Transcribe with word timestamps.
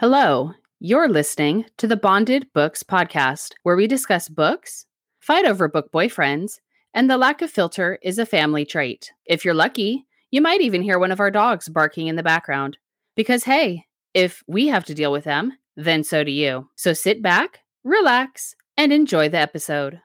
Hello, 0.00 0.52
you're 0.78 1.08
listening 1.08 1.64
to 1.76 1.88
the 1.88 1.96
Bonded 1.96 2.46
Books 2.54 2.84
podcast, 2.84 3.54
where 3.64 3.74
we 3.74 3.88
discuss 3.88 4.28
books, 4.28 4.86
fight 5.18 5.44
over 5.44 5.66
book 5.66 5.90
boyfriends, 5.90 6.60
and 6.94 7.10
the 7.10 7.16
lack 7.16 7.42
of 7.42 7.50
filter 7.50 7.98
is 8.00 8.16
a 8.16 8.24
family 8.24 8.64
trait. 8.64 9.10
If 9.26 9.44
you're 9.44 9.54
lucky, 9.54 10.06
you 10.30 10.40
might 10.40 10.60
even 10.60 10.82
hear 10.82 11.00
one 11.00 11.10
of 11.10 11.18
our 11.18 11.32
dogs 11.32 11.68
barking 11.68 12.06
in 12.06 12.14
the 12.14 12.22
background. 12.22 12.78
Because 13.16 13.42
hey, 13.42 13.86
if 14.14 14.44
we 14.46 14.68
have 14.68 14.84
to 14.84 14.94
deal 14.94 15.10
with 15.10 15.24
them, 15.24 15.54
then 15.76 16.04
so 16.04 16.22
do 16.22 16.30
you. 16.30 16.68
So 16.76 16.92
sit 16.92 17.20
back, 17.20 17.58
relax, 17.82 18.54
and 18.76 18.92
enjoy 18.92 19.28
the 19.28 19.38
episode. 19.38 20.00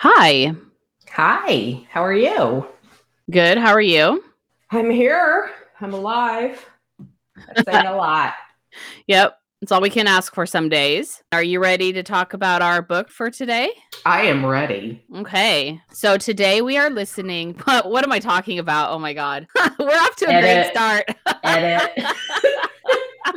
Hi. 0.00 0.52
Hi, 1.10 1.84
how 1.90 2.04
are 2.04 2.14
you? 2.14 2.68
Good. 3.32 3.58
How 3.58 3.72
are 3.72 3.80
you? 3.80 4.22
I'm 4.70 4.90
here. 4.90 5.50
I'm 5.80 5.92
alive. 5.92 6.64
That's 7.48 7.68
saying 7.68 7.86
a 7.86 7.96
lot. 7.96 8.34
Yep. 9.08 9.36
It's 9.60 9.72
all 9.72 9.80
we 9.80 9.90
can 9.90 10.06
ask 10.06 10.32
for 10.32 10.46
some 10.46 10.68
days. 10.68 11.20
Are 11.32 11.42
you 11.42 11.58
ready 11.58 11.92
to 11.94 12.04
talk 12.04 12.32
about 12.32 12.62
our 12.62 12.80
book 12.80 13.10
for 13.10 13.28
today? 13.28 13.72
I 14.06 14.22
am 14.22 14.46
ready. 14.46 15.04
Okay. 15.16 15.80
So 15.90 16.16
today 16.16 16.62
we 16.62 16.78
are 16.78 16.90
listening. 16.90 17.54
What, 17.64 17.90
what 17.90 18.04
am 18.04 18.12
I 18.12 18.20
talking 18.20 18.60
about? 18.60 18.92
Oh 18.92 19.00
my 19.00 19.14
God. 19.14 19.48
We're 19.80 19.88
off 19.88 20.14
to 20.14 20.26
a 20.26 20.40
great 20.40 20.70
start. 20.70 21.06
Edit. 21.42 22.06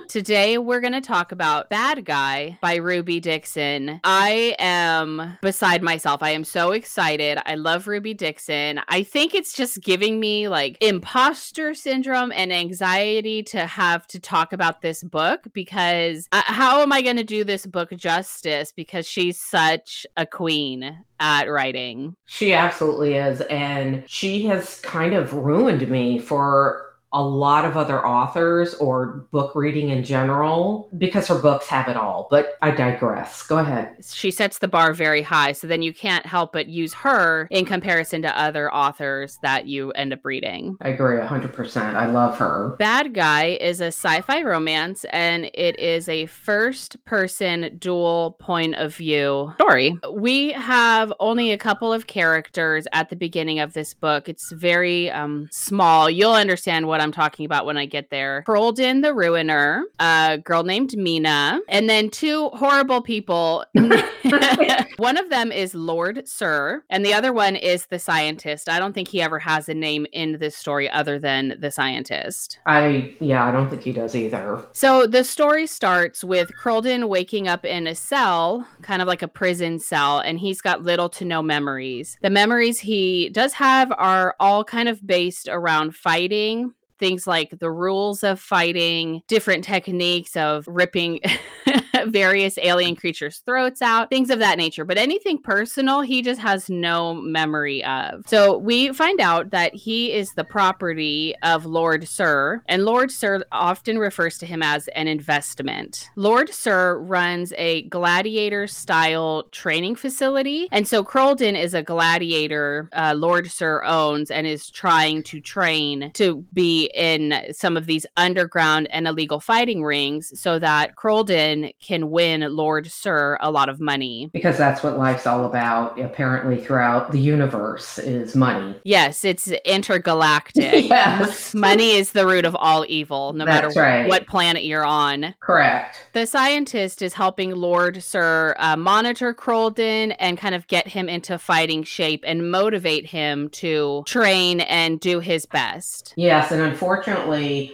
Today 0.08 0.58
we're 0.58 0.82
going 0.82 0.92
to 0.92 1.00
talk 1.00 1.32
about 1.32 1.70
Bad 1.70 2.04
Guy 2.04 2.58
by 2.62 2.76
Ruby 2.76 3.22
Dixon. 3.22 4.02
I 4.04 4.56
am 4.60 5.38
beside 5.42 5.82
myself. 5.82 6.22
I 6.22 6.32
am 6.32 6.44
so 6.44 6.72
excited. 6.72 7.40
I 7.46 7.56
love 7.56 7.88
Ruby 7.88 8.14
Dixon. 8.14 8.82
I 8.90 9.04
think 9.04 9.34
it's 9.34 9.54
just 9.54 9.82
giving 9.82 10.20
me 10.20 10.50
like 10.50 10.78
imposter 10.82 11.74
syndrome 11.74 12.34
and 12.34 12.52
anxiety 12.52 13.42
to 13.44 13.66
have 13.66 14.06
to 14.08 14.20
talk 14.20 14.52
about 14.52 14.82
this 14.82 15.02
book 15.02 15.48
because 15.54 16.28
uh, 16.34 16.42
how 16.46 16.82
am 16.82 16.92
I 16.92 17.02
going 17.02 17.16
to 17.16 17.24
do 17.24 17.46
this 17.46 17.66
book 17.66 17.92
justice 17.92 18.74
because 18.76 19.08
she's 19.08 19.40
such 19.40 20.06
a 20.18 20.26
queen 20.26 21.06
at 21.22 21.46
writing. 21.46 22.16
she 22.26 22.52
absolutely 22.52 23.14
is. 23.14 23.42
And 23.42 24.04
she 24.08 24.46
has 24.48 24.80
kind 24.82 25.14
of 25.14 25.34
ruined 25.34 25.88
me 25.88 26.18
for 26.20 26.91
a 27.14 27.22
lot 27.22 27.66
of 27.66 27.78
other 27.78 28.06
authors 28.06 28.74
or 28.76 29.28
book 29.32 29.56
reading 29.56 29.90
in 29.90 30.04
general 30.04 30.90
because 30.98 31.28
her 31.28 31.40
books 31.40 31.68
have 31.68 31.88
it 31.88 31.98
all. 31.98 32.28
But 32.30 32.58
I 32.62 32.72
digress. 32.72 33.44
Go 33.44 33.58
ahead. 33.58 33.96
She 34.04 34.32
sets 34.32 34.60
the 34.60 34.68
bar 34.68 34.94
very 34.94 35.22
high, 35.22 35.52
so 35.52 35.68
then 35.68 35.82
you 35.82 35.94
can't 35.94 36.26
help 36.26 36.54
but 36.54 36.68
use 36.68 36.94
her 36.94 37.48
in 37.52 37.66
comparison 37.66 38.22
to 38.24 38.40
other 38.40 38.74
authors 38.74 39.40
that 39.42 39.68
you 39.68 39.92
end 39.92 40.14
up 40.14 40.24
reading. 40.24 40.78
I 40.82 40.90
agree 40.90 41.18
100%. 41.18 41.96
I 41.96 42.06
love 42.08 42.38
her. 42.38 42.76
Bad 42.80 43.14
Guy 43.14 43.58
is 43.60 43.82
a 43.82 43.88
sci 43.88 44.22
fi 44.22 44.44
romance 44.44 45.06
and 45.12 45.50
it 45.54 45.78
is 45.80 46.08
a 46.08 46.26
first 46.28 47.04
person 47.06 47.78
dual 47.80 48.38
point 48.40 48.76
of 48.76 48.96
view 48.96 49.54
story. 49.56 49.98
We 50.12 50.52
have 50.54 51.14
only 51.20 51.52
a 51.52 51.58
couple 51.58 51.94
of 51.94 52.08
characters 52.08 52.88
at 52.94 53.10
the 53.10 53.16
beginning 53.16 53.60
of 53.60 53.74
this 53.74 53.94
book. 53.94 54.30
It's 54.30 54.52
very 54.52 55.10
um, 55.12 55.48
small. 55.52 56.10
You'll 56.10 56.34
understand 56.34 56.88
what 56.88 57.01
I'm 57.02 57.12
talking 57.12 57.46
about 57.46 57.66
when 57.66 57.78
I 57.78 57.86
get 57.86 58.10
there. 58.10 58.44
Crolden 58.44 59.02
the 59.02 59.14
Ruiner, 59.14 59.84
a 60.00 60.40
girl 60.44 60.64
named 60.64 60.96
Mina, 60.98 61.60
and 61.68 61.90
then 61.90 62.10
two 62.10 62.50
horrible 62.50 63.02
people. 63.02 63.66
one 64.98 65.18
of 65.18 65.30
them 65.30 65.52
is 65.52 65.74
Lord 65.74 66.28
Sir, 66.28 66.84
and 66.90 67.06
the 67.06 67.14
other 67.14 67.34
one 67.34 67.56
is 67.56 67.88
the 67.88 68.00
scientist. 68.00 68.70
I 68.70 68.80
don't 68.80 68.94
think 68.94 69.08
he 69.08 69.22
ever 69.22 69.40
has 69.40 69.68
a 69.68 69.74
name 69.74 70.06
in 70.14 70.38
this 70.40 70.56
story 70.56 70.90
other 70.90 71.20
than 71.20 71.56
the 71.60 71.72
scientist. 71.72 72.60
I, 72.66 73.16
yeah, 73.20 73.46
I 73.46 73.52
don't 73.52 73.70
think 73.70 73.84
he 73.84 73.92
does 73.92 74.16
either. 74.16 74.64
So 74.74 75.08
the 75.08 75.24
story 75.24 75.68
starts 75.68 76.24
with 76.24 76.56
Crolden 76.56 77.08
waking 77.08 77.48
up 77.48 77.66
in 77.66 77.88
a 77.88 77.96
cell, 77.96 78.68
kind 78.82 79.02
of 79.02 79.08
like 79.08 79.22
a 79.22 79.28
prison 79.28 79.80
cell, 79.80 80.20
and 80.20 80.40
he's 80.40 80.62
got 80.62 80.84
little 80.84 81.10
to 81.10 81.26
no 81.26 81.42
memories. 81.42 82.18
The 82.22 82.30
memories 82.30 82.80
he 82.80 83.30
does 83.30 83.54
have 83.54 83.92
are 83.98 84.36
all 84.40 84.64
kind 84.64 84.88
of 84.90 85.06
based 85.06 85.48
around 85.50 85.96
fighting. 85.96 86.74
Things 87.02 87.28
like 87.28 87.60
the 87.60 87.72
rules 87.72 88.24
of 88.24 88.40
fighting, 88.40 89.24
different 89.28 89.64
techniques 89.64 90.38
of 90.38 90.66
ripping 90.68 91.20
various 92.06 92.58
alien 92.60 92.96
creatures' 92.96 93.42
throats 93.46 93.82
out, 93.82 94.10
things 94.10 94.30
of 94.30 94.40
that 94.40 94.58
nature. 94.58 94.86
But 94.86 94.98
anything 94.98 95.42
personal, 95.42 96.02
he 96.02 96.22
just 96.22 96.40
has 96.42 96.70
no 96.70 97.14
memory 97.14 97.84
of. 97.84 98.24
So 98.28 98.58
we 98.58 98.94
find 98.94 99.20
out 99.20 99.52
that 99.52 99.74
he 99.76 100.14
is 100.14 100.34
the 100.34 100.44
property 100.44 101.36
of 101.44 101.66
Lord 101.66 102.08
Sir, 102.08 102.62
and 102.68 102.86
Lord 102.86 103.12
Sir 103.12 103.44
often 103.52 103.98
refers 103.98 104.38
to 104.40 104.46
him 104.46 104.62
as 104.64 104.88
an 104.90 105.08
investment. 105.08 106.10
Lord 106.16 106.54
Sir 106.54 107.00
runs 107.00 107.54
a 107.58 107.84
gladiator 107.84 108.68
style 108.68 109.44
training 109.52 109.96
facility. 109.96 110.68
And 110.72 110.88
so 110.88 111.04
Crolden 111.04 111.56
is 111.56 111.74
a 111.74 111.84
gladiator 111.84 112.90
uh, 112.94 113.14
Lord 113.18 113.50
Sir 113.50 113.84
owns 113.84 114.32
and 114.32 114.48
is 114.48 114.70
trying 114.70 115.24
to 115.24 115.40
train 115.40 116.12
to 116.14 116.46
be 116.54 116.91
in 116.94 117.54
some 117.54 117.78
of 117.78 117.86
these 117.86 118.06
underground 118.18 118.88
and 118.92 119.08
illegal 119.08 119.40
fighting 119.40 119.84
rings 119.84 120.40
so 120.40 120.60
that 120.60 120.96
Crolden 120.96 121.72
can 121.82 122.10
win 122.10 122.42
Lord 122.56 122.88
Sir 122.88 123.38
a 123.42 123.52
lot 123.52 123.70
of 123.70 123.80
money. 123.80 124.30
Because 124.34 124.58
that's 124.58 124.84
what 124.84 124.98
life's 124.98 125.28
all 125.28 125.46
about, 125.46 126.00
apparently, 126.00 126.62
throughout 126.62 127.12
the 127.12 127.20
universe 127.20 127.98
is 128.00 128.36
money. 128.36 128.76
Yes, 128.84 129.24
it's 129.24 129.48
intergalactic. 129.66 130.86
yes. 130.90 131.54
Money 131.54 131.92
is 131.92 132.12
the 132.12 132.26
root 132.26 132.46
of 132.46 132.56
all 132.56 132.86
evil, 132.88 133.34
no 133.34 133.46
That's 133.46 133.76
matter 133.76 133.80
right. 133.80 134.08
what 134.08 134.28
planet 134.28 134.64
you're 134.64 134.86
on. 134.86 135.36
Correct. 135.40 136.08
The 136.14 136.26
scientist 136.26 137.02
is 137.02 137.14
helping 137.14 137.52
Lord 137.52 138.02
Sir 138.04 138.56
uh, 138.60 138.76
monitor 138.76 139.34
Crolden 139.34 140.12
and 140.14 140.38
kind 140.38 140.56
of 140.56 140.68
get 140.68 140.88
him 140.88 141.10
into 141.10 141.38
fighting 141.38 141.84
shape 141.84 142.24
and 142.26 142.52
motivate 142.52 143.06
him 143.06 143.50
to 143.50 144.04
train 144.06 144.62
and 144.62 145.00
do 145.00 145.20
his 145.20 145.46
best. 145.46 146.14
Yes, 146.16 146.52
and 146.52 146.62
unfortunately, 146.62 146.81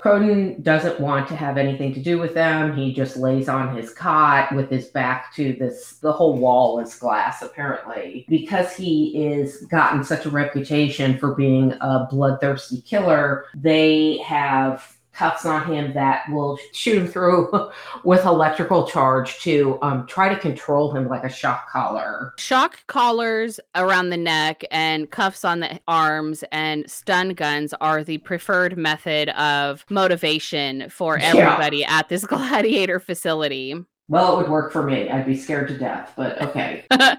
Crolden 0.01 0.61
doesn't 0.61 0.99
want 0.99 1.27
to 1.29 1.35
have 1.35 1.57
anything 1.57 1.93
to 1.93 2.01
do 2.01 2.19
with 2.19 2.33
them. 2.33 2.75
He 2.75 2.93
just 2.93 3.15
lays 3.15 3.47
on 3.47 3.75
his 3.75 3.93
cot 3.93 4.53
with 4.53 4.69
his 4.69 4.87
back 4.87 5.33
to 5.35 5.53
this. 5.53 5.93
The 6.01 6.11
whole 6.11 6.37
wall 6.37 6.79
is 6.79 6.93
glass, 6.95 7.41
apparently, 7.41 8.25
because 8.27 8.75
he 8.75 9.25
is 9.25 9.65
gotten 9.67 10.03
such 10.03 10.25
a 10.25 10.29
reputation 10.29 11.17
for 11.17 11.35
being 11.35 11.73
a 11.79 12.07
bloodthirsty 12.09 12.81
killer. 12.81 13.45
They 13.55 14.17
have 14.17 14.96
cuffs 15.17 15.45
on 15.45 15.65
him 15.65 15.93
that 15.93 16.29
will 16.29 16.59
shoot 16.73 16.97
him 16.97 17.07
through 17.07 17.49
with 18.03 18.23
electrical 18.25 18.87
charge 18.87 19.39
to 19.39 19.79
um, 19.81 20.05
try 20.05 20.29
to 20.29 20.39
control 20.39 20.93
him 20.95 21.07
like 21.07 21.23
a 21.23 21.29
shock 21.29 21.69
collar. 21.69 22.33
Shock 22.37 22.85
collars 22.87 23.59
around 23.75 24.09
the 24.09 24.17
neck 24.17 24.63
and 24.69 25.09
cuffs 25.09 25.43
on 25.43 25.59
the 25.61 25.79
arms 25.87 26.43
and 26.51 26.89
stun 26.89 27.29
guns 27.29 27.73
are 27.81 28.03
the 28.03 28.19
preferred 28.19 28.77
method 28.77 29.29
of 29.29 29.85
motivation 29.89 30.89
for 30.89 31.17
Yeah. 31.17 31.31
everybody 31.35 31.83
at 31.83 32.09
this 32.09 32.25
gladiator 32.27 32.99
facility. 32.99 33.75
Well, 34.09 34.35
it 34.35 34.43
would 34.43 34.49
work 34.51 34.71
for 34.71 34.83
me. 34.83 35.09
I'd 35.09 35.25
be 35.25 35.35
scared 35.35 35.67
to 35.69 35.77
death, 35.77 36.13
but 36.15 36.41
okay. 36.41 36.85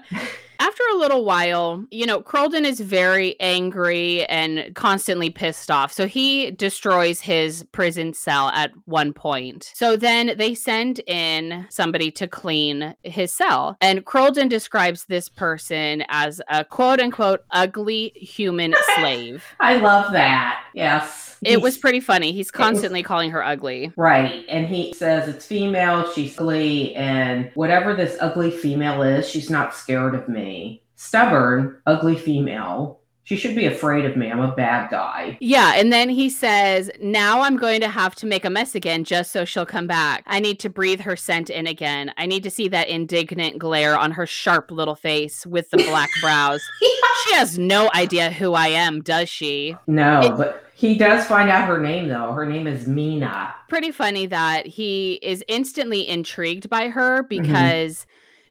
After 0.59 0.83
a 0.91 0.97
little 0.97 1.23
while, 1.23 1.85
you 1.89 2.05
know, 2.05 2.21
Crolden 2.21 2.65
is 2.65 2.81
very 2.81 3.39
angry 3.39 4.25
and 4.25 4.75
constantly 4.75 5.29
pissed 5.29 5.71
off. 5.71 5.93
So 5.93 6.05
he 6.05 6.51
destroys 6.51 7.21
his 7.21 7.63
prison 7.71 8.13
cell 8.13 8.49
at 8.49 8.71
one 8.85 9.13
point. 9.13 9.71
So 9.73 9.95
then 9.95 10.37
they 10.37 10.53
send 10.53 10.99
in 11.07 11.65
somebody 11.69 12.11
to 12.11 12.27
clean 12.27 12.93
his 13.03 13.33
cell. 13.33 13.77
And 13.79 14.05
Crolden 14.05 14.49
describes 14.49 15.05
this 15.05 15.29
person 15.29 16.03
as 16.09 16.41
a 16.49 16.65
quote 16.65 16.99
unquote 16.99 17.45
ugly 17.51 18.11
human 18.15 18.75
slave. 18.95 19.45
I 19.61 19.77
love 19.77 20.11
that. 20.11 20.61
Yes. 20.73 21.28
It 21.43 21.61
was 21.61 21.77
pretty 21.77 21.99
funny. 21.99 22.31
He's 22.31 22.51
constantly 22.51 23.03
calling 23.03 23.31
her 23.31 23.43
ugly. 23.43 23.93
Right. 23.95 24.45
And 24.49 24.67
he 24.67 24.93
says 24.93 25.27
it's 25.27 25.45
female, 25.45 26.11
she's 26.11 26.37
ugly, 26.37 26.95
and 26.95 27.51
whatever 27.55 27.95
this 27.95 28.17
ugly 28.19 28.51
female 28.51 29.01
is, 29.01 29.27
she's 29.27 29.49
not 29.49 29.73
scared 29.73 30.15
of 30.15 30.27
me. 30.27 30.83
Stubborn, 30.95 31.77
ugly 31.85 32.17
female. 32.17 32.99
She 33.23 33.35
should 33.35 33.55
be 33.55 33.67
afraid 33.67 34.05
of 34.05 34.17
me. 34.17 34.31
I'm 34.31 34.39
a 34.39 34.55
bad 34.55 34.89
guy. 34.89 35.37
Yeah. 35.39 35.73
And 35.75 35.93
then 35.93 36.09
he 36.09 36.29
says, 36.29 36.89
Now 36.99 37.41
I'm 37.41 37.57
going 37.57 37.79
to 37.81 37.87
have 37.87 38.15
to 38.15 38.25
make 38.25 38.43
a 38.43 38.49
mess 38.49 38.73
again 38.73 39.03
just 39.03 39.31
so 39.31 39.45
she'll 39.45 39.67
come 39.67 39.85
back. 39.85 40.23
I 40.25 40.39
need 40.39 40.59
to 40.61 40.69
breathe 40.69 41.01
her 41.01 41.15
scent 41.15 41.51
in 41.51 41.67
again. 41.67 42.11
I 42.17 42.25
need 42.25 42.41
to 42.43 42.49
see 42.49 42.67
that 42.69 42.87
indignant 42.87 43.59
glare 43.59 43.97
on 43.97 44.11
her 44.11 44.25
sharp 44.25 44.71
little 44.71 44.95
face 44.95 45.45
with 45.45 45.69
the 45.69 45.77
black 45.77 46.09
brows. 46.21 46.61
She 46.79 47.35
has 47.35 47.59
no 47.59 47.91
idea 47.93 48.31
who 48.31 48.53
I 48.53 48.69
am, 48.69 49.01
does 49.01 49.29
she? 49.29 49.75
No, 49.85 50.21
it, 50.21 50.35
but 50.35 50.65
he 50.73 50.97
does 50.97 51.27
find 51.27 51.49
out 51.49 51.67
her 51.67 51.79
name, 51.79 52.07
though. 52.07 52.31
Her 52.31 52.47
name 52.47 52.65
is 52.65 52.87
Mina. 52.87 53.53
Pretty 53.67 53.91
funny 53.91 54.25
that 54.25 54.65
he 54.65 55.19
is 55.21 55.43
instantly 55.47 56.07
intrigued 56.07 56.69
by 56.69 56.89
her 56.89 57.23
mm-hmm. 57.23 57.43
because. 57.43 58.07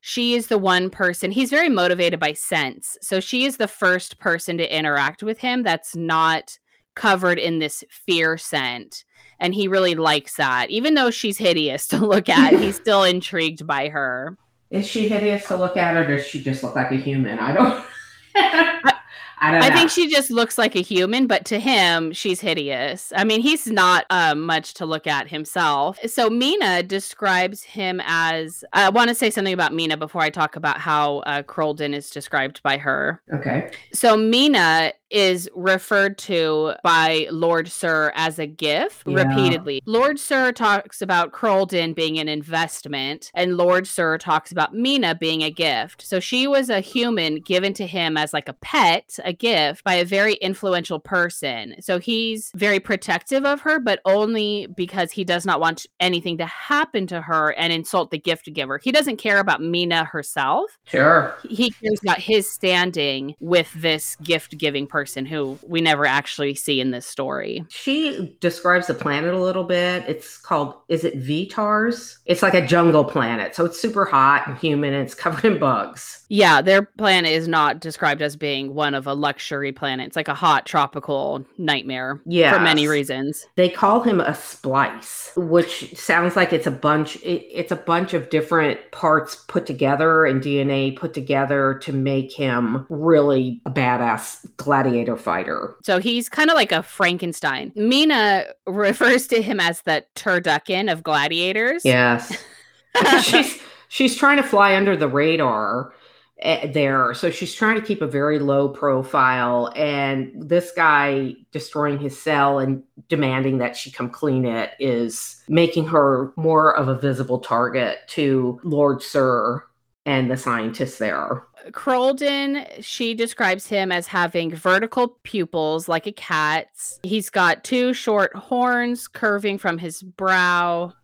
She 0.09 0.33
is 0.33 0.47
the 0.47 0.57
one 0.57 0.89
person 0.89 1.31
he's 1.31 1.51
very 1.51 1.69
motivated 1.69 2.19
by 2.19 2.33
sense 2.33 2.97
so 3.03 3.21
she 3.21 3.45
is 3.45 3.59
the 3.59 3.69
first 3.69 4.19
person 4.19 4.57
to 4.57 4.75
interact 4.75 5.23
with 5.23 5.39
him 5.39 5.63
that's 5.63 5.95
not 5.95 6.59
covered 6.95 7.39
in 7.39 7.59
this 7.59 7.85
fear 7.91 8.39
scent 8.39 9.05
and 9.39 9.55
he 9.55 9.69
really 9.69 9.95
likes 9.95 10.37
that 10.37 10.71
even 10.71 10.95
though 10.95 11.11
she's 11.11 11.37
hideous 11.37 11.87
to 11.89 11.99
look 11.99 12.31
at 12.31 12.59
he's 12.59 12.77
still 12.81 13.05
intrigued 13.05 13.67
by 13.67 13.91
her. 13.91 14.39
Is 14.71 14.87
she 14.87 15.11
hideous 15.11 15.47
to 15.49 15.57
look 15.57 15.77
at 15.77 15.95
or 15.95 16.07
does 16.07 16.27
she 16.27 16.43
just 16.43 16.63
look 16.63 16.75
like 16.75 16.91
a 16.91 16.97
human? 16.97 17.39
I 17.39 17.53
don't 17.53 17.85
I 18.35 18.98
don't 19.41 19.63
I 19.63 19.71
think 19.71 19.91
she 19.91 20.09
just 20.09 20.31
looks 20.31 20.59
like 20.59 20.75
a 20.77 20.81
human, 20.81 21.27
but 21.27 21.45
to 21.47 21.59
him, 21.59 22.13
she's 22.13 22.41
hideous. 22.41 23.13
I 23.15 23.25
mean, 23.25 23.41
he's 23.41 23.67
not 23.67 24.05
um, 24.11 24.41
much 24.43 24.75
to 24.75 24.87
look 24.87 25.07
at 25.07 25.29
himself. 25.29 25.99
So 26.07 26.29
Mina 26.29 26.83
describes 26.83 27.63
him 27.63 28.01
as. 28.05 28.65
I 28.73 28.91
want 28.91 29.09
to 29.09 29.15
say 29.15 29.31
something 29.31 29.55
about 29.55 29.73
Mina 29.73 29.97
before 29.97 30.23
I 30.23 30.31
talk 30.31 30.57
about 30.57 30.79
how 30.79 31.19
uh, 31.19 31.43
Crolden 31.43 31.95
is 31.95 32.11
described 32.11 32.63
by 32.63 32.77
her. 32.79 33.23
Okay. 33.33 33.71
So 33.93 34.17
Mina 34.17 34.93
is 35.11 35.49
referred 35.55 36.19
to 36.19 36.75
by 36.83 37.27
Lord 37.31 37.69
Sir 37.69 38.13
as 38.15 38.39
a 38.39 38.47
gift 38.47 39.07
yeah. 39.07 39.23
repeatedly. 39.23 39.81
Lord 39.87 40.19
Sir 40.19 40.53
talks 40.53 41.01
about 41.01 41.33
Crolden 41.33 41.95
being 41.95 42.19
an 42.19 42.29
investment, 42.29 43.31
and 43.35 43.57
Lord 43.57 43.87
Sir 43.87 44.19
talks 44.19 44.53
about 44.53 44.75
Mina 44.75 45.15
being 45.15 45.43
a 45.43 45.51
gift. 45.51 46.03
So 46.03 46.21
she 46.21 46.47
was 46.47 46.69
a 46.69 46.81
human 46.81 47.37
given 47.41 47.73
to 47.75 47.87
him 47.87 48.17
as 48.17 48.33
like 48.33 48.49
a 48.49 48.53
pet, 48.55 49.19
a 49.25 49.33
gift 49.33 49.85
by 49.85 49.95
a 49.95 50.05
very 50.05 50.35
influential 50.35 51.01
person. 51.01 51.77
So 51.81 51.99
he's 51.99 52.51
very 52.55 52.81
protective 52.81 53.45
of 53.45 53.61
her, 53.63 53.79
but 53.79 54.01
only 54.05 54.67
because 54.77 55.11
he 55.11 55.25
does 55.25 55.47
not 55.47 55.61
want 55.61 55.87
anything 56.01 56.39
to 56.39 56.47
happen 56.47 57.07
to 57.09 57.23
her 57.23 57.53
and 57.55 57.73
insult 57.73 58.11
the 58.11 58.19
gift 58.19 58.53
giver. 58.53 58.79
He 58.79 58.93
doesn't 58.93 59.17
care 59.17 59.39
about 59.39 59.63
Mina 59.63 60.05
herself. 60.05 60.79
Sure. 60.85 61.35
He 61.49 61.71
cares 61.71 62.01
about 62.03 62.19
his 62.19 62.51
standing 62.51 63.35
with 63.41 63.73
this 63.75 64.17
gift 64.17 64.59
giving 64.59 64.87
person 64.87 64.98
person 64.99 65.25
who 65.25 65.57
we 65.63 65.81
never 65.81 66.05
actually 66.07 66.57
see 66.57 66.81
in 66.81 66.91
this 66.91 67.07
story. 67.07 67.65
She 67.69 68.37
describes 68.41 68.89
the 68.89 68.95
planet 68.95 69.33
a 69.33 69.39
little 69.39 69.63
bit. 69.63 70.03
It's 70.09 70.37
called, 70.39 70.75
is 70.89 71.05
it 71.05 71.23
Vitars? 71.23 72.19
It's 72.27 72.43
like 72.43 72.55
a 72.55 72.67
jungle 72.67 73.05
planet. 73.05 73.55
So 73.55 73.65
it's 73.65 73.81
super 73.81 74.05
hot 74.05 74.49
and 74.49 74.59
humid 74.59 74.95
and 74.95 75.05
it's 75.05 75.15
covered 75.25 75.45
in 75.45 75.61
bugs. 75.61 76.25
Yeah, 76.29 76.61
their 76.61 76.83
planet 76.83 77.31
is 77.31 77.47
not 77.47 77.79
described 77.79 78.23
as 78.23 78.35
being 78.35 78.75
one 78.75 78.93
of 78.93 79.07
a 79.07 79.15
luxury 79.15 79.71
planet. 79.71 80.09
It's 80.09 80.17
like 80.17 80.27
a 80.27 80.35
hot 80.35 80.67
tropical 80.67 81.47
nightmare 81.59 82.21
yeah, 82.27 82.53
for 82.53 82.59
many 82.59 82.89
reasons. 82.89 83.47
They 83.55 83.69
call 83.69 84.01
him 84.01 84.21
a 84.21 84.35
splice, 84.35 85.31
which 85.37 85.97
sounds 85.97 86.35
like 86.35 86.53
it's 86.53 86.67
a 86.67 86.73
bunch 86.73 87.17
it, 87.17 87.47
it's 87.53 87.71
a 87.71 87.77
bunch 87.77 88.15
of 88.15 88.31
different 88.31 88.81
parts 88.91 89.37
put 89.47 89.65
together 89.65 90.27
and 90.27 90.43
DNA 90.43 90.97
put 90.97 91.15
together 91.15 91.79
to 91.83 91.93
make 91.93 92.33
him 92.33 92.85
really 92.89 93.61
a 93.65 93.71
badass 93.71 94.45
gladiator 94.57 94.88
fighter. 95.17 95.77
So 95.83 95.99
he's 95.99 96.29
kind 96.29 96.51
of 96.51 96.57
like 96.57 96.73
a 96.73 96.83
Frankenstein. 96.83 97.73
Mina 97.75 98.47
refers 98.67 99.27
to 99.29 99.43
him 99.43 99.61
as 99.61 99.83
the 99.83 100.05
turducken 100.15 100.91
of 100.93 101.03
gladiators. 101.03 101.85
Yes. 101.85 102.37
she's 103.23 103.61
she's 103.89 104.17
trying 104.17 104.37
to 104.39 104.43
fly 104.43 104.77
under 104.77 104.97
the 104.97 105.09
radar 105.09 105.93
Eh, 106.41 106.69
there. 106.69 107.15
So 107.15 107.31
she's 107.31 107.53
trying 107.53 107.81
to 107.81 107.85
keep 107.85 108.01
a 108.01 108.07
very 108.07 108.39
low 108.39 108.69
profile. 108.69 109.73
And 109.75 110.31
this 110.37 110.71
guy 110.71 111.35
destroying 111.51 111.99
his 111.99 112.21
cell 112.21 112.61
and 112.61 112.85
demanding 113.09 113.59
that 113.59 113.77
she 113.77 113.91
come 113.91 114.09
clean 114.09 114.45
it 114.45 114.71
is 114.79 115.43
making 115.49 115.89
her 115.89 116.33
more 116.37 116.77
of 116.77 116.87
a 116.87 116.97
visible 116.97 117.41
target 117.41 117.99
to 118.09 118.61
Lord 118.63 119.03
Sir 119.03 119.65
and 120.09 120.31
the 120.31 120.39
scientists 120.39 120.97
there. 120.97 121.45
Crolden, 121.73 122.65
she 122.81 123.13
describes 123.13 123.67
him 123.67 123.93
as 123.93 124.07
having 124.07 124.55
vertical 124.55 125.19
pupils 125.23 125.87
like 125.87 126.07
a 126.07 126.13
cat's. 126.13 126.99
He's 127.03 127.29
got 127.29 127.63
two 127.63 127.93
short 127.93 128.35
horns 128.35 129.07
curving 129.07 129.59
from 129.59 129.77
his 129.77 130.03
brow 130.03 130.95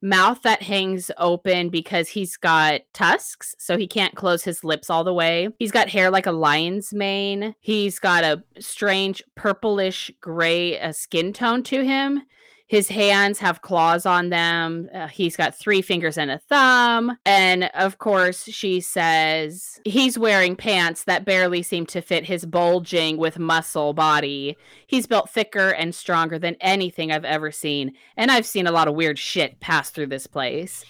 mouth 0.00 0.40
that 0.42 0.62
hangs 0.62 1.10
open 1.18 1.68
because 1.68 2.08
he's 2.08 2.36
got 2.36 2.82
tusks, 2.92 3.56
so 3.58 3.76
he 3.76 3.88
can't 3.88 4.14
close 4.14 4.44
his 4.44 4.62
lips 4.62 4.88
all 4.88 5.02
the 5.02 5.12
way. 5.12 5.48
He's 5.58 5.72
got 5.72 5.88
hair 5.88 6.08
like 6.08 6.26
a 6.26 6.32
lion's 6.32 6.94
mane. 6.94 7.56
He's 7.58 7.98
got 7.98 8.22
a 8.22 8.44
strange 8.60 9.20
purplish 9.34 10.12
gray 10.20 10.78
uh, 10.78 10.92
skin 10.92 11.32
tone 11.32 11.64
to 11.64 11.84
him. 11.84 12.22
His 12.66 12.88
hands 12.88 13.38
have 13.40 13.60
claws 13.60 14.06
on 14.06 14.30
them. 14.30 14.88
Uh, 14.94 15.06
he's 15.08 15.36
got 15.36 15.54
three 15.54 15.82
fingers 15.82 16.16
and 16.16 16.30
a 16.30 16.38
thumb. 16.38 17.18
And 17.26 17.64
of 17.74 17.98
course, 17.98 18.44
she 18.44 18.80
says 18.80 19.80
he's 19.84 20.18
wearing 20.18 20.56
pants 20.56 21.04
that 21.04 21.26
barely 21.26 21.62
seem 21.62 21.84
to 21.86 22.00
fit 22.00 22.24
his 22.24 22.46
bulging 22.46 23.18
with 23.18 23.38
muscle 23.38 23.92
body. 23.92 24.56
He's 24.86 25.06
built 25.06 25.28
thicker 25.28 25.70
and 25.70 25.94
stronger 25.94 26.38
than 26.38 26.56
anything 26.60 27.12
I've 27.12 27.24
ever 27.24 27.50
seen. 27.50 27.92
And 28.16 28.30
I've 28.30 28.46
seen 28.46 28.66
a 28.66 28.72
lot 28.72 28.88
of 28.88 28.94
weird 28.94 29.18
shit 29.18 29.60
pass 29.60 29.90
through 29.90 30.06
this 30.06 30.26
place. 30.26 30.84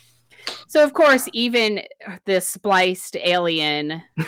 So, 0.67 0.83
of 0.83 0.93
course, 0.93 1.29
even 1.33 1.83
the 2.25 2.41
spliced 2.41 3.17
alien 3.17 4.03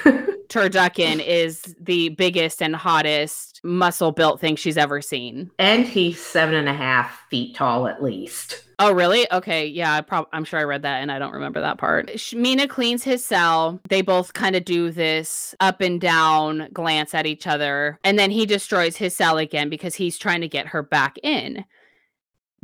turducken 0.48 1.24
is 1.24 1.74
the 1.80 2.10
biggest 2.10 2.62
and 2.62 2.76
hottest 2.76 3.60
muscle 3.64 4.12
built 4.12 4.40
thing 4.40 4.56
she's 4.56 4.76
ever 4.76 5.02
seen. 5.02 5.50
And 5.58 5.84
he's 5.84 6.20
seven 6.20 6.54
and 6.54 6.68
a 6.68 6.74
half 6.74 7.20
feet 7.30 7.56
tall 7.56 7.88
at 7.88 8.02
least. 8.02 8.62
Oh, 8.78 8.92
really? 8.92 9.30
Okay. 9.32 9.66
Yeah, 9.66 9.94
I 9.94 10.02
prob- 10.02 10.28
I'm 10.32 10.44
sure 10.44 10.60
I 10.60 10.64
read 10.64 10.82
that 10.82 11.00
and 11.00 11.10
I 11.10 11.18
don't 11.18 11.32
remember 11.32 11.60
that 11.60 11.78
part. 11.78 12.10
Mina 12.34 12.68
cleans 12.68 13.02
his 13.02 13.24
cell. 13.24 13.80
They 13.88 14.02
both 14.02 14.34
kind 14.34 14.54
of 14.54 14.66
do 14.66 14.90
this 14.90 15.54
up 15.60 15.80
and 15.80 15.98
down 15.98 16.68
glance 16.72 17.14
at 17.14 17.26
each 17.26 17.46
other. 17.46 17.98
And 18.04 18.18
then 18.18 18.30
he 18.30 18.44
destroys 18.44 18.96
his 18.96 19.16
cell 19.16 19.38
again 19.38 19.70
because 19.70 19.94
he's 19.94 20.18
trying 20.18 20.42
to 20.42 20.48
get 20.48 20.68
her 20.68 20.82
back 20.82 21.16
in. 21.22 21.64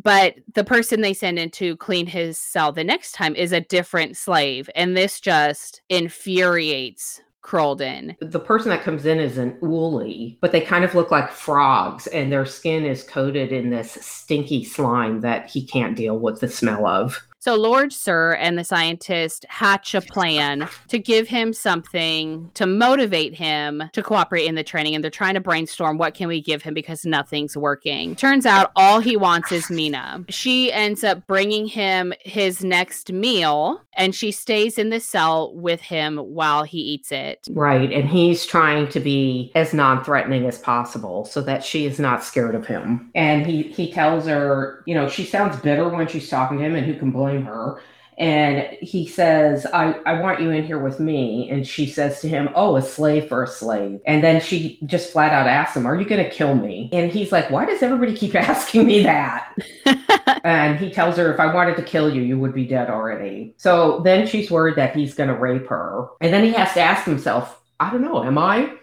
But 0.01 0.37
the 0.55 0.65
person 0.65 1.01
they 1.01 1.15
send 1.15 1.39
in 1.39 1.51
to 1.51 1.77
clean 1.77 2.07
his 2.07 2.39
cell 2.39 2.73
the 2.73 2.85
next 2.85 3.13
time 3.13 3.35
is 3.35 3.53
a 3.53 3.61
different 3.61 4.17
slave. 4.17 4.69
And 4.75 4.97
this 4.97 5.21
just 5.21 5.83
infuriates 5.89 7.21
Crolden. 7.43 8.17
The 8.21 8.39
person 8.39 8.71
that 8.71 8.85
comes 8.85 9.05
in 9.05 9.19
is 9.19 9.37
an 9.37 9.59
uli, 9.61 10.39
but 10.41 10.53
they 10.53 10.61
kind 10.61 10.85
of 10.85 10.95
look 10.95 11.11
like 11.11 11.31
frogs, 11.31 12.07
and 12.07 12.31
their 12.31 12.47
skin 12.47 12.87
is 12.87 13.03
coated 13.03 13.53
in 13.53 13.71
this 13.71 13.93
stinky 14.01 14.65
slime 14.65 15.21
that 15.23 15.51
he 15.51 15.67
can't 15.67 15.97
deal 15.97 16.19
with 16.19 16.41
the 16.41 16.49
smell 16.49 16.87
of. 16.87 17.21
So 17.43 17.57
Lord 17.57 17.93
Sir 17.93 18.35
and 18.35 18.57
the 18.57 18.63
scientist 18.63 19.45
hatch 19.49 19.97
a 19.97 20.01
plan 20.01 20.69
to 20.87 20.97
give 20.97 21.27
him 21.27 21.53
something 21.53 22.49
to 22.55 22.67
motivate 22.67 23.35
him 23.35 23.83
to 23.95 24.01
cooperate 24.01 24.47
in 24.47 24.55
the 24.55 24.63
training 24.63 24.95
and 24.95 25.03
they're 25.03 25.11
trying 25.11 25.35
to 25.35 25.41
brainstorm 25.41 25.99
what 25.99 26.15
can 26.15 26.29
we 26.29 26.41
give 26.41 26.63
him 26.63 26.73
because 26.73 27.05
nothing's 27.05 27.57
working. 27.57 28.15
Turns 28.15 28.47
out 28.47 28.71
all 28.77 29.01
he 29.01 29.17
wants 29.17 29.51
is 29.51 29.69
Mina. 29.71 30.25
She 30.29 30.73
ends 30.73 31.03
up 31.03 31.27
bringing 31.27 31.67
him 31.67 32.13
his 32.21 32.63
next 32.63 33.11
meal 33.11 33.81
and 33.95 34.15
she 34.15 34.31
stays 34.31 34.79
in 34.79 34.91
the 34.91 35.01
cell 35.01 35.53
with 35.55 35.81
him 35.81 36.19
while 36.19 36.63
he 36.63 36.79
eats 36.79 37.11
it. 37.11 37.47
Right, 37.51 37.93
and 37.93 38.09
he's 38.09 38.47
trying 38.47 38.89
to 38.89 39.01
be 39.01 39.51
as 39.57 39.75
non-threatening 39.75 40.47
as 40.47 40.59
possible 40.59 41.25
so 41.25 41.41
that 41.43 41.65
she 41.65 41.87
is 41.87 41.99
not 41.99 42.23
scared 42.23 42.55
of 42.55 42.67
him. 42.67 43.11
And 43.15 43.45
he 43.45 43.63
he 43.63 43.93
tells 43.93 44.27
her, 44.27 44.83
you 44.87 44.95
know, 44.95 45.09
she 45.09 45.25
sounds 45.25 45.57
bitter 45.57 45.89
when 45.89 46.07
she's 46.07 46.29
talking 46.29 46.59
to 46.59 46.65
him 46.65 46.77
and 46.77 46.87
who 46.87 46.95
can 46.95 47.11
blame 47.11 47.32
her. 47.41 47.81
And 48.19 48.69
he 48.81 49.07
says, 49.07 49.67
I, 49.67 49.95
I 50.05 50.21
want 50.21 50.41
you 50.41 50.51
in 50.51 50.65
here 50.65 50.79
with 50.79 51.01
me. 51.01 51.49
And 51.51 51.67
she 51.67 51.87
says 51.87 52.21
to 52.21 52.29
him, 52.29 52.51
Oh, 52.55 52.77
a 52.77 52.83
slave 52.83 53.29
for 53.29 53.43
a 53.43 53.47
slave. 53.47 54.01
And 54.07 54.23
then 54.23 54.41
she 54.41 54.79
just 54.85 55.13
flat 55.13 55.33
out 55.33 55.47
asks 55.47 55.77
him, 55.77 55.87
Are 55.87 55.99
you 55.99 56.07
going 56.07 56.23
to 56.23 56.31
kill 56.31 56.55
me? 56.55 56.91
And 56.93 57.11
he's 57.11 57.33
like, 57.33 57.51
Why 57.51 57.65
does 57.65 57.83
everybody 57.83 58.15
keep 58.15 58.35
asking 58.37 58.87
me 58.87 59.03
that? 59.03 59.57
and 60.45 60.79
he 60.79 60.91
tells 60.91 61.17
her, 61.17 61.33
If 61.33 61.41
I 61.41 61.53
wanted 61.53 61.77
to 61.77 61.83
kill 61.83 62.15
you, 62.15 62.23
you 62.23 62.39
would 62.39 62.55
be 62.55 62.67
dead 62.67 62.91
already. 62.91 63.55
So 63.57 64.01
then 64.01 64.27
she's 64.27 64.51
worried 64.51 64.77
that 64.77 64.95
he's 64.95 65.15
going 65.15 65.31
to 65.31 65.37
rape 65.37 65.67
her. 65.69 66.09
And 66.21 66.33
then 66.33 66.45
he 66.45 66.53
has 66.53 66.75
to 66.75 66.81
ask 66.81 67.05
himself, 67.05 67.61
I 67.81 67.91
don't 67.91 68.03
know, 68.03 68.23
am 68.23 68.37
I? 68.37 68.75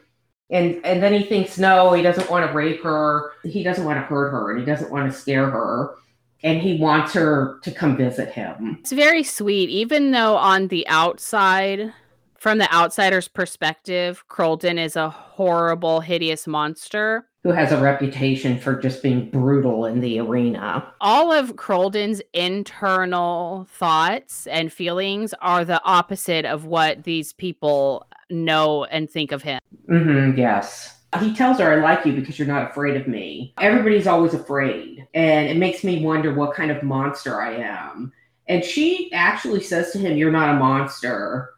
And 0.50 0.84
and 0.84 1.04
then 1.04 1.14
he 1.14 1.24
thinks, 1.24 1.60
no, 1.60 1.94
he 1.94 2.02
doesn't 2.02 2.32
want 2.32 2.48
to 2.48 2.52
rape 2.52 2.82
her. 2.82 3.32
He 3.44 3.62
doesn't 3.62 3.86
want 3.86 3.98
to 3.98 4.02
hurt 4.02 4.32
her, 4.32 4.50
and 4.50 4.60
he 4.60 4.66
doesn't 4.66 4.90
want 4.90 5.12
to 5.12 5.18
scare 5.18 5.48
her 5.50 5.94
and 6.44 6.62
he 6.62 6.78
wants 6.78 7.14
her 7.14 7.60
to 7.64 7.72
come 7.72 7.98
visit 7.98 8.30
him. 8.30 8.78
It's 8.80 8.92
very 8.92 9.24
sweet, 9.24 9.70
even 9.70 10.12
though 10.12 10.38
on 10.38 10.68
the 10.68 10.88
outside, 10.88 11.94
from 12.38 12.58
the 12.58 12.74
outsider's 12.74 13.28
perspective, 13.28 14.24
Crolden 14.28 14.78
is 14.78 14.96
a 14.96 15.10
horrible, 15.10 16.00
hideous 16.00 16.48
monster 16.48 17.26
who 17.44 17.52
has 17.52 17.72
a 17.72 17.82
reputation 17.82 18.60
for 18.60 18.76
just 18.76 19.02
being 19.02 19.30
brutal 19.30 19.86
in 19.86 20.02
the 20.02 20.20
arena. 20.20 20.94
All 21.00 21.32
of 21.32 21.56
Crolden's 21.56 22.22
internal 22.34 23.66
thoughts 23.72 24.46
and 24.48 24.74
feelings 24.74 25.34
are 25.42 25.64
the 25.64 25.82
opposite 25.86 26.44
of 26.46 26.66
what 26.66 27.04
these 27.04 27.32
people 27.32 28.06
know 28.30 28.84
and 28.86 29.10
think 29.10 29.32
of 29.32 29.42
him. 29.42 29.62
Mm-hmm, 29.90 30.38
yes. 30.38 30.99
He 31.18 31.34
tells 31.34 31.58
her, 31.58 31.72
I 31.72 31.78
like 31.78 32.06
you 32.06 32.14
because 32.14 32.38
you're 32.38 32.48
not 32.48 32.70
afraid 32.70 32.96
of 32.96 33.08
me. 33.08 33.54
Everybody's 33.60 34.06
always 34.06 34.36
afraid. 34.36 35.08
And 35.16 35.48
it 35.48 35.58
makes 35.58 35.84
me 35.84 36.06
wonder 36.06 36.34
what 36.34 36.54
kind 36.54 36.70
of 36.70 36.84
monster 36.84 37.42
I 37.42 37.56
am. 37.56 38.12
And 38.48 38.64
she 38.64 39.12
actually 39.14 39.62
says 39.62 39.92
to 39.92 40.00
him, 40.00 40.18
You're 40.18 40.32
not 40.32 40.56
a 40.56 40.60
monster, 40.60 41.54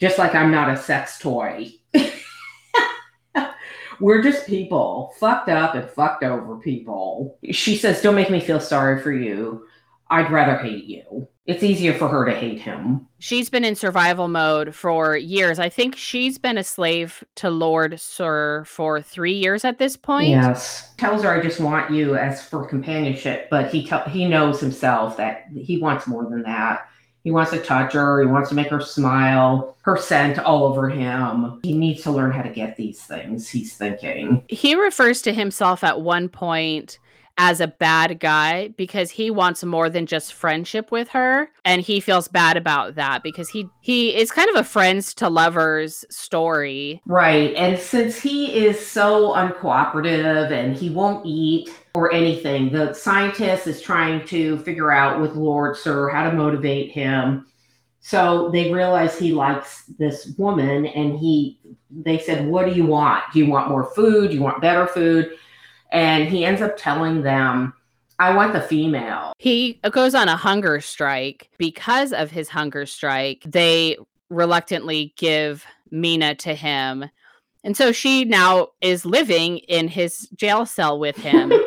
just 0.00 0.18
like 0.18 0.34
I'm 0.34 0.50
not 0.50 0.70
a 0.70 0.76
sex 0.76 1.18
toy. 1.18 1.72
We're 4.00 4.22
just 4.22 4.46
people, 4.46 5.14
fucked 5.18 5.48
up 5.48 5.74
and 5.74 5.88
fucked 5.88 6.22
over 6.22 6.58
people. 6.58 7.38
She 7.50 7.76
says, 7.76 8.02
Don't 8.02 8.14
make 8.14 8.30
me 8.30 8.40
feel 8.40 8.60
sorry 8.60 9.02
for 9.02 9.12
you. 9.12 9.66
I'd 10.08 10.30
rather 10.30 10.58
hate 10.58 10.84
you. 10.84 11.28
It's 11.46 11.62
easier 11.62 11.94
for 11.94 12.08
her 12.08 12.24
to 12.24 12.34
hate 12.34 12.60
him. 12.60 13.06
She's 13.20 13.48
been 13.48 13.64
in 13.64 13.76
survival 13.76 14.26
mode 14.26 14.74
for 14.74 15.16
years. 15.16 15.60
I 15.60 15.68
think 15.68 15.96
she's 15.96 16.38
been 16.38 16.58
a 16.58 16.64
slave 16.64 17.22
to 17.36 17.50
Lord 17.50 18.00
Sir 18.00 18.64
for 18.66 19.00
three 19.00 19.34
years 19.34 19.64
at 19.64 19.78
this 19.78 19.96
point. 19.96 20.30
Yes. 20.30 20.92
Tells 20.96 21.22
her, 21.22 21.30
I 21.30 21.40
just 21.40 21.60
want 21.60 21.92
you 21.92 22.16
as 22.16 22.42
for 22.42 22.66
companionship, 22.66 23.48
but 23.48 23.70
he, 23.70 23.86
te- 23.86 24.10
he 24.10 24.26
knows 24.26 24.60
himself 24.60 25.16
that 25.18 25.46
he 25.54 25.78
wants 25.78 26.08
more 26.08 26.24
than 26.24 26.42
that. 26.42 26.88
He 27.22 27.30
wants 27.30 27.50
to 27.52 27.60
touch 27.60 27.92
her. 27.92 28.20
He 28.20 28.26
wants 28.26 28.48
to 28.50 28.54
make 28.54 28.68
her 28.68 28.80
smile. 28.80 29.76
Her 29.82 29.96
scent 29.96 30.38
all 30.38 30.64
over 30.64 30.88
him. 30.88 31.60
He 31.62 31.74
needs 31.76 32.02
to 32.02 32.10
learn 32.10 32.32
how 32.32 32.42
to 32.42 32.50
get 32.50 32.76
these 32.76 33.00
things, 33.00 33.48
he's 33.48 33.76
thinking. 33.76 34.44
He 34.48 34.74
refers 34.74 35.22
to 35.22 35.32
himself 35.32 35.84
at 35.84 36.00
one 36.00 36.28
point 36.28 36.98
as 37.38 37.60
a 37.60 37.66
bad 37.66 38.18
guy 38.18 38.68
because 38.76 39.10
he 39.10 39.30
wants 39.30 39.62
more 39.62 39.90
than 39.90 40.06
just 40.06 40.32
friendship 40.32 40.90
with 40.90 41.08
her 41.08 41.50
and 41.64 41.82
he 41.82 42.00
feels 42.00 42.28
bad 42.28 42.56
about 42.56 42.94
that 42.94 43.22
because 43.22 43.48
he 43.50 43.68
he 43.80 44.16
is 44.16 44.30
kind 44.30 44.48
of 44.50 44.56
a 44.56 44.64
friends 44.64 45.12
to 45.14 45.28
lovers 45.28 46.04
story. 46.10 47.00
Right 47.06 47.54
and 47.54 47.78
since 47.78 48.20
he 48.20 48.66
is 48.66 48.84
so 48.84 49.34
uncooperative 49.34 50.50
and 50.50 50.76
he 50.76 50.88
won't 50.88 51.26
eat 51.26 51.70
or 51.94 52.12
anything 52.12 52.72
the 52.72 52.94
scientist 52.94 53.66
is 53.66 53.82
trying 53.82 54.26
to 54.26 54.58
figure 54.58 54.90
out 54.90 55.20
with 55.20 55.34
lord 55.34 55.76
sir 55.76 56.08
how 56.08 56.28
to 56.28 56.36
motivate 56.36 56.90
him. 56.90 57.46
So 58.00 58.50
they 58.50 58.72
realize 58.72 59.18
he 59.18 59.32
likes 59.32 59.84
this 59.98 60.32
woman 60.38 60.86
and 60.86 61.18
he 61.18 61.60
they 61.90 62.18
said 62.18 62.46
what 62.46 62.66
do 62.66 62.72
you 62.72 62.86
want? 62.86 63.24
Do 63.32 63.40
you 63.40 63.46
want 63.46 63.68
more 63.68 63.92
food? 63.94 64.30
Do 64.30 64.36
you 64.36 64.42
want 64.42 64.62
better 64.62 64.86
food 64.86 65.36
and 65.92 66.28
he 66.28 66.44
ends 66.44 66.62
up 66.62 66.76
telling 66.76 67.22
them 67.22 67.72
I 68.18 68.34
want 68.34 68.52
the 68.52 68.60
female. 68.60 69.32
He 69.38 69.74
goes 69.90 70.14
on 70.14 70.28
a 70.28 70.36
hunger 70.36 70.80
strike. 70.80 71.50
Because 71.58 72.12
of 72.12 72.30
his 72.30 72.48
hunger 72.48 72.86
strike, 72.86 73.42
they 73.46 73.98
reluctantly 74.30 75.12
give 75.16 75.66
Mina 75.90 76.34
to 76.36 76.54
him. 76.54 77.10
And 77.62 77.76
so 77.76 77.92
she 77.92 78.24
now 78.24 78.68
is 78.80 79.04
living 79.04 79.58
in 79.58 79.88
his 79.88 80.28
jail 80.34 80.64
cell 80.66 80.98
with 80.98 81.16
him. 81.16 81.50
yeah. 81.50 81.62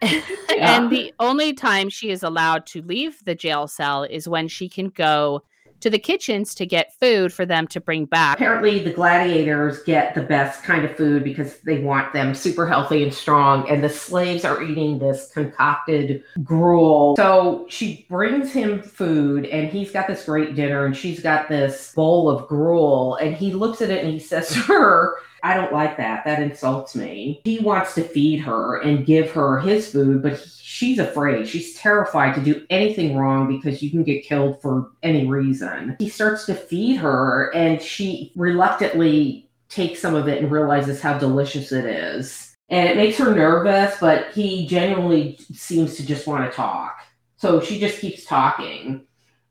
and 0.58 0.90
the 0.90 1.12
only 1.18 1.52
time 1.52 1.88
she 1.88 2.10
is 2.10 2.22
allowed 2.22 2.66
to 2.66 2.82
leave 2.82 3.24
the 3.24 3.34
jail 3.34 3.66
cell 3.66 4.04
is 4.04 4.28
when 4.28 4.46
she 4.48 4.68
can 4.68 4.88
go 4.90 5.42
to 5.80 5.90
the 5.90 5.98
kitchens 5.98 6.54
to 6.56 6.66
get 6.66 6.94
food 7.00 7.32
for 7.32 7.46
them 7.46 7.66
to 7.68 7.80
bring 7.80 8.04
back. 8.04 8.36
Apparently, 8.36 8.78
the 8.80 8.92
gladiators 8.92 9.82
get 9.84 10.14
the 10.14 10.22
best 10.22 10.62
kind 10.62 10.84
of 10.84 10.96
food 10.96 11.24
because 11.24 11.58
they 11.60 11.78
want 11.78 12.12
them 12.12 12.34
super 12.34 12.66
healthy 12.66 13.02
and 13.02 13.14
strong, 13.14 13.68
and 13.68 13.82
the 13.82 13.88
slaves 13.88 14.44
are 14.44 14.62
eating 14.62 14.98
this 14.98 15.30
concocted 15.32 16.22
gruel. 16.42 17.16
So 17.16 17.66
she 17.68 18.06
brings 18.08 18.52
him 18.52 18.82
food, 18.82 19.46
and 19.46 19.68
he's 19.68 19.90
got 19.90 20.08
this 20.08 20.24
great 20.24 20.54
dinner, 20.54 20.86
and 20.86 20.96
she's 20.96 21.20
got 21.20 21.48
this 21.48 21.92
bowl 21.94 22.28
of 22.30 22.48
gruel, 22.48 23.16
and 23.16 23.36
he 23.36 23.52
looks 23.52 23.80
at 23.82 23.90
it 23.90 24.04
and 24.04 24.12
he 24.12 24.18
says 24.18 24.48
to 24.48 24.58
her, 24.60 25.16
I 25.42 25.54
don't 25.54 25.72
like 25.72 25.96
that. 25.96 26.24
That 26.24 26.42
insults 26.42 26.94
me. 26.94 27.40
He 27.44 27.60
wants 27.60 27.94
to 27.94 28.02
feed 28.02 28.38
her 28.38 28.80
and 28.80 29.06
give 29.06 29.30
her 29.32 29.60
his 29.60 29.92
food, 29.92 30.22
but 30.22 30.40
she's 30.40 30.98
afraid. 30.98 31.48
She's 31.48 31.74
terrified 31.74 32.34
to 32.34 32.42
do 32.42 32.66
anything 32.70 33.16
wrong 33.16 33.48
because 33.48 33.82
you 33.82 33.90
can 33.90 34.04
get 34.04 34.24
killed 34.24 34.60
for 34.60 34.90
any 35.02 35.26
reason. 35.26 35.96
He 35.98 36.08
starts 36.08 36.46
to 36.46 36.54
feed 36.54 36.96
her 36.96 37.54
and 37.54 37.80
she 37.80 38.32
reluctantly 38.36 39.48
takes 39.68 40.00
some 40.00 40.14
of 40.14 40.28
it 40.28 40.42
and 40.42 40.50
realizes 40.50 41.00
how 41.00 41.18
delicious 41.18 41.72
it 41.72 41.84
is. 41.84 42.56
And 42.70 42.88
it 42.88 42.96
makes 42.96 43.16
her 43.18 43.34
nervous, 43.34 43.96
but 44.00 44.32
he 44.32 44.66
genuinely 44.66 45.38
seems 45.54 45.96
to 45.96 46.06
just 46.06 46.26
want 46.26 46.50
to 46.50 46.54
talk. 46.54 47.00
So 47.36 47.60
she 47.60 47.78
just 47.80 48.00
keeps 48.00 48.24
talking 48.24 49.06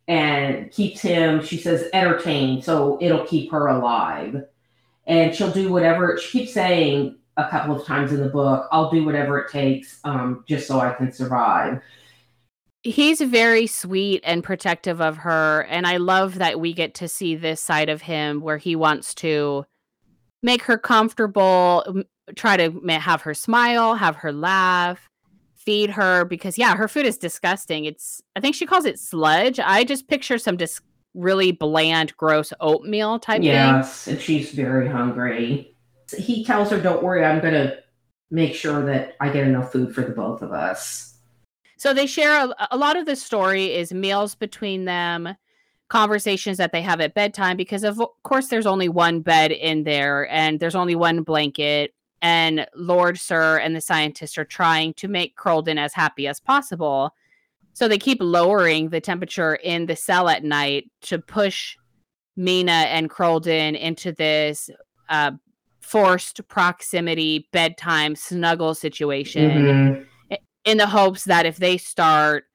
and 0.08 0.72
keeps 0.72 1.02
him, 1.02 1.44
she 1.44 1.58
says, 1.58 1.90
entertained. 1.94 2.64
So 2.64 2.98
it'll 3.02 3.26
keep 3.26 3.52
her 3.52 3.68
alive 3.68 4.44
and 5.08 5.34
she'll 5.34 5.52
do 5.52 5.72
whatever 5.72 6.18
she 6.18 6.40
keeps 6.40 6.54
saying 6.54 7.16
a 7.38 7.48
couple 7.50 7.76
of 7.76 7.86
times 7.86 8.12
in 8.12 8.20
the 8.20 8.30
book 8.30 8.68
i'll 8.72 8.92
do 8.92 9.04
whatever 9.04 9.40
it 9.40 9.52
takes 9.52 10.00
um, 10.04 10.44
just 10.48 10.68
so 10.68 10.80
i 10.80 10.94
can 10.94 11.12
survive. 11.12 11.82
He's 12.84 13.20
very 13.20 13.68
sweet 13.68 14.22
and 14.24 14.44
protective 14.44 15.02
of 15.02 15.18
her 15.18 15.66
and 15.70 15.88
i 15.88 15.98
love 15.98 16.36
that 16.36 16.60
we 16.60 16.74
get 16.74 16.94
to 16.96 17.08
see 17.08 17.36
this 17.36 17.62
side 17.62 17.90
of 17.90 18.02
him 18.04 18.42
where 18.42 18.58
he 18.58 18.76
wants 18.76 19.14
to 19.16 19.66
make 20.44 20.62
her 20.64 20.78
comfortable 20.78 22.04
try 22.36 22.56
to 22.58 22.72
have 23.00 23.22
her 23.24 23.34
smile 23.34 23.96
have 23.96 24.18
her 24.18 24.32
laugh 24.32 25.10
feed 25.68 25.90
her 25.90 26.24
because 26.24 26.58
yeah 26.58 26.78
her 26.78 26.88
food 26.88 27.06
is 27.06 27.18
disgusting. 27.18 27.84
It's 27.84 28.22
i 28.38 28.40
think 28.40 28.56
she 28.56 28.66
calls 28.66 28.86
it 28.86 28.98
sludge. 28.98 29.60
I 29.60 29.84
just 29.84 30.08
picture 30.08 30.38
some 30.38 30.56
dis- 30.56 30.80
really 31.18 31.52
bland, 31.52 32.16
gross 32.16 32.54
oatmeal 32.60 33.20
type 33.20 33.42
yes, 33.42 34.04
thing. 34.04 34.14
and 34.14 34.24
she's 34.24 34.52
very 34.52 34.88
hungry. 34.88 35.76
He 36.18 36.46
tells 36.46 36.70
her, 36.70 36.80
Don't 36.80 37.04
worry, 37.04 37.26
I'm 37.26 37.42
going 37.42 37.54
to 37.54 37.80
make 38.32 38.56
sure 38.56 38.86
that 38.86 39.16
I 39.20 39.30
get 39.30 39.48
enough 39.48 39.72
food 39.72 39.94
for 39.94 40.02
the 40.02 40.12
both 40.12 40.42
of 40.42 40.52
us. 40.54 41.16
So 41.78 41.94
they 41.94 42.06
share 42.06 42.46
a, 42.46 42.68
a 42.72 42.78
lot 42.78 42.98
of 42.98 43.06
the 43.06 43.16
story 43.16 43.74
is 43.74 43.94
meals 43.94 44.36
between 44.36 44.86
them, 44.86 45.36
conversations 45.90 46.58
that 46.58 46.72
they 46.72 46.82
have 46.82 47.02
at 47.02 47.14
bedtime, 47.14 47.58
because 47.58 47.84
of 47.84 48.02
course 48.24 48.48
there's 48.48 48.66
only 48.66 48.90
one 48.90 49.22
bed 49.22 49.52
in 49.52 49.84
there 49.84 50.30
and 50.32 50.60
there's 50.60 50.76
only 50.76 50.96
one 50.96 51.24
blanket. 51.24 51.94
And 52.22 52.68
Lord 52.76 53.20
Sir 53.20 53.60
and 53.60 53.76
the 53.76 53.82
scientists 53.82 54.38
are 54.38 54.46
trying 54.46 54.94
to 54.96 55.08
make 55.08 55.36
Crolden 55.36 55.78
as 55.78 55.94
happy 55.94 56.28
as 56.28 56.40
possible. 56.40 57.14
So 57.78 57.88
they 57.88 58.00
keep 58.00 58.18
lowering 58.20 58.90
the 58.90 59.00
temperature 59.00 59.54
in 59.54 59.86
the 59.86 59.96
cell 59.96 60.30
at 60.30 60.44
night 60.44 60.90
to 61.04 61.20
push 61.20 61.78
Mina 62.36 62.72
and 62.72 63.08
Crolden 63.08 63.76
into 63.76 64.12
this 64.12 64.72
uh, 65.10 65.34
forced 65.80 66.42
proximity 66.48 67.48
bedtime 67.54 68.16
snuggle 68.16 68.74
situation 68.74 69.52
mm-hmm. 69.52 70.36
in 70.66 70.78
the 70.80 70.88
hopes 70.88 71.26
that 71.26 71.46
if 71.46 71.58
they 71.58 71.78
start 71.78 72.46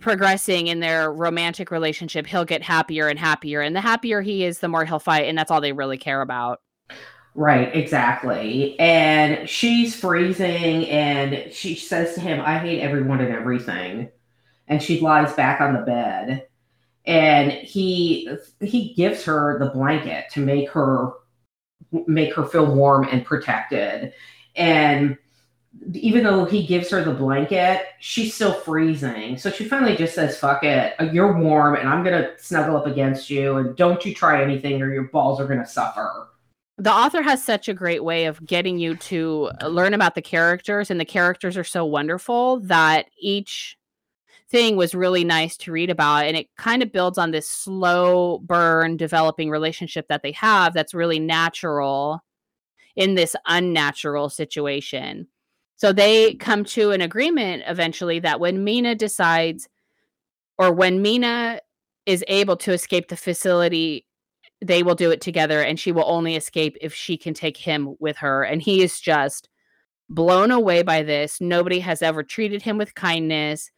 progressing 0.00 0.66
in 0.66 0.80
their 0.80 1.12
romantic 1.12 1.70
relationship, 1.70 2.26
he'll 2.26 2.44
get 2.44 2.64
happier 2.64 3.06
and 3.06 3.16
happier. 3.16 3.60
And 3.60 3.76
the 3.76 3.80
happier 3.80 4.22
he 4.22 4.42
is, 4.42 4.58
the 4.58 4.66
more 4.66 4.86
he'll 4.86 4.98
fight. 4.98 5.26
And 5.26 5.38
that's 5.38 5.52
all 5.52 5.60
they 5.60 5.70
really 5.70 5.98
care 5.98 6.20
about. 6.20 6.58
Right, 7.38 7.72
exactly. 7.72 8.76
And 8.80 9.48
she's 9.48 9.94
freezing 9.94 10.88
and 10.88 11.52
she 11.52 11.76
says 11.76 12.14
to 12.14 12.20
him, 12.20 12.40
I 12.40 12.58
hate 12.58 12.80
everyone 12.80 13.20
and 13.20 13.32
everything. 13.32 14.10
And 14.66 14.82
she 14.82 14.98
lies 14.98 15.32
back 15.34 15.60
on 15.60 15.72
the 15.72 15.82
bed. 15.82 16.48
And 17.06 17.52
he 17.52 18.28
he 18.60 18.92
gives 18.94 19.22
her 19.24 19.56
the 19.60 19.70
blanket 19.70 20.24
to 20.32 20.40
make 20.40 20.68
her 20.70 21.12
make 22.08 22.34
her 22.34 22.44
feel 22.44 22.74
warm 22.74 23.06
and 23.08 23.24
protected. 23.24 24.12
And 24.56 25.16
even 25.94 26.24
though 26.24 26.44
he 26.44 26.66
gives 26.66 26.90
her 26.90 27.04
the 27.04 27.14
blanket, 27.14 27.82
she's 28.00 28.34
still 28.34 28.52
freezing. 28.54 29.38
So 29.38 29.50
she 29.50 29.68
finally 29.68 29.96
just 29.96 30.16
says, 30.16 30.38
Fuck 30.40 30.64
it. 30.64 30.94
Uh, 30.98 31.04
you're 31.12 31.38
warm 31.40 31.76
and 31.76 31.88
I'm 31.88 32.02
to 32.20 32.32
snuggle 32.38 32.76
up 32.76 32.86
against 32.88 33.30
you. 33.30 33.58
And 33.58 33.76
don't 33.76 34.04
you 34.04 34.12
try 34.12 34.42
anything 34.42 34.82
or 34.82 34.92
your 34.92 35.04
balls 35.04 35.40
are 35.40 35.46
to 35.60 35.66
suffer 35.66 36.30
the 36.78 36.92
author 36.92 37.22
has 37.22 37.44
such 37.44 37.68
a 37.68 37.74
great 37.74 38.04
way 38.04 38.26
of 38.26 38.44
getting 38.46 38.78
you 38.78 38.94
to 38.96 39.50
learn 39.66 39.94
about 39.94 40.14
the 40.14 40.22
characters 40.22 40.90
and 40.90 41.00
the 41.00 41.04
characters 41.04 41.56
are 41.56 41.64
so 41.64 41.84
wonderful 41.84 42.60
that 42.60 43.06
each 43.20 43.76
thing 44.48 44.76
was 44.76 44.94
really 44.94 45.24
nice 45.24 45.56
to 45.56 45.72
read 45.72 45.90
about 45.90 46.24
and 46.24 46.36
it 46.36 46.48
kind 46.56 46.82
of 46.82 46.92
builds 46.92 47.18
on 47.18 47.32
this 47.32 47.50
slow 47.50 48.38
burn 48.38 48.96
developing 48.96 49.50
relationship 49.50 50.06
that 50.08 50.22
they 50.22 50.32
have 50.32 50.72
that's 50.72 50.94
really 50.94 51.18
natural 51.18 52.24
in 52.96 53.14
this 53.14 53.36
unnatural 53.46 54.30
situation. 54.30 55.26
So 55.76 55.92
they 55.92 56.34
come 56.34 56.64
to 56.66 56.92
an 56.92 57.00
agreement 57.00 57.64
eventually 57.66 58.20
that 58.20 58.40
when 58.40 58.64
mina 58.64 58.94
decides 58.94 59.68
or 60.58 60.72
when 60.72 61.02
mina 61.02 61.60
is 62.06 62.24
able 62.28 62.56
to 62.56 62.72
escape 62.72 63.08
the 63.08 63.16
facility 63.16 64.06
they 64.60 64.82
will 64.82 64.94
do 64.94 65.10
it 65.10 65.20
together 65.20 65.62
and 65.62 65.78
she 65.78 65.92
will 65.92 66.04
only 66.06 66.36
escape 66.36 66.76
if 66.80 66.92
she 66.94 67.16
can 67.16 67.34
take 67.34 67.56
him 67.56 67.94
with 68.00 68.16
her 68.18 68.42
and 68.42 68.60
he 68.60 68.82
is 68.82 69.00
just 69.00 69.48
blown 70.08 70.50
away 70.50 70.82
by 70.82 71.02
this. 71.02 71.40
Nobody 71.40 71.80
has 71.80 72.02
ever 72.02 72.22
treated 72.22 72.62
him 72.62 72.78
with 72.78 72.94
kindness. 72.94 73.70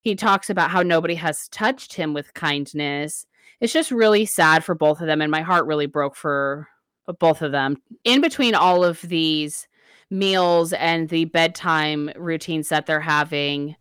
He 0.00 0.14
talks 0.14 0.50
about 0.50 0.70
how 0.70 0.82
nobody 0.82 1.14
has 1.14 1.48
touched 1.48 1.94
him 1.94 2.14
with 2.14 2.34
kindness. 2.34 3.26
It's 3.60 3.72
just 3.72 3.90
really 3.90 4.26
sad 4.26 4.64
for 4.64 4.74
both 4.74 5.00
of 5.00 5.06
them 5.06 5.20
and 5.20 5.30
my 5.30 5.42
heart 5.42 5.66
really 5.66 5.86
broke 5.86 6.16
for 6.16 6.68
both 7.18 7.42
of 7.42 7.52
them. 7.52 7.76
In 8.04 8.20
between 8.20 8.54
all 8.54 8.84
of 8.84 9.00
these 9.02 9.68
meals 10.10 10.72
and 10.72 11.08
the 11.08 11.26
bedtime 11.26 12.10
routines 12.16 12.68
that 12.68 12.86
they're 12.86 13.00
having 13.00 13.76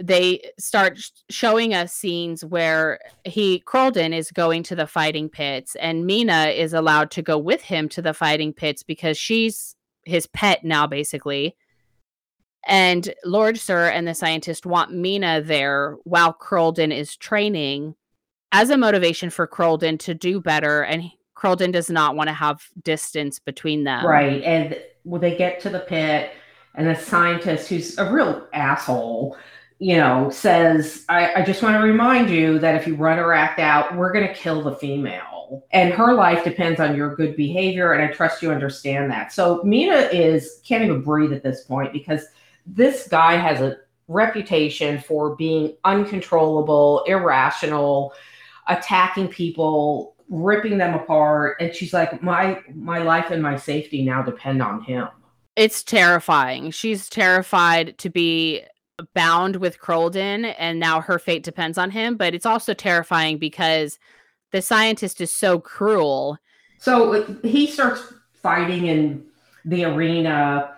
they 0.00 0.50
start 0.58 1.00
showing 1.28 1.74
us 1.74 1.92
scenes 1.92 2.44
where 2.44 3.00
he 3.24 3.60
Crolden 3.60 4.12
is 4.12 4.30
going 4.30 4.62
to 4.64 4.76
the 4.76 4.86
fighting 4.86 5.28
pits 5.28 5.74
and 5.76 6.06
Mina 6.06 6.46
is 6.46 6.72
allowed 6.72 7.10
to 7.12 7.22
go 7.22 7.36
with 7.36 7.62
him 7.62 7.88
to 7.90 8.02
the 8.02 8.14
fighting 8.14 8.52
pits 8.52 8.82
because 8.82 9.18
she's 9.18 9.74
his 10.04 10.26
pet 10.28 10.64
now 10.64 10.86
basically. 10.86 11.56
And 12.66 13.12
Lord 13.24 13.58
Sir 13.58 13.88
and 13.88 14.06
the 14.06 14.14
scientist 14.14 14.66
want 14.66 14.92
Mina 14.92 15.40
there 15.42 15.96
while 16.04 16.32
Crolden 16.32 16.92
is 16.92 17.16
training 17.16 17.94
as 18.52 18.70
a 18.70 18.76
motivation 18.76 19.30
for 19.30 19.46
Crolden 19.46 19.98
to 19.98 20.14
do 20.14 20.40
better 20.40 20.82
and 20.82 21.04
Crolden 21.34 21.70
does 21.70 21.90
not 21.90 22.16
want 22.16 22.28
to 22.28 22.34
have 22.34 22.66
distance 22.82 23.38
between 23.38 23.84
them. 23.84 24.04
Right. 24.04 24.42
And 24.42 24.76
when 25.04 25.20
they 25.20 25.36
get 25.36 25.60
to 25.60 25.70
the 25.70 25.80
pit 25.80 26.32
and 26.74 26.86
the 26.86 26.94
scientist 26.94 27.68
who's 27.68 27.96
a 27.98 28.12
real 28.12 28.46
asshole 28.52 29.36
you 29.78 29.96
know, 29.96 30.28
says, 30.30 31.04
I, 31.08 31.34
I 31.34 31.44
just 31.44 31.62
want 31.62 31.76
to 31.76 31.82
remind 31.82 32.30
you 32.30 32.58
that 32.58 32.74
if 32.74 32.86
you 32.86 32.96
run 32.96 33.18
or 33.18 33.32
act 33.32 33.60
out, 33.60 33.96
we're 33.96 34.12
going 34.12 34.26
to 34.26 34.34
kill 34.34 34.62
the 34.62 34.74
female. 34.74 35.64
And 35.70 35.92
her 35.94 36.14
life 36.14 36.44
depends 36.44 36.80
on 36.80 36.96
your 36.96 37.14
good 37.14 37.36
behavior. 37.36 37.92
And 37.92 38.02
I 38.02 38.12
trust 38.12 38.42
you 38.42 38.50
understand 38.50 39.10
that. 39.10 39.32
So 39.32 39.62
Mina 39.62 40.08
is 40.12 40.60
can't 40.64 40.82
even 40.84 41.02
breathe 41.02 41.32
at 41.32 41.42
this 41.42 41.64
point 41.64 41.92
because 41.92 42.26
this 42.66 43.08
guy 43.08 43.36
has 43.36 43.60
a 43.60 43.76
reputation 44.08 45.00
for 45.00 45.36
being 45.36 45.76
uncontrollable, 45.84 47.04
irrational, 47.06 48.12
attacking 48.66 49.28
people, 49.28 50.16
ripping 50.28 50.76
them 50.76 50.94
apart. 50.94 51.56
And 51.60 51.74
she's 51.74 51.92
like, 51.92 52.22
My 52.22 52.60
my 52.74 52.98
life 52.98 53.30
and 53.30 53.42
my 53.42 53.56
safety 53.56 54.04
now 54.04 54.22
depend 54.22 54.60
on 54.60 54.82
him. 54.82 55.08
It's 55.56 55.82
terrifying. 55.82 56.72
She's 56.72 57.08
terrified 57.08 57.96
to 57.98 58.10
be 58.10 58.64
bound 59.14 59.56
with 59.56 59.78
Crolden 59.78 60.44
and 60.44 60.78
now 60.78 61.00
her 61.00 61.18
fate 61.18 61.42
depends 61.42 61.78
on 61.78 61.90
him, 61.90 62.16
but 62.16 62.34
it's 62.34 62.46
also 62.46 62.74
terrifying 62.74 63.38
because 63.38 63.98
the 64.50 64.62
scientist 64.62 65.20
is 65.20 65.34
so 65.34 65.58
cruel. 65.58 66.38
So 66.78 67.38
he 67.42 67.66
starts 67.66 68.12
fighting 68.34 68.86
in 68.86 69.24
the 69.64 69.84
arena 69.84 70.74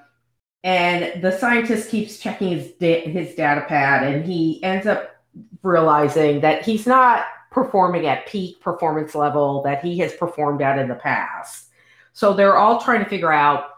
and 0.65 1.23
the 1.23 1.37
scientist 1.39 1.91
keeps 1.91 2.19
checking 2.19 2.49
his 2.49 2.73
da- 2.73 3.09
his 3.09 3.35
data 3.35 3.65
pad 3.67 4.03
and 4.03 4.25
he 4.25 4.63
ends 4.63 4.87
up 4.87 5.17
realizing 5.63 6.41
that 6.41 6.65
he's 6.65 6.87
not 6.87 7.25
performing 7.51 8.07
at 8.07 8.27
peak 8.27 8.61
performance 8.61 9.15
level 9.15 9.63
that 9.63 9.83
he 9.83 9.99
has 9.99 10.13
performed 10.15 10.63
at 10.63 10.79
in 10.79 10.89
the 10.89 10.95
past. 10.95 11.69
So 12.13 12.33
they're 12.33 12.57
all 12.57 12.81
trying 12.81 13.03
to 13.03 13.09
figure 13.09 13.33
out 13.33 13.71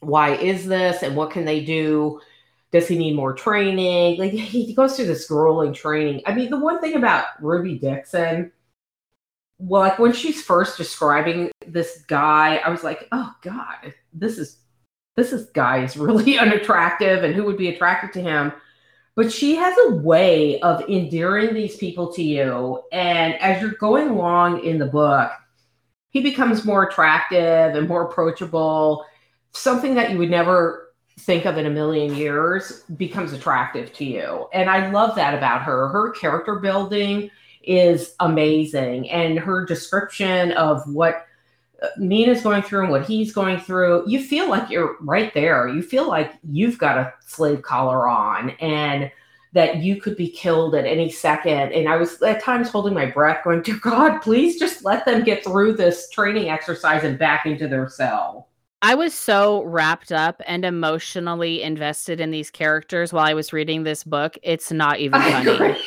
why 0.00 0.34
is 0.34 0.66
this 0.66 1.02
and 1.02 1.16
what 1.16 1.30
can 1.30 1.44
they 1.44 1.64
do 1.64 2.20
does 2.72 2.88
he 2.88 2.98
need 2.98 3.14
more 3.14 3.34
training? 3.34 4.18
Like 4.18 4.32
he 4.32 4.74
goes 4.74 4.96
through 4.96 5.06
this 5.06 5.28
grueling 5.28 5.72
training. 5.72 6.22
I 6.26 6.34
mean, 6.34 6.50
the 6.50 6.58
one 6.58 6.80
thing 6.80 6.96
about 6.96 7.26
Ruby 7.40 7.78
Dixon, 7.78 8.50
well, 9.58 9.82
like 9.82 9.98
when 9.98 10.12
she's 10.12 10.42
first 10.42 10.76
describing 10.76 11.52
this 11.66 12.04
guy, 12.08 12.56
I 12.56 12.70
was 12.70 12.82
like, 12.82 13.06
oh 13.12 13.32
God, 13.42 13.94
this 14.12 14.38
is 14.38 14.58
this 15.14 15.32
is 15.32 15.50
guy 15.50 15.84
is 15.84 15.96
really 15.96 16.38
unattractive 16.40 17.22
and 17.22 17.34
who 17.34 17.44
would 17.44 17.58
be 17.58 17.68
attracted 17.68 18.12
to 18.14 18.22
him. 18.22 18.52
But 19.14 19.30
she 19.30 19.54
has 19.56 19.76
a 19.86 19.96
way 19.96 20.58
of 20.60 20.88
endearing 20.88 21.52
these 21.52 21.76
people 21.76 22.10
to 22.14 22.22
you. 22.22 22.82
And 22.92 23.34
as 23.34 23.60
you're 23.60 23.72
going 23.72 24.08
along 24.08 24.64
in 24.64 24.78
the 24.78 24.86
book, 24.86 25.30
he 26.08 26.22
becomes 26.22 26.64
more 26.64 26.84
attractive 26.84 27.74
and 27.74 27.86
more 27.86 28.04
approachable, 28.04 29.04
something 29.52 29.94
that 29.96 30.10
you 30.10 30.18
would 30.18 30.30
never 30.30 30.81
think 31.18 31.44
of 31.44 31.58
in 31.58 31.66
a 31.66 31.70
million 31.70 32.14
years 32.16 32.84
becomes 32.96 33.32
attractive 33.32 33.92
to 33.94 34.04
you. 34.04 34.48
And 34.52 34.68
I 34.70 34.90
love 34.90 35.14
that 35.16 35.34
about 35.34 35.62
her. 35.62 35.88
Her 35.88 36.10
character 36.10 36.56
building 36.56 37.30
is 37.62 38.14
amazing. 38.20 39.10
And 39.10 39.38
her 39.38 39.64
description 39.64 40.52
of 40.52 40.82
what 40.92 41.26
uh, 41.82 41.88
Mina's 41.98 42.42
going 42.42 42.62
through 42.62 42.82
and 42.82 42.90
what 42.90 43.06
he's 43.06 43.32
going 43.32 43.58
through, 43.60 44.04
you 44.08 44.22
feel 44.22 44.48
like 44.48 44.70
you're 44.70 44.96
right 45.00 45.32
there. 45.34 45.68
You 45.68 45.82
feel 45.82 46.08
like 46.08 46.32
you've 46.50 46.78
got 46.78 46.98
a 46.98 47.12
slave 47.26 47.62
collar 47.62 48.08
on 48.08 48.50
and 48.50 49.10
that 49.52 49.78
you 49.78 50.00
could 50.00 50.16
be 50.16 50.30
killed 50.30 50.74
at 50.74 50.86
any 50.86 51.10
second. 51.10 51.72
And 51.72 51.88
I 51.88 51.96
was 51.96 52.20
at 52.22 52.42
times 52.42 52.70
holding 52.70 52.94
my 52.94 53.06
breath, 53.06 53.44
going, 53.44 53.62
Dear 53.62 53.78
God, 53.80 54.20
please 54.20 54.58
just 54.58 54.84
let 54.84 55.04
them 55.04 55.24
get 55.24 55.44
through 55.44 55.74
this 55.74 56.08
training 56.08 56.48
exercise 56.48 57.04
and 57.04 57.18
back 57.18 57.44
into 57.44 57.68
their 57.68 57.88
cell. 57.88 58.48
I 58.84 58.96
was 58.96 59.14
so 59.14 59.62
wrapped 59.62 60.10
up 60.10 60.42
and 60.44 60.64
emotionally 60.64 61.62
invested 61.62 62.20
in 62.20 62.32
these 62.32 62.50
characters 62.50 63.12
while 63.12 63.24
I 63.24 63.32
was 63.32 63.52
reading 63.52 63.84
this 63.84 64.02
book. 64.02 64.36
It's 64.42 64.72
not 64.72 64.98
even 64.98 65.20
funny. 65.20 65.46
100%. 65.46 65.78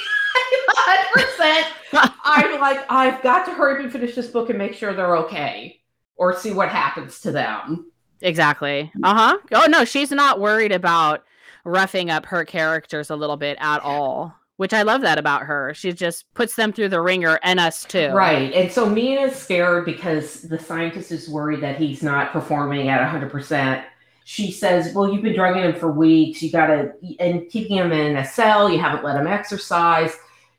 I'm 2.23 2.59
like, 2.61 2.85
I've 2.89 3.21
got 3.21 3.45
to 3.47 3.51
hurry 3.51 3.75
up 3.75 3.79
and 3.81 3.91
finish 3.91 4.15
this 4.15 4.27
book 4.27 4.49
and 4.49 4.57
make 4.57 4.73
sure 4.73 4.93
they're 4.93 5.17
okay 5.17 5.81
or 6.15 6.37
see 6.37 6.53
what 6.53 6.69
happens 6.69 7.19
to 7.21 7.33
them. 7.33 7.91
Exactly. 8.21 8.89
Uh 9.03 9.13
huh. 9.13 9.37
Oh, 9.51 9.65
no, 9.67 9.83
she's 9.83 10.11
not 10.11 10.39
worried 10.39 10.71
about 10.71 11.25
roughing 11.65 12.09
up 12.09 12.25
her 12.27 12.45
characters 12.45 13.09
a 13.09 13.15
little 13.17 13.37
bit 13.37 13.57
at 13.59 13.81
all 13.81 14.33
which 14.57 14.73
I 14.73 14.83
love 14.83 15.01
that 15.01 15.17
about 15.17 15.43
her. 15.43 15.73
She 15.73 15.91
just 15.91 16.25
puts 16.33 16.55
them 16.55 16.71
through 16.71 16.89
the 16.89 17.01
ringer 17.01 17.39
and 17.43 17.59
us 17.59 17.83
too. 17.83 18.09
Right. 18.09 18.53
And 18.53 18.71
so 18.71 18.89
Mina's 18.89 19.35
scared 19.35 19.85
because 19.85 20.43
the 20.43 20.57
scientist 20.57 21.11
is 21.11 21.29
worried 21.29 21.61
that 21.61 21.77
he's 21.77 22.01
not 22.01 22.31
performing 22.31 22.87
at 22.87 23.01
100%. 23.01 23.83
She 24.23 24.51
says, 24.51 24.93
Well, 24.93 25.11
you've 25.11 25.21
been 25.21 25.35
drugging 25.35 25.63
him 25.63 25.75
for 25.75 25.91
weeks. 25.91 26.41
You 26.41 26.51
got 26.51 26.67
to, 26.67 26.93
and 27.19 27.47
keeping 27.49 27.77
him 27.77 27.91
in 27.91 28.17
a 28.17 28.25
cell. 28.25 28.69
You 28.69 28.79
haven't 28.79 29.03
let 29.03 29.17
him 29.17 29.27
exercise. 29.27 30.11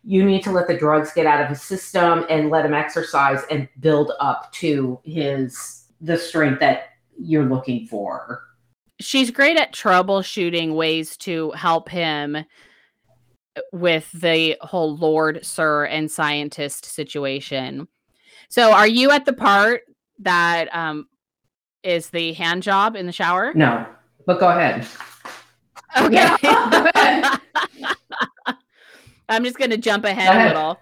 You 0.05 0.25
need 0.25 0.45
to 0.45 0.53
let 0.53 0.69
the 0.69 0.79
drugs 0.79 1.13
get 1.13 1.27
out 1.27 1.43
of 1.43 1.49
his 1.49 1.63
system 1.63 2.27
and 2.31 2.49
let 2.51 2.65
him 2.65 2.75
exercise 2.75 3.43
and 3.51 3.69
build 3.81 4.13
up 4.21 4.53
to 4.53 5.01
his, 5.03 5.87
the 6.01 6.17
strength 6.17 6.61
that 6.61 6.91
you're 7.19 7.47
looking 7.47 7.87
for. 7.87 8.43
She's 9.01 9.31
great 9.33 9.59
at 9.59 9.75
troubleshooting 9.75 10.75
ways 10.75 11.17
to 11.19 11.51
help 11.53 11.89
him 11.89 12.45
with 13.73 14.11
the 14.12 14.57
whole 14.61 14.97
Lord, 14.97 15.45
Sir, 15.45 15.87
and 15.87 16.11
scientist 16.11 16.85
situation. 16.85 17.88
So, 18.49 18.73
are 18.73 18.87
you 18.87 19.11
at 19.11 19.25
the 19.25 19.33
part 19.33 19.83
that 20.21 20.75
um, 20.75 21.09
is 21.83 22.11
the 22.11 22.33
hand 22.35 22.62
job 22.62 22.97
in 22.97 23.07
the 23.07 23.12
shower? 23.12 23.53
No, 23.55 23.87
but 24.27 24.38
go 24.38 24.49
ahead. 24.49 24.87
Okay. 25.99 26.29
I'm 29.29 29.45
just 29.45 29.59
going 29.59 29.71
to 29.71 29.77
jump 29.77 30.05
ahead, 30.05 30.29
ahead 30.29 30.47
a 30.47 30.55
little. 30.55 30.81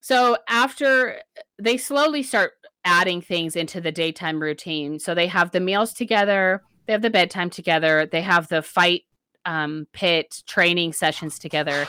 So, 0.00 0.36
after 0.48 1.20
they 1.58 1.76
slowly 1.76 2.22
start 2.22 2.52
adding 2.84 3.22
things 3.22 3.56
into 3.56 3.80
the 3.80 3.92
daytime 3.92 4.40
routine, 4.40 4.98
so 4.98 5.14
they 5.14 5.28
have 5.28 5.52
the 5.52 5.60
meals 5.60 5.94
together, 5.94 6.62
they 6.86 6.92
have 6.92 7.02
the 7.02 7.10
bedtime 7.10 7.48
together, 7.48 8.06
they 8.10 8.20
have 8.20 8.48
the 8.48 8.60
fight 8.60 9.02
um, 9.46 9.86
pit 9.92 10.42
training 10.46 10.92
sessions 10.92 11.38
together. 11.38 11.86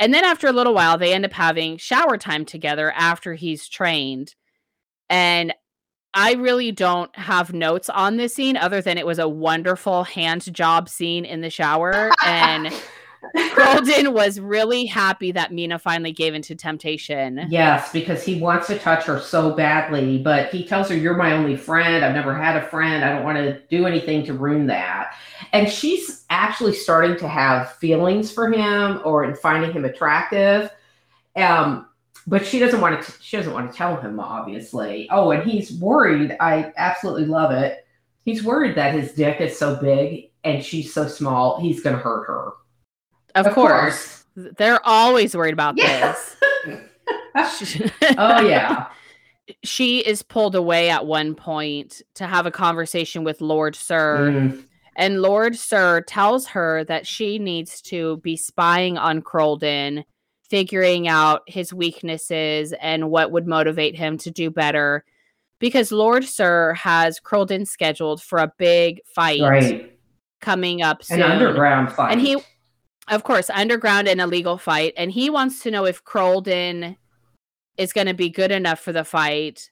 And 0.00 0.12
then 0.12 0.24
after 0.24 0.46
a 0.46 0.52
little 0.52 0.74
while, 0.74 0.98
they 0.98 1.12
end 1.12 1.24
up 1.24 1.32
having 1.32 1.76
shower 1.76 2.18
time 2.18 2.44
together 2.44 2.92
after 2.92 3.34
he's 3.34 3.68
trained. 3.68 4.34
And 5.08 5.54
I 6.14 6.34
really 6.34 6.72
don't 6.72 7.14
have 7.16 7.52
notes 7.52 7.88
on 7.90 8.16
this 8.16 8.34
scene 8.34 8.56
other 8.56 8.80
than 8.80 8.98
it 8.98 9.06
was 9.06 9.18
a 9.18 9.28
wonderful 9.28 10.04
hand 10.04 10.52
job 10.54 10.88
scene 10.88 11.24
in 11.24 11.40
the 11.40 11.50
shower. 11.50 12.10
and 12.24 12.72
Crolden 13.52 14.12
was 14.12 14.40
really 14.40 14.86
happy 14.86 15.32
that 15.32 15.52
Mina 15.52 15.78
finally 15.78 16.12
gave 16.12 16.34
into 16.34 16.54
temptation. 16.54 17.46
Yes, 17.48 17.92
because 17.92 18.22
he 18.22 18.40
wants 18.40 18.66
to 18.68 18.78
touch 18.78 19.04
her 19.04 19.20
so 19.20 19.52
badly, 19.52 20.18
but 20.18 20.50
he 20.50 20.66
tells 20.66 20.88
her, 20.88 20.96
You're 20.96 21.16
my 21.16 21.32
only 21.32 21.56
friend. 21.56 22.04
I've 22.04 22.14
never 22.14 22.34
had 22.34 22.56
a 22.56 22.66
friend. 22.68 23.04
I 23.04 23.12
don't 23.12 23.24
want 23.24 23.38
to 23.38 23.60
do 23.68 23.86
anything 23.86 24.24
to 24.26 24.34
ruin 24.34 24.66
that. 24.66 25.14
And 25.52 25.68
she's 25.68 26.24
actually 26.30 26.74
starting 26.74 27.16
to 27.18 27.28
have 27.28 27.72
feelings 27.76 28.32
for 28.32 28.50
him 28.52 29.00
or 29.04 29.24
in 29.24 29.34
finding 29.36 29.72
him 29.72 29.84
attractive. 29.84 30.70
Um, 31.36 31.86
but 32.26 32.46
she 32.46 32.58
doesn't 32.58 32.80
want 32.80 33.02
to 33.02 33.12
she 33.20 33.36
doesn't 33.36 33.52
want 33.52 33.70
to 33.70 33.76
tell 33.76 33.96
him 33.96 34.18
obviously 34.18 35.08
oh 35.10 35.30
and 35.30 35.48
he's 35.48 35.72
worried 35.74 36.36
i 36.40 36.72
absolutely 36.76 37.26
love 37.26 37.50
it 37.50 37.86
he's 38.24 38.42
worried 38.42 38.76
that 38.76 38.94
his 38.94 39.12
dick 39.12 39.40
is 39.40 39.58
so 39.58 39.76
big 39.76 40.30
and 40.42 40.64
she's 40.64 40.92
so 40.92 41.06
small 41.06 41.60
he's 41.60 41.82
going 41.82 41.94
to 41.94 42.02
hurt 42.02 42.26
her 42.26 42.52
of, 43.34 43.46
of 43.46 43.54
course. 43.54 44.24
course. 44.36 44.54
They're 44.56 44.84
always 44.86 45.36
worried 45.36 45.54
about 45.54 45.76
this. 45.76 46.36
oh 48.18 48.40
yeah. 48.40 48.86
she 49.64 49.98
is 49.98 50.22
pulled 50.22 50.54
away 50.54 50.90
at 50.90 51.06
one 51.06 51.34
point 51.34 52.02
to 52.14 52.26
have 52.26 52.46
a 52.46 52.50
conversation 52.50 53.24
with 53.24 53.40
Lord 53.40 53.76
Sir. 53.76 54.30
Mm. 54.32 54.64
And 54.96 55.22
Lord 55.22 55.56
Sir 55.56 56.00
tells 56.02 56.46
her 56.48 56.84
that 56.84 57.06
she 57.06 57.38
needs 57.38 57.80
to 57.82 58.18
be 58.18 58.36
spying 58.36 58.96
on 58.96 59.22
Crolden, 59.22 60.04
figuring 60.48 61.08
out 61.08 61.42
his 61.46 61.74
weaknesses 61.74 62.72
and 62.80 63.10
what 63.10 63.32
would 63.32 63.46
motivate 63.46 63.96
him 63.96 64.16
to 64.18 64.30
do 64.30 64.50
better. 64.50 65.04
Because 65.58 65.90
Lord 65.90 66.24
Sir 66.24 66.74
has 66.74 67.18
Crolden 67.20 67.66
scheduled 67.66 68.22
for 68.22 68.38
a 68.38 68.52
big 68.56 69.00
fight 69.14 69.40
Right. 69.40 69.98
coming 70.40 70.82
up 70.82 71.02
soon. 71.02 71.22
An 71.22 71.32
underground 71.32 71.92
fight. 71.92 72.12
And 72.12 72.20
he, 72.20 72.36
of 73.08 73.24
course, 73.24 73.50
underground 73.50 74.08
and 74.08 74.20
illegal 74.20 74.58
fight. 74.58 74.94
And 74.96 75.10
he 75.10 75.30
wants 75.30 75.62
to 75.62 75.70
know 75.70 75.84
if 75.84 76.04
Crolden 76.04 76.96
is 77.76 77.92
going 77.92 78.06
to 78.06 78.14
be 78.14 78.30
good 78.30 78.50
enough 78.50 78.80
for 78.80 78.92
the 78.92 79.04
fight 79.04 79.70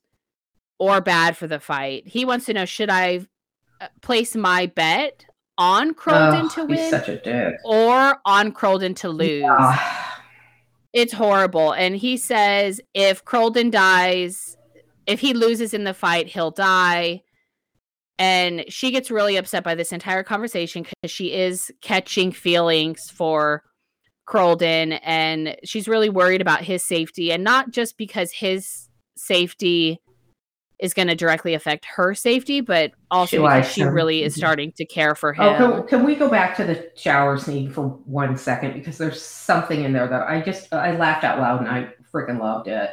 or 0.79 1.01
bad 1.01 1.37
for 1.37 1.47
the 1.47 1.61
fight. 1.61 2.07
He 2.07 2.25
wants 2.25 2.47
to 2.47 2.55
know 2.55 2.65
should 2.65 2.91
I 2.91 3.27
uh, 3.81 3.89
place 4.01 4.35
my 4.35 4.67
bet 4.67 5.25
on 5.57 5.95
Crolden 5.95 6.47
Ugh, 6.47 6.53
to 6.53 6.65
win 6.65 6.95
a 6.95 7.53
or 7.65 8.19
on 8.25 8.53
Crolden 8.53 8.95
to 8.97 9.09
lose? 9.09 9.43
Yeah. 9.43 10.09
It's 10.93 11.13
horrible. 11.13 11.73
And 11.73 11.97
he 11.97 12.17
says 12.17 12.81
if 12.95 13.25
Crolden 13.25 13.71
dies, 13.71 14.57
if 15.07 15.21
he 15.21 15.33
loses 15.33 15.73
in 15.73 15.85
the 15.85 15.95
fight, 15.95 16.27
he'll 16.27 16.51
die. 16.51 17.23
And 18.19 18.65
she 18.69 18.91
gets 18.91 19.11
really 19.11 19.37
upset 19.37 19.65
by 19.65 19.75
this 19.75 19.93
entire 19.93 20.23
conversation 20.23 20.83
because 20.83 21.11
she 21.11 21.33
is 21.33 21.71
catching 21.81 22.31
feelings 22.31 23.11
for 23.11 23.63
Crolden 24.27 24.93
and 25.03 25.57
she's 25.65 25.89
really 25.89 26.09
worried 26.09 26.41
about 26.41 26.63
his 26.63 26.85
safety. 26.85 27.33
And 27.33 27.43
not 27.43 27.71
just 27.71 27.99
because 27.99 28.31
his 28.33 28.89
safety 29.17 30.01
is 30.79 30.95
going 30.95 31.09
to 31.09 31.15
directly 31.15 31.55
affect 31.55 31.85
her 31.85 32.13
safety, 32.13 32.61
but 32.61 32.93
also 33.11 33.37
She 33.37 33.43
because 33.43 33.73
she 33.73 33.81
him. 33.83 33.95
really 33.95 34.23
is 34.25 34.33
mm-hmm. 34.33 34.41
starting 34.41 34.73
to 34.73 34.85
care 34.85 35.15
for 35.15 35.33
him. 35.33 35.45
Oh, 35.45 35.83
can, 35.83 35.87
can 35.89 36.05
we 36.05 36.17
go 36.17 36.29
back 36.29 36.57
to 36.57 36.65
the 36.65 36.91
shower 36.97 37.39
scene 37.39 37.71
for 37.71 37.89
one 38.05 38.37
second? 38.37 38.75
Because 38.75 38.99
there's 38.99 39.23
something 39.23 39.85
in 39.85 39.93
there 39.93 40.09
that 40.09 40.29
I 40.29 40.41
just 40.41 40.73
I 40.73 40.97
laughed 40.97 41.25
out 41.25 41.39
loud 41.39 41.61
and 41.61 41.69
I 41.69 41.93
freaking 42.13 42.41
loved 42.41 42.69
it. 42.69 42.91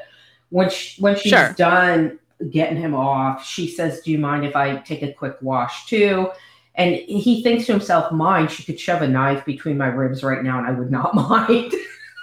When 0.49 0.69
she, 0.69 1.01
when 1.01 1.15
she's 1.15 1.31
Sure. 1.31 1.53
done 1.53 2.19
getting 2.49 2.77
him 2.77 2.95
off, 2.95 3.45
she 3.45 3.67
says, 3.67 4.01
"Do 4.01 4.11
you 4.11 4.17
mind 4.17 4.45
if 4.45 4.55
I 4.55 4.77
take 4.77 5.01
a 5.01 5.13
quick 5.13 5.37
wash 5.41 5.85
too?" 5.87 6.29
And 6.75 6.95
he 6.95 7.43
thinks 7.43 7.65
to 7.65 7.73
himself, 7.73 8.11
"Mind, 8.11 8.49
she 8.51 8.63
could 8.63 8.79
shove 8.79 9.01
a 9.01 9.07
knife 9.07 9.43
between 9.45 9.77
my 9.77 9.87
ribs 9.87 10.23
right 10.23 10.43
now, 10.43 10.57
and 10.57 10.67
I 10.67 10.71
would 10.71 10.91
not 10.91 11.13
mind." 11.29 11.73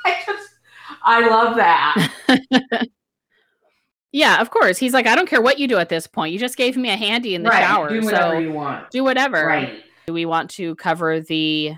I 0.05 0.23
just 0.25 0.49
I 1.03 1.29
love 1.29 1.57
that. 1.57 2.89
yeah, 4.13 4.41
of 4.41 4.51
course. 4.51 4.79
He's 4.79 4.93
like, 4.93 5.07
I 5.07 5.15
don't 5.15 5.29
care 5.29 5.43
what 5.43 5.59
you 5.59 5.69
do 5.69 5.79
at 5.79 5.89
this 5.89 6.07
point. 6.07 6.33
You 6.33 6.39
just 6.39 6.57
gave 6.57 6.77
me 6.77 6.91
a 6.91 6.97
handy 6.97 7.35
in 7.35 7.43
the 7.43 7.51
right, 7.51 7.61
shower. 7.61 7.89
do 7.89 8.05
whatever 8.05 8.35
so 8.35 8.39
you 8.39 8.53
want. 8.53 8.91
do 8.91 9.05
whatever. 9.05 9.47
Right. 9.47 9.83
Do 10.07 10.13
we 10.13 10.27
want 10.27 10.51
to 10.51 10.75
cover 10.77 11.21
the 11.21 11.75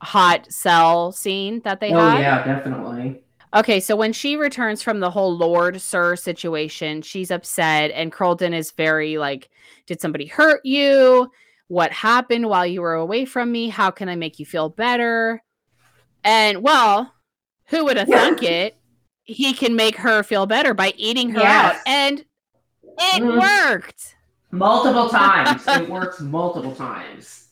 hot 0.00 0.50
cell 0.52 1.12
scene 1.12 1.60
that 1.60 1.80
they 1.80 1.92
oh 1.92 1.98
had? 1.98 2.20
yeah, 2.20 2.44
definitely. 2.44 3.22
Okay, 3.54 3.80
so 3.80 3.94
when 3.96 4.12
she 4.14 4.36
returns 4.36 4.82
from 4.82 5.00
the 5.00 5.10
whole 5.10 5.36
Lord 5.36 5.80
Sir 5.80 6.16
situation, 6.16 7.02
she's 7.02 7.30
upset, 7.30 7.90
and 7.90 8.10
Crolden 8.10 8.54
is 8.54 8.70
very 8.70 9.18
like, 9.18 9.50
Did 9.86 10.00
somebody 10.00 10.26
hurt 10.26 10.64
you? 10.64 11.30
What 11.68 11.92
happened 11.92 12.48
while 12.48 12.66
you 12.66 12.80
were 12.82 12.94
away 12.94 13.24
from 13.24 13.52
me? 13.52 13.68
How 13.68 13.90
can 13.90 14.08
I 14.08 14.16
make 14.16 14.38
you 14.38 14.46
feel 14.46 14.68
better? 14.68 15.42
And 16.24 16.62
well, 16.62 17.12
who 17.66 17.84
would 17.84 17.96
have 17.98 18.08
thunk 18.08 18.42
it? 18.42 18.76
He 19.24 19.52
can 19.52 19.76
make 19.76 19.96
her 19.96 20.22
feel 20.22 20.46
better 20.46 20.74
by 20.74 20.94
eating 20.96 21.30
her 21.30 21.40
Yes. 21.40 21.76
out. 21.76 21.82
And 21.86 22.24
it 22.98 23.22
Mhm. 23.22 23.70
worked. 23.70 24.16
Multiple 24.50 25.08
times. 25.10 25.66
it 25.68 25.88
works 25.88 26.20
multiple 26.20 26.74
times. 26.74 27.48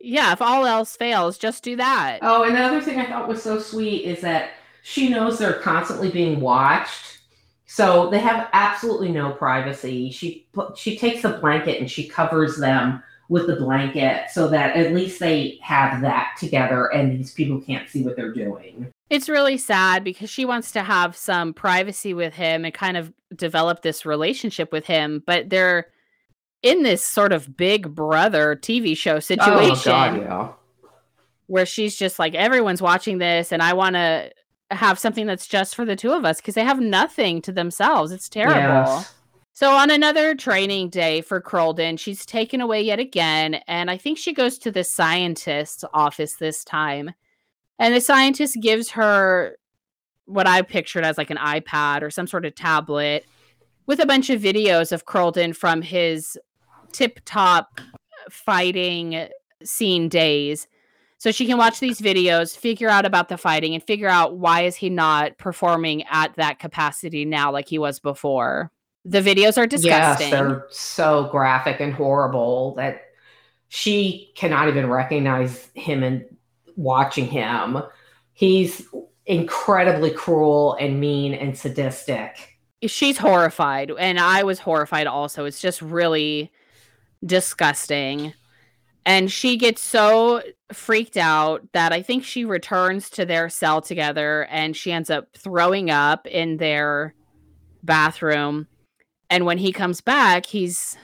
Yeah, 0.00 0.32
if 0.32 0.42
all 0.42 0.66
else 0.66 0.96
fails, 0.96 1.38
just 1.38 1.62
do 1.62 1.76
that. 1.76 2.18
Oh, 2.22 2.42
and 2.44 2.56
the 2.56 2.60
other 2.60 2.80
thing 2.80 2.98
I 2.98 3.06
thought 3.06 3.28
was 3.28 3.40
so 3.42 3.58
sweet 3.60 4.04
is 4.04 4.20
that 4.22 4.50
she 4.82 5.08
knows 5.08 5.38
they're 5.38 5.54
constantly 5.54 6.10
being 6.10 6.40
watched. 6.40 7.20
So 7.66 8.10
they 8.10 8.18
have 8.18 8.50
absolutely 8.52 9.10
no 9.10 9.32
privacy. 9.32 10.10
She 10.10 10.46
she 10.76 10.98
takes 10.98 11.24
a 11.24 11.38
blanket 11.38 11.80
and 11.80 11.90
she 11.90 12.06
covers 12.06 12.58
them 12.58 13.02
with 13.28 13.46
the 13.46 13.56
blanket 13.56 14.30
so 14.30 14.46
that 14.48 14.76
at 14.76 14.92
least 14.92 15.18
they 15.18 15.58
have 15.62 16.02
that 16.02 16.36
together 16.38 16.88
and 16.88 17.18
these 17.18 17.32
people 17.32 17.62
can't 17.62 17.88
see 17.88 18.02
what 18.02 18.14
they're 18.14 18.34
doing. 18.34 18.92
It's 19.08 19.28
really 19.28 19.56
sad 19.56 20.04
because 20.04 20.28
she 20.28 20.44
wants 20.44 20.70
to 20.72 20.82
have 20.82 21.16
some 21.16 21.54
privacy 21.54 22.12
with 22.12 22.34
him 22.34 22.66
and 22.66 22.74
kind 22.74 22.98
of 22.98 23.10
develop 23.34 23.80
this 23.80 24.04
relationship 24.04 24.70
with 24.70 24.84
him, 24.84 25.22
but 25.26 25.48
they're 25.48 25.86
in 26.62 26.82
this 26.82 27.04
sort 27.04 27.32
of 27.32 27.56
big 27.56 27.94
brother 27.94 28.54
TV 28.54 28.94
show 28.96 29.16
oh, 29.16 29.20
situation 29.20 29.92
Oh, 29.92 30.14
yeah. 30.14 30.48
where 31.46 31.66
she's 31.66 31.96
just 31.96 32.18
like, 32.18 32.34
everyone's 32.34 32.82
watching 32.82 33.16
this 33.16 33.50
and 33.50 33.62
I 33.62 33.72
want 33.72 33.96
to 33.96 34.30
have 34.72 34.98
something 34.98 35.26
that's 35.26 35.46
just 35.46 35.74
for 35.74 35.84
the 35.84 35.96
two 35.96 36.12
of 36.12 36.24
us 36.24 36.40
because 36.40 36.54
they 36.54 36.64
have 36.64 36.80
nothing 36.80 37.42
to 37.42 37.52
themselves. 37.52 38.12
It's 38.12 38.28
terrible. 38.28 38.60
Yes. 38.60 39.14
So 39.54 39.70
on 39.70 39.90
another 39.90 40.34
training 40.34 40.88
day 40.88 41.20
for 41.20 41.40
Crolden, 41.40 41.98
she's 41.98 42.24
taken 42.24 42.60
away 42.60 42.80
yet 42.80 42.98
again, 42.98 43.56
and 43.68 43.90
I 43.90 43.98
think 43.98 44.16
she 44.16 44.32
goes 44.32 44.58
to 44.58 44.70
the 44.70 44.82
scientist's 44.82 45.84
office 45.92 46.36
this 46.36 46.64
time. 46.64 47.12
And 47.78 47.94
the 47.94 48.00
scientist 48.00 48.58
gives 48.60 48.90
her 48.90 49.56
what 50.24 50.46
I 50.46 50.62
pictured 50.62 51.04
as 51.04 51.18
like 51.18 51.30
an 51.30 51.36
iPad 51.36 52.02
or 52.02 52.10
some 52.10 52.26
sort 52.26 52.46
of 52.46 52.54
tablet 52.54 53.26
with 53.86 54.00
a 54.00 54.06
bunch 54.06 54.30
of 54.30 54.40
videos 54.40 54.92
of 54.92 55.04
Crolden 55.04 55.52
from 55.52 55.82
his 55.82 56.38
tip 56.92 57.20
top 57.24 57.80
fighting 58.30 59.28
scene 59.64 60.08
days. 60.08 60.66
So 61.22 61.30
she 61.30 61.46
can 61.46 61.56
watch 61.56 61.78
these 61.78 62.00
videos, 62.00 62.56
figure 62.56 62.88
out 62.88 63.06
about 63.06 63.28
the 63.28 63.38
fighting, 63.38 63.74
and 63.74 63.82
figure 63.84 64.08
out 64.08 64.38
why 64.38 64.62
is 64.62 64.74
he 64.74 64.90
not 64.90 65.38
performing 65.38 66.02
at 66.10 66.34
that 66.34 66.58
capacity 66.58 67.24
now 67.24 67.52
like 67.52 67.68
he 67.68 67.78
was 67.78 68.00
before. 68.00 68.72
The 69.04 69.20
videos 69.20 69.56
are 69.56 69.68
disgusting. 69.68 70.30
Yes, 70.30 70.36
they're 70.36 70.66
so 70.70 71.28
graphic 71.30 71.78
and 71.78 71.94
horrible 71.94 72.74
that 72.74 73.02
she 73.68 74.32
cannot 74.34 74.66
even 74.66 74.90
recognize 74.90 75.68
him 75.74 76.02
and 76.02 76.24
watching 76.74 77.28
him. 77.28 77.78
He's 78.32 78.84
incredibly 79.24 80.10
cruel 80.10 80.74
and 80.80 80.98
mean 80.98 81.34
and 81.34 81.56
sadistic. 81.56 82.58
She's 82.84 83.16
horrified, 83.16 83.92
and 83.96 84.18
I 84.18 84.42
was 84.42 84.58
horrified 84.58 85.06
also. 85.06 85.44
It's 85.44 85.60
just 85.60 85.82
really 85.82 86.50
disgusting. 87.24 88.34
And 89.04 89.30
she 89.32 89.56
gets 89.56 89.82
so 89.82 90.42
freaked 90.72 91.16
out 91.16 91.62
that 91.72 91.92
I 91.92 92.02
think 92.02 92.24
she 92.24 92.44
returns 92.44 93.10
to 93.10 93.24
their 93.26 93.48
cell 93.48 93.80
together 93.80 94.44
and 94.50 94.76
she 94.76 94.92
ends 94.92 95.10
up 95.10 95.26
throwing 95.36 95.90
up 95.90 96.26
in 96.28 96.56
their 96.58 97.14
bathroom. 97.82 98.68
And 99.28 99.44
when 99.44 99.58
he 99.58 99.72
comes 99.72 100.00
back, 100.00 100.46
he's 100.46 100.96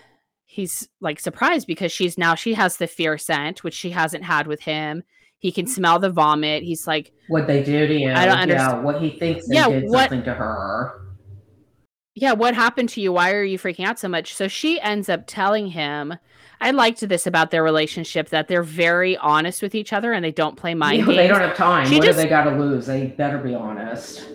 he's 0.46 0.88
like 1.00 1.18
surprised 1.20 1.66
because 1.66 1.90
she's 1.92 2.16
now 2.16 2.34
she 2.34 2.54
has 2.54 2.76
the 2.76 2.86
fear 2.86 3.18
scent, 3.18 3.64
which 3.64 3.74
she 3.74 3.90
hasn't 3.90 4.24
had 4.24 4.46
with 4.46 4.60
him. 4.60 5.02
He 5.40 5.50
can 5.52 5.66
smell 5.66 5.98
the 5.98 6.10
vomit. 6.10 6.62
He's 6.62 6.86
like, 6.86 7.12
What 7.28 7.46
they 7.46 7.62
do 7.62 7.86
to 7.86 7.94
you. 7.94 8.12
I 8.12 8.26
don't 8.26 8.36
Yeah, 8.36 8.42
understand. 8.42 8.84
what 8.84 9.00
he 9.02 9.10
thinks 9.18 9.46
they 9.48 9.54
Yeah, 9.56 9.68
did 9.68 9.84
what- 9.84 10.10
something 10.10 10.24
to 10.24 10.34
her. 10.34 11.00
yeah, 12.14 12.32
what 12.32 12.54
happened 12.54 12.88
to 12.90 13.00
you? 13.00 13.12
Why 13.12 13.32
are 13.32 13.44
you 13.44 13.58
freaking 13.58 13.86
out 13.86 13.98
so 13.98 14.08
much? 14.08 14.34
So 14.34 14.46
she 14.48 14.80
ends 14.80 15.08
up 15.08 15.24
telling 15.26 15.68
him. 15.68 16.14
I 16.60 16.72
liked 16.72 17.00
this 17.08 17.26
about 17.26 17.50
their 17.50 17.62
relationship 17.62 18.30
that 18.30 18.48
they're 18.48 18.62
very 18.64 19.16
honest 19.18 19.62
with 19.62 19.74
each 19.74 19.92
other 19.92 20.12
and 20.12 20.24
they 20.24 20.32
don't 20.32 20.56
play 20.56 20.74
mind 20.74 20.98
Yeah, 20.98 21.04
games. 21.06 21.16
they 21.16 21.28
don't 21.28 21.40
have 21.40 21.56
time. 21.56 21.86
She 21.88 21.96
what 21.98 22.04
just- 22.04 22.16
do 22.18 22.22
they 22.24 22.28
got 22.28 22.44
to 22.44 22.56
lose? 22.58 22.86
They 22.86 23.06
better 23.06 23.38
be 23.38 23.54
honest. 23.54 24.26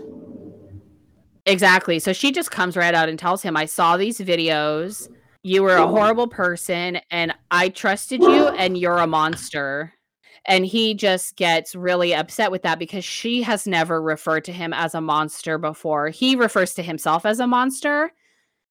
Exactly. 1.45 1.99
So 1.99 2.13
she 2.13 2.31
just 2.31 2.51
comes 2.51 2.77
right 2.77 2.93
out 2.93 3.09
and 3.09 3.19
tells 3.19 3.41
him, 3.41 3.57
I 3.57 3.65
saw 3.65 3.97
these 3.97 4.19
videos. 4.19 5.09
You 5.43 5.63
were 5.63 5.75
a 5.75 5.86
horrible 5.88 6.27
person 6.27 6.99
and 7.12 7.33
I 7.51 7.67
trusted 7.69 8.21
you 8.21 8.47
and 8.57 8.77
you're 8.77 8.99
a 8.99 9.07
monster. 9.07 9.91
And 10.45 10.65
he 10.65 10.93
just 10.93 11.36
gets 11.36 11.75
really 11.75 12.13
upset 12.13 12.51
with 12.51 12.63
that 12.63 12.79
because 12.79 13.03
she 13.05 13.41
has 13.43 13.65
never 13.67 14.01
referred 14.01 14.45
to 14.45 14.51
him 14.53 14.73
as 14.73 14.93
a 14.95 15.01
monster 15.01 15.57
before. 15.57 16.09
He 16.09 16.36
refers 16.36 16.73
to 16.75 16.83
himself 16.83 17.25
as 17.25 17.39
a 17.39 17.47
monster, 17.47 18.12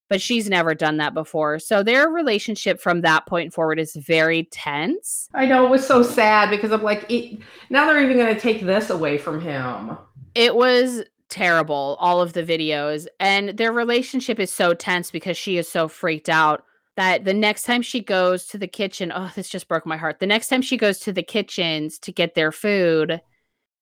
but 0.08 0.20
she's 0.20 0.48
never 0.48 0.74
done 0.74 0.98
that 0.98 1.14
before. 1.14 1.58
So 1.58 1.82
their 1.82 2.08
relationship 2.08 2.80
from 2.80 3.00
that 3.00 3.26
point 3.26 3.54
forward 3.54 3.78
is 3.78 3.94
very 3.96 4.44
tense. 4.44 5.28
I 5.34 5.46
know 5.46 5.64
it 5.66 5.70
was 5.70 5.86
so 5.86 6.02
sad 6.02 6.50
because 6.50 6.70
I'm 6.70 6.82
like, 6.82 7.06
it, 7.10 7.38
now 7.70 7.86
they're 7.86 8.02
even 8.02 8.18
going 8.18 8.34
to 8.34 8.40
take 8.40 8.62
this 8.62 8.90
away 8.90 9.18
from 9.18 9.40
him. 9.40 9.96
It 10.34 10.54
was 10.54 11.02
terrible, 11.30 11.96
all 11.98 12.20
of 12.20 12.34
the 12.34 12.42
videos. 12.42 13.06
And 13.18 13.50
their 13.50 13.72
relationship 13.72 14.38
is 14.38 14.52
so 14.52 14.74
tense 14.74 15.10
because 15.10 15.36
she 15.36 15.56
is 15.56 15.68
so 15.68 15.88
freaked 15.88 16.28
out 16.28 16.62
that 16.96 17.24
the 17.24 17.34
next 17.34 17.62
time 17.62 17.80
she 17.80 18.00
goes 18.00 18.46
to 18.48 18.58
the 18.58 18.68
kitchen, 18.68 19.12
oh, 19.14 19.32
this 19.34 19.48
just 19.48 19.66
broke 19.66 19.86
my 19.86 19.96
heart. 19.96 20.20
The 20.20 20.26
next 20.26 20.48
time 20.48 20.62
she 20.62 20.76
goes 20.76 20.98
to 21.00 21.12
the 21.12 21.22
kitchens 21.22 21.98
to 22.00 22.12
get 22.12 22.34
their 22.34 22.52
food, 22.52 23.20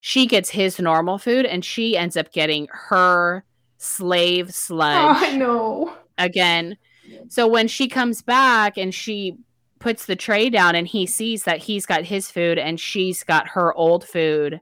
she 0.00 0.26
gets 0.26 0.50
his 0.50 0.78
normal 0.78 1.18
food 1.18 1.44
and 1.44 1.64
she 1.64 1.96
ends 1.96 2.16
up 2.16 2.32
getting 2.32 2.68
her 2.70 3.44
slave 3.78 4.54
sludge. 4.54 5.16
Oh, 5.22 5.26
I 5.26 5.36
know. 5.36 5.96
Again. 6.20 6.76
So 7.28 7.48
when 7.48 7.66
she 7.66 7.88
comes 7.88 8.22
back 8.22 8.78
and 8.78 8.94
she 8.94 9.36
puts 9.78 10.06
the 10.06 10.14
tray 10.14 10.50
down 10.50 10.74
and 10.74 10.86
he 10.86 11.06
sees 11.06 11.44
that 11.44 11.58
he's 11.58 11.86
got 11.86 12.04
his 12.04 12.30
food 12.30 12.58
and 12.58 12.78
she's 12.78 13.24
got 13.24 13.48
her 13.48 13.74
old 13.74 14.04
food, 14.04 14.60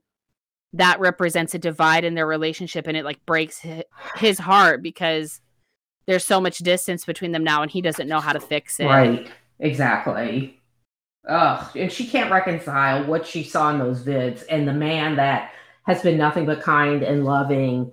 that 0.72 1.00
represents 1.00 1.54
a 1.54 1.58
divide 1.58 2.04
in 2.04 2.14
their 2.14 2.26
relationship 2.26 2.86
and 2.86 2.96
it 2.96 3.04
like 3.04 3.24
breaks 3.26 3.64
his 4.16 4.38
heart 4.38 4.82
because 4.82 5.40
there's 6.06 6.24
so 6.24 6.40
much 6.40 6.58
distance 6.58 7.04
between 7.04 7.32
them 7.32 7.44
now 7.44 7.62
and 7.62 7.70
he 7.70 7.82
doesn't 7.82 8.08
know 8.08 8.20
how 8.20 8.32
to 8.32 8.40
fix 8.40 8.78
it. 8.80 8.86
Right. 8.86 9.30
Exactly. 9.60 10.60
Ugh, 11.28 11.76
and 11.76 11.92
she 11.92 12.06
can't 12.06 12.30
reconcile 12.30 13.04
what 13.04 13.26
she 13.26 13.42
saw 13.42 13.70
in 13.70 13.78
those 13.78 14.02
vids 14.02 14.44
and 14.48 14.66
the 14.66 14.72
man 14.72 15.16
that 15.16 15.52
has 15.82 16.00
been 16.02 16.16
nothing 16.16 16.46
but 16.46 16.62
kind 16.62 17.02
and 17.02 17.24
loving. 17.24 17.92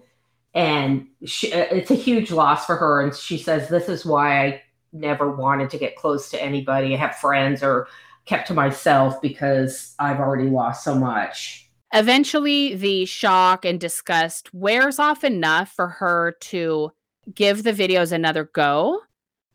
And 0.56 1.08
she, 1.26 1.52
uh, 1.54 1.68
it's 1.70 1.92
a 1.92 1.96
huge 1.96 2.32
loss 2.32 2.66
for 2.66 2.76
her. 2.78 3.02
And 3.02 3.14
she 3.14 3.38
says, 3.38 3.70
This 3.70 3.90
is 3.90 4.06
why 4.06 4.46
I 4.46 4.62
never 4.94 5.30
wanted 5.30 5.70
to 5.72 5.78
get 5.78 5.98
close 5.98 6.30
to 6.32 6.42
anybody, 6.42 6.94
I 6.94 6.98
have 6.98 7.18
friends, 7.18 7.62
or 7.62 7.88
kept 8.26 8.48
to 8.48 8.54
myself 8.54 9.22
because 9.22 9.94
I've 10.00 10.20
already 10.20 10.50
lost 10.50 10.84
so 10.84 10.96
much. 10.96 11.70
Eventually, 11.94 12.76
the 12.76 13.06
shock 13.06 13.66
and 13.66 13.80
disgust 13.80 14.54
wears 14.54 14.98
off 14.98 15.24
enough 15.24 15.72
for 15.72 15.88
her 15.88 16.36
to 16.42 16.92
give 17.34 17.64
the 17.64 17.74
videos 17.74 18.12
another 18.12 18.46
go. 18.46 19.02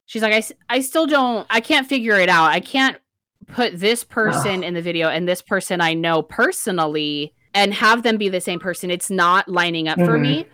She's 0.07 0.23
like, 0.23 0.33
I, 0.33 0.75
I 0.77 0.81
still 0.81 1.07
don't, 1.07 1.47
I 1.51 1.61
can't 1.61 1.87
figure 1.87 2.17
it 2.17 2.29
out. 2.29 2.51
I 2.51 2.61
can't 2.61 2.99
put 3.49 3.79
this 3.79 4.05
person 4.05 4.61
Ugh. 4.61 4.65
in 4.65 4.75
the 4.75 4.83
video 4.83 5.09
and 5.09 5.29
this 5.29 5.43
person 5.43 5.81
I 5.81 5.95
know 5.95 6.23
personally 6.23 7.35
and 7.55 7.75
have 7.75 8.03
them 8.03 8.17
be 8.17 8.29
the 8.29 8.41
same 8.41 8.61
person. 8.61 8.91
It's 8.91 9.11
not 9.11 9.49
lining 9.49 9.89
up 9.89 9.99
mm-hmm. 9.99 10.07
for 10.07 10.19
me. 10.19 10.47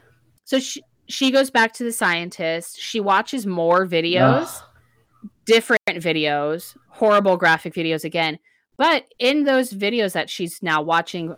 So 0.46 0.60
she 0.60 0.82
she 1.08 1.30
goes 1.30 1.50
back 1.50 1.72
to 1.74 1.84
the 1.84 1.92
scientist. 1.92 2.80
She 2.80 2.98
watches 3.00 3.46
more 3.46 3.86
videos, 3.86 4.46
Ugh. 4.46 5.30
different 5.44 5.82
videos, 5.88 6.76
horrible 6.88 7.36
graphic 7.36 7.74
videos 7.74 8.04
again. 8.04 8.38
But 8.76 9.06
in 9.18 9.44
those 9.44 9.72
videos 9.72 10.12
that 10.14 10.30
she's 10.30 10.62
now 10.62 10.82
watching, 10.82 11.34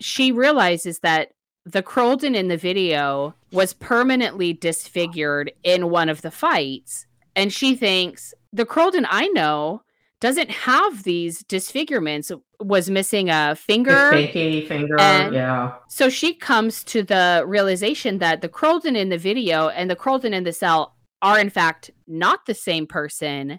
she 0.00 0.32
realizes 0.32 0.98
that 1.00 1.32
the 1.64 1.82
Crolden 1.82 2.34
in 2.34 2.48
the 2.48 2.56
video 2.56 3.34
was 3.52 3.72
permanently 3.74 4.52
disfigured 4.52 5.52
in 5.62 5.90
one 5.90 6.08
of 6.08 6.22
the 6.22 6.30
fights. 6.30 7.06
And 7.36 7.52
she 7.52 7.74
thinks 7.74 8.34
the 8.52 8.66
Crolden 8.66 9.06
I 9.08 9.28
know 9.28 9.82
doesn't 10.20 10.50
have 10.50 11.02
these 11.02 11.40
disfigurements 11.44 12.32
was 12.60 12.88
missing 12.88 13.28
a 13.28 13.54
finger 13.54 14.10
shaky 14.12 14.66
finger 14.66 14.96
yeah. 14.98 15.74
so 15.88 16.08
she 16.08 16.32
comes 16.32 16.82
to 16.82 17.02
the 17.02 17.44
realization 17.46 18.18
that 18.18 18.40
the 18.40 18.48
Crolden 18.48 18.96
in 18.96 19.10
the 19.10 19.18
video 19.18 19.68
and 19.68 19.90
the 19.90 19.96
Crolden 19.96 20.32
in 20.32 20.44
the 20.44 20.52
cell 20.52 20.96
are 21.20 21.38
in 21.38 21.50
fact 21.50 21.90
not 22.06 22.46
the 22.46 22.54
same 22.54 22.86
person 22.86 23.58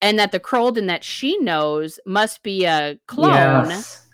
and 0.00 0.18
that 0.18 0.32
the 0.32 0.40
Crolden 0.40 0.86
that 0.86 1.04
she 1.04 1.36
knows 1.38 1.98
must 2.06 2.42
be 2.42 2.64
a 2.64 2.98
clone 3.06 3.68
yes. 3.70 4.06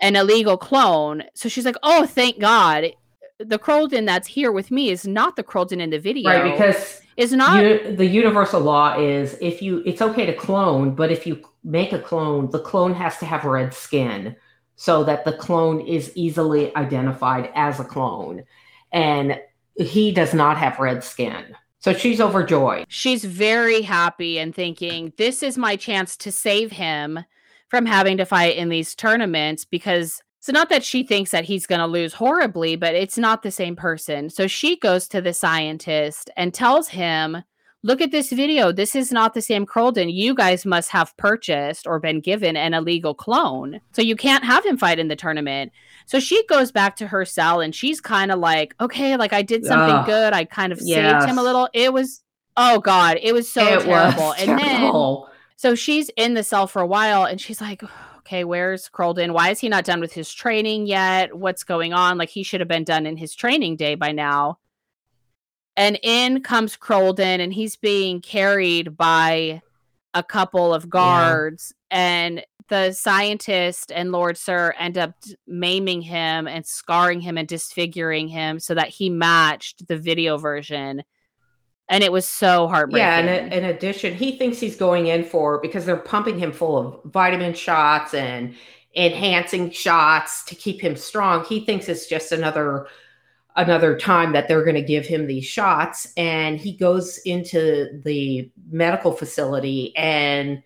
an 0.00 0.16
illegal 0.16 0.56
clone. 0.56 1.24
So 1.34 1.48
she's 1.48 1.64
like 1.64 1.76
oh 1.82 2.06
thank 2.06 2.38
god. 2.38 2.92
The 3.38 3.58
Crolden 3.58 4.06
that's 4.06 4.28
here 4.28 4.50
with 4.50 4.70
me 4.70 4.90
is 4.90 5.06
not 5.06 5.36
the 5.36 5.42
Crolden 5.42 5.80
in 5.80 5.90
the 5.90 5.98
video. 5.98 6.30
Right 6.30 6.52
because 6.52 7.02
is 7.16 7.32
not 7.32 7.62
you, 7.62 7.96
the 7.96 8.06
universal 8.06 8.60
law 8.60 8.98
is 8.98 9.36
if 9.40 9.62
you 9.62 9.82
it's 9.86 10.02
okay 10.02 10.26
to 10.26 10.34
clone 10.34 10.94
but 10.94 11.10
if 11.10 11.26
you 11.26 11.42
make 11.64 11.92
a 11.92 11.98
clone 11.98 12.50
the 12.50 12.60
clone 12.60 12.94
has 12.94 13.16
to 13.18 13.26
have 13.26 13.44
red 13.44 13.72
skin 13.72 14.36
so 14.76 15.02
that 15.04 15.24
the 15.24 15.32
clone 15.32 15.80
is 15.80 16.12
easily 16.14 16.74
identified 16.76 17.50
as 17.54 17.80
a 17.80 17.84
clone. 17.84 18.44
And 18.92 19.40
he 19.74 20.12
does 20.12 20.32
not 20.32 20.58
have 20.58 20.78
red 20.78 21.02
skin. 21.02 21.56
So 21.80 21.92
she's 21.92 22.20
overjoyed. 22.20 22.86
She's 22.88 23.24
very 23.24 23.82
happy 23.82 24.38
and 24.38 24.54
thinking 24.54 25.12
this 25.16 25.42
is 25.42 25.58
my 25.58 25.76
chance 25.76 26.16
to 26.18 26.32
save 26.32 26.72
him 26.72 27.20
from 27.68 27.86
having 27.86 28.16
to 28.18 28.24
fight 28.24 28.56
in 28.56 28.68
these 28.68 28.94
tournaments 28.94 29.64
because 29.64 30.22
so 30.46 30.52
not 30.52 30.68
that 30.68 30.84
she 30.84 31.02
thinks 31.02 31.32
that 31.32 31.44
he's 31.44 31.66
going 31.66 31.80
to 31.80 31.88
lose 31.88 32.14
horribly, 32.14 32.76
but 32.76 32.94
it's 32.94 33.18
not 33.18 33.42
the 33.42 33.50
same 33.50 33.74
person. 33.74 34.30
So 34.30 34.46
she 34.46 34.76
goes 34.76 35.08
to 35.08 35.20
the 35.20 35.34
scientist 35.34 36.30
and 36.36 36.54
tells 36.54 36.86
him, 36.86 37.42
"Look 37.82 38.00
at 38.00 38.12
this 38.12 38.30
video. 38.30 38.70
This 38.70 38.94
is 38.94 39.10
not 39.10 39.34
the 39.34 39.42
same 39.42 39.66
Crolden. 39.66 40.08
You 40.08 40.36
guys 40.36 40.64
must 40.64 40.90
have 40.90 41.16
purchased 41.16 41.84
or 41.84 41.98
been 41.98 42.20
given 42.20 42.56
an 42.56 42.74
illegal 42.74 43.12
clone. 43.12 43.80
So 43.90 44.02
you 44.02 44.14
can't 44.14 44.44
have 44.44 44.64
him 44.64 44.76
fight 44.76 45.00
in 45.00 45.08
the 45.08 45.16
tournament." 45.16 45.72
So 46.04 46.20
she 46.20 46.46
goes 46.46 46.70
back 46.70 46.94
to 46.98 47.08
her 47.08 47.24
cell 47.24 47.60
and 47.60 47.74
she's 47.74 48.00
kind 48.00 48.30
of 48.30 48.38
like, 48.38 48.72
"Okay, 48.80 49.16
like 49.16 49.32
I 49.32 49.42
did 49.42 49.66
something 49.66 49.96
Ugh. 49.96 50.06
good. 50.06 50.32
I 50.32 50.44
kind 50.44 50.72
of 50.72 50.78
yes. 50.80 51.22
saved 51.22 51.28
him 51.28 51.38
a 51.38 51.42
little." 51.42 51.68
It 51.72 51.92
was 51.92 52.22
oh 52.56 52.78
god, 52.78 53.18
it 53.20 53.32
was 53.32 53.48
so 53.48 53.66
it 53.66 53.82
terrible. 53.82 54.26
Was 54.26 54.36
and 54.38 54.60
then 54.60 54.92
so 55.56 55.74
she's 55.74 56.08
in 56.10 56.34
the 56.34 56.44
cell 56.44 56.68
for 56.68 56.80
a 56.80 56.86
while 56.86 57.24
and 57.24 57.40
she's 57.40 57.60
like 57.60 57.82
okay, 58.26 58.42
where's 58.42 58.88
Crolden? 58.88 59.32
Why 59.32 59.50
is 59.50 59.60
he 59.60 59.68
not 59.68 59.84
done 59.84 60.00
with 60.00 60.12
his 60.12 60.34
training 60.34 60.86
yet? 60.86 61.36
What's 61.36 61.62
going 61.62 61.92
on? 61.92 62.18
Like 62.18 62.28
he 62.28 62.42
should 62.42 62.60
have 62.60 62.68
been 62.68 62.82
done 62.82 63.06
in 63.06 63.16
his 63.16 63.36
training 63.36 63.76
day 63.76 63.94
by 63.94 64.10
now. 64.10 64.58
And 65.76 65.98
in 66.02 66.42
comes 66.42 66.74
Crolden, 66.74 67.40
and 67.40 67.52
he's 67.52 67.76
being 67.76 68.20
carried 68.20 68.96
by 68.96 69.62
a 70.12 70.24
couple 70.24 70.74
of 70.74 70.90
guards. 70.90 71.72
Yeah. 71.92 71.98
And 71.98 72.46
the 72.68 72.92
scientist 72.92 73.92
and 73.94 74.10
Lord 74.10 74.36
Sir 74.36 74.74
end 74.76 74.98
up 74.98 75.12
maiming 75.46 76.02
him 76.02 76.48
and 76.48 76.66
scarring 76.66 77.20
him 77.20 77.38
and 77.38 77.46
disfiguring 77.46 78.26
him 78.26 78.58
so 78.58 78.74
that 78.74 78.88
he 78.88 79.08
matched 79.08 79.86
the 79.86 79.96
video 79.96 80.36
version 80.36 81.04
and 81.88 82.02
it 82.02 82.10
was 82.10 82.28
so 82.28 82.66
heartbreaking. 82.68 83.06
Yeah, 83.06 83.18
and 83.18 83.52
in 83.52 83.64
addition, 83.64 84.14
he 84.14 84.36
thinks 84.36 84.58
he's 84.58 84.76
going 84.76 85.06
in 85.06 85.24
for 85.24 85.60
because 85.60 85.86
they're 85.86 85.96
pumping 85.96 86.38
him 86.38 86.52
full 86.52 86.76
of 86.76 87.12
vitamin 87.12 87.54
shots 87.54 88.14
and 88.14 88.54
enhancing 88.96 89.70
shots 89.70 90.44
to 90.46 90.54
keep 90.54 90.80
him 90.80 90.96
strong. 90.96 91.44
He 91.44 91.64
thinks 91.64 91.88
it's 91.88 92.06
just 92.06 92.32
another 92.32 92.88
another 93.56 93.96
time 93.96 94.32
that 94.32 94.48
they're 94.48 94.64
going 94.64 94.76
to 94.76 94.82
give 94.82 95.06
him 95.06 95.26
these 95.26 95.46
shots 95.46 96.12
and 96.18 96.60
he 96.60 96.76
goes 96.76 97.16
into 97.24 98.00
the 98.04 98.50
medical 98.70 99.12
facility 99.12 99.96
and 99.96 100.62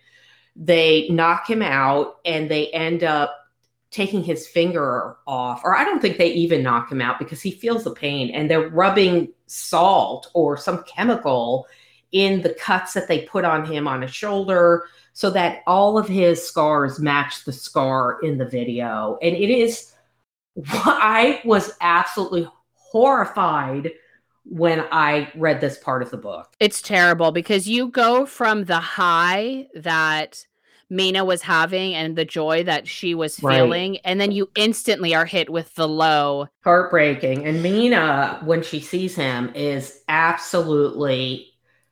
they 0.57 1.09
knock 1.09 1.49
him 1.49 1.63
out 1.63 2.17
and 2.25 2.51
they 2.51 2.67
end 2.71 3.05
up 3.05 3.40
taking 3.91 4.23
his 4.23 4.47
finger 4.47 5.17
off, 5.27 5.63
or 5.65 5.77
I 5.77 5.85
don't 5.85 6.01
think 6.01 6.17
they 6.17 6.33
even 6.33 6.63
knock 6.63 6.91
him 6.91 7.01
out 7.01 7.19
because 7.19 7.43
he 7.43 7.51
feels 7.51 7.85
the 7.85 7.91
pain 7.91 8.31
and 8.31 8.49
they're 8.49 8.69
rubbing 8.69 9.33
salt 9.47 10.31
or 10.33 10.57
some 10.57 10.85
chemical 10.85 11.67
in 12.13 12.43
the 12.43 12.55
cuts 12.55 12.93
that 12.95 13.09
they 13.09 13.23
put 13.23 13.45
on 13.45 13.65
him 13.65 13.89
on 13.89 14.03
his 14.03 14.15
shoulder 14.15 14.85
so 15.13 15.31
that 15.31 15.63
all 15.67 15.99
of 15.99 16.09
his 16.09 16.47
scars 16.47 17.01
match 17.01 17.45
the 17.45 17.53
scar 17.53 18.21
in 18.23 18.39
the 18.39 18.45
video. 18.45 19.19
And 19.23 19.35
it 19.35 19.51
is, 19.51 19.93
I 20.69 21.41
was 21.45 21.73
absolutely 21.81 22.49
horrified 22.73 23.93
when 24.45 24.85
I 24.91 25.31
read 25.35 25.61
this 25.61 25.79
part 25.79 26.03
of 26.03 26.11
the 26.11 26.17
book. 26.17 26.55
It's 26.61 26.81
terrible 26.81 27.33
because 27.33 27.69
you 27.69 27.89
go 27.89 28.25
from 28.25 28.65
the 28.65 28.81
high 28.81 29.67
that 29.75 30.47
Mina 30.91 31.25
was 31.25 31.41
having 31.41 31.95
and 31.95 32.17
the 32.17 32.25
joy 32.25 32.65
that 32.65 32.89
she 32.89 33.15
was 33.15 33.41
right. 33.43 33.57
feeling. 33.57 33.99
And 33.99 34.21
then 34.21 34.33
you 34.33 34.51
instantly 34.57 35.15
are 35.15 35.25
hit 35.25 35.49
with 35.49 35.75
the 35.77 35.89
low. 35.89 36.49
Heartbreaking. 36.65 37.47
And 37.47 37.63
Mina, 37.63 38.41
when 38.45 38.63
she 38.63 38.81
sees 38.81 39.15
him, 39.15 39.53
is 39.55 40.03
absolutely 40.09 41.47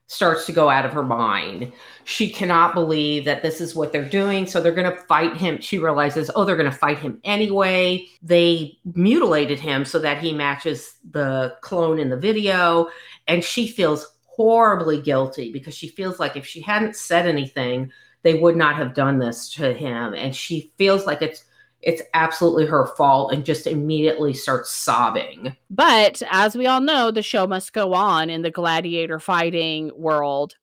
starts 0.08 0.46
to 0.46 0.52
go 0.52 0.70
out 0.70 0.86
of 0.86 0.92
her 0.92 1.02
mind. 1.02 1.70
She 2.04 2.30
cannot 2.30 2.74
believe 2.74 3.26
that 3.26 3.42
this 3.42 3.60
is 3.60 3.74
what 3.74 3.92
they're 3.92 4.08
doing. 4.08 4.46
So 4.46 4.60
they're 4.60 4.72
going 4.72 4.90
to 4.90 5.02
fight 5.02 5.36
him. 5.36 5.60
She 5.60 5.78
realizes, 5.78 6.30
oh, 6.34 6.44
they're 6.44 6.56
going 6.56 6.70
to 6.70 6.76
fight 6.76 6.98
him 6.98 7.20
anyway. 7.24 8.06
They 8.22 8.78
mutilated 8.94 9.60
him 9.60 9.84
so 9.84 9.98
that 9.98 10.18
he 10.18 10.32
matches 10.32 10.94
the 11.10 11.56
clone 11.60 11.98
in 11.98 12.08
the 12.08 12.16
video. 12.16 12.88
And 13.26 13.44
she 13.44 13.68
feels 13.68 14.16
horribly 14.24 15.00
guilty 15.00 15.52
because 15.52 15.74
she 15.74 15.88
feels 15.88 16.18
like 16.18 16.36
if 16.36 16.46
she 16.46 16.62
hadn't 16.62 16.96
said 16.96 17.26
anything, 17.26 17.92
they 18.28 18.34
would 18.34 18.56
not 18.56 18.76
have 18.76 18.92
done 18.92 19.18
this 19.18 19.50
to 19.54 19.72
him 19.72 20.12
and 20.12 20.36
she 20.36 20.70
feels 20.76 21.06
like 21.06 21.22
it's 21.22 21.46
it's 21.80 22.02
absolutely 22.12 22.66
her 22.66 22.88
fault 22.88 23.32
and 23.32 23.42
just 23.42 23.66
immediately 23.66 24.34
starts 24.34 24.68
sobbing. 24.68 25.56
But 25.70 26.22
as 26.28 26.54
we 26.54 26.66
all 26.66 26.82
know, 26.82 27.10
the 27.10 27.22
show 27.22 27.46
must 27.46 27.72
go 27.72 27.94
on 27.94 28.28
in 28.28 28.42
the 28.42 28.50
gladiator 28.50 29.18
fighting 29.18 29.92
world. 29.96 30.56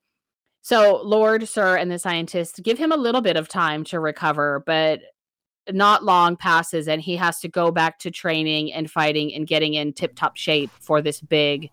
So 0.61 1.01
Lord, 1.03 1.47
Sir, 1.47 1.75
and 1.75 1.89
the 1.89 1.97
scientist 1.97 2.61
give 2.61 2.77
him 2.77 2.91
a 2.91 2.97
little 2.97 3.21
bit 3.21 3.35
of 3.35 3.47
time 3.47 3.83
to 3.85 3.99
recover, 3.99 4.61
but 4.67 4.99
not 5.71 6.03
long 6.03 6.35
passes 6.35 6.87
and 6.87 7.01
he 7.01 7.15
has 7.15 7.39
to 7.39 7.47
go 7.47 7.71
back 7.71 7.97
to 7.97 8.11
training 8.11 8.71
and 8.73 8.91
fighting 8.91 9.33
and 9.33 9.47
getting 9.47 9.73
in 9.73 9.91
tip 9.91 10.15
top 10.15 10.37
shape 10.37 10.69
for 10.81 11.01
this 11.01 11.19
big 11.19 11.71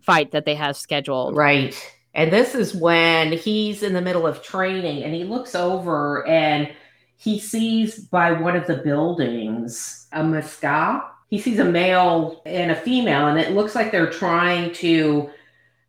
fight 0.00 0.30
that 0.30 0.46
they 0.46 0.54
have 0.54 0.74
scheduled. 0.74 1.36
Right. 1.36 1.76
And 2.14 2.32
this 2.32 2.54
is 2.54 2.74
when 2.74 3.32
he's 3.32 3.82
in 3.82 3.92
the 3.92 4.00
middle 4.00 4.26
of 4.26 4.42
training 4.42 5.02
and 5.02 5.14
he 5.14 5.24
looks 5.24 5.54
over 5.54 6.26
and 6.28 6.70
he 7.16 7.38
sees 7.38 7.98
by 7.98 8.32
one 8.32 8.56
of 8.56 8.66
the 8.66 8.76
buildings 8.76 10.06
a 10.12 10.22
Mescal. 10.22 11.02
he 11.28 11.38
sees 11.38 11.58
a 11.58 11.64
male 11.64 12.42
and 12.44 12.70
a 12.70 12.76
female, 12.76 13.26
and 13.26 13.38
it 13.38 13.52
looks 13.52 13.74
like 13.74 13.90
they're 13.90 14.10
trying 14.10 14.72
to. 14.74 15.30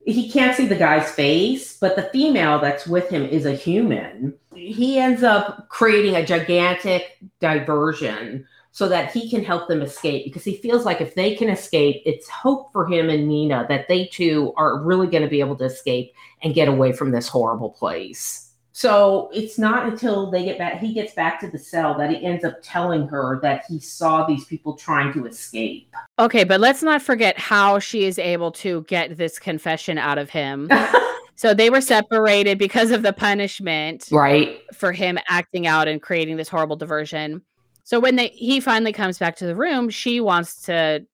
He 0.06 0.30
can't 0.32 0.56
see 0.56 0.68
the 0.68 0.76
guy's 0.76 1.12
face, 1.12 1.78
but 1.78 1.96
the 1.96 2.10
female 2.14 2.60
that's 2.60 2.86
with 2.86 3.10
him 3.10 3.26
is 3.26 3.46
a 3.46 3.56
human. 3.56 4.36
He 4.54 5.00
ends 5.00 5.24
up 5.24 5.68
creating 5.70 6.16
a 6.16 6.26
gigantic 6.26 7.18
diversion 7.40 8.48
so 8.76 8.90
that 8.90 9.10
he 9.10 9.30
can 9.30 9.42
help 9.42 9.70
them 9.70 9.82
escape 9.82 10.26
because 10.26 10.44
he 10.44 10.58
feels 10.58 10.84
like 10.84 11.00
if 11.00 11.16
they 11.16 11.34
can 11.34 11.48
escape, 11.48 12.02
it's 12.06 12.28
hope 12.28 12.74
for 12.74 12.86
him 12.86 13.10
and 13.10 13.26
Nina 13.26 13.66
that 13.70 13.88
they 13.88 14.08
too 14.08 14.54
are 14.58 14.84
really 14.84 15.08
going 15.08 15.24
to 15.24 15.30
be 15.30 15.40
able 15.40 15.56
to 15.56 15.64
escape 15.64 16.14
and 16.44 16.54
get 16.54 16.68
away 16.68 16.92
from 16.92 17.10
this 17.10 17.30
horrible 17.30 17.70
place. 17.70 18.52
So 18.74 19.30
it's 19.34 19.58
not 19.58 19.86
until 19.86 20.30
they 20.30 20.44
get 20.44 20.58
back, 20.58 20.82
he 20.82 20.94
gets 20.94 21.14
back 21.14 21.40
to 21.40 21.50
the 21.50 21.58
cell 21.58 21.98
that 21.98 22.10
he 22.10 22.22
ends 22.26 22.44
up 22.44 22.58
telling 22.62 23.08
her 23.08 23.40
that 23.44 23.64
he 23.70 23.80
saw 23.80 24.26
these 24.26 24.44
people 24.44 24.76
trying 24.76 25.14
to 25.14 25.26
escape. 25.26 25.96
Okay, 26.20 26.44
but 26.44 26.60
let's 26.60 26.84
not 26.84 27.02
forget 27.02 27.40
how 27.40 27.80
she 27.80 28.04
is 28.04 28.20
able 28.20 28.52
to 28.52 28.82
get 28.90 29.16
this 29.16 29.40
confession 29.40 29.98
out 29.98 30.18
of 30.18 30.30
him. 30.30 30.70
so 31.38 31.54
they 31.54 31.70
were 31.70 31.80
separated 31.80 32.58
because 32.58 32.92
of 32.92 33.04
the 33.04 33.14
punishment, 33.14 34.10
right? 34.12 34.60
For 34.74 34.92
him 34.92 35.18
acting 35.30 35.66
out 35.66 35.88
and 35.88 36.02
creating 36.02 36.36
this 36.36 36.50
horrible 36.50 36.76
diversion. 36.76 37.42
So 37.86 38.00
when 38.00 38.16
they 38.18 38.30
he 38.30 38.60
finally 38.60 38.92
comes 38.92 39.18
back 39.18 39.38
to 39.38 39.46
the 39.46 39.56
room, 39.56 39.90
she 39.90 40.20
wants 40.20 40.64
to 40.64 41.06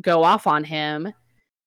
go 0.00 0.24
off 0.24 0.46
on 0.46 0.64
him. 0.64 1.12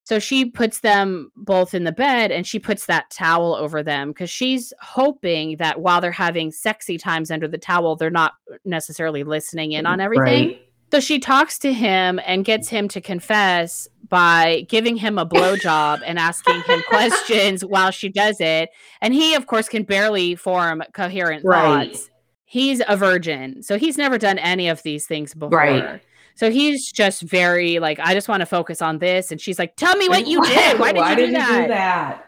So 0.03 0.19
she 0.19 0.45
puts 0.45 0.79
them 0.79 1.31
both 1.35 1.73
in 1.73 1.83
the 1.83 1.91
bed 1.91 2.31
and 2.31 2.45
she 2.45 2.59
puts 2.59 2.87
that 2.87 3.09
towel 3.11 3.55
over 3.55 3.81
them 3.81 4.09
because 4.09 4.29
she's 4.29 4.73
hoping 4.81 5.57
that 5.57 5.81
while 5.81 6.01
they're 6.01 6.11
having 6.11 6.51
sexy 6.51 6.97
times 6.97 7.31
under 7.31 7.47
the 7.47 7.57
towel, 7.57 7.95
they're 7.95 8.09
not 8.09 8.33
necessarily 8.65 9.23
listening 9.23 9.71
in 9.71 9.85
on 9.85 10.01
everything. 10.01 10.47
Right. 10.47 10.61
So 10.91 10.99
she 10.99 11.19
talks 11.19 11.59
to 11.59 11.71
him 11.71 12.19
and 12.25 12.43
gets 12.43 12.67
him 12.67 12.87
to 12.89 12.99
confess 12.99 13.87
by 14.09 14.65
giving 14.67 14.97
him 14.97 15.19
a 15.19 15.25
blowjob 15.25 16.01
and 16.03 16.17
asking 16.17 16.61
him 16.63 16.81
questions 16.89 17.63
while 17.63 17.91
she 17.91 18.09
does 18.09 18.41
it. 18.41 18.71
And 18.99 19.13
he, 19.13 19.35
of 19.35 19.45
course, 19.45 19.69
can 19.69 19.83
barely 19.83 20.35
form 20.35 20.81
coherent 20.93 21.45
right. 21.45 21.93
thoughts 21.93 22.09
he's 22.49 22.81
a 22.87 22.97
virgin. 22.97 23.61
So 23.61 23.77
he's 23.77 23.95
never 23.95 24.17
done 24.17 24.39
any 24.39 24.69
of 24.69 24.81
these 24.81 25.05
things 25.05 25.35
before. 25.35 25.57
Right. 25.57 26.01
So 26.33 26.49
he's 26.49 26.91
just 26.91 27.21
very 27.21 27.77
like, 27.77 27.99
I 27.99 28.15
just 28.15 28.27
want 28.27 28.41
to 28.41 28.47
focus 28.47 28.81
on 28.81 28.97
this. 28.97 29.31
And 29.31 29.39
she's 29.39 29.59
like, 29.59 29.75
Tell 29.75 29.95
me 29.95 30.09
what 30.09 30.25
you 30.25 30.43
did. 30.43 30.79
Why 30.79 30.91
did, 30.91 30.99
Why 30.99 31.11
you, 31.11 31.15
do, 31.15 31.25
did 31.27 31.35
that? 31.35 31.55
you 31.55 31.61
do 31.61 31.67
that? 31.67 32.25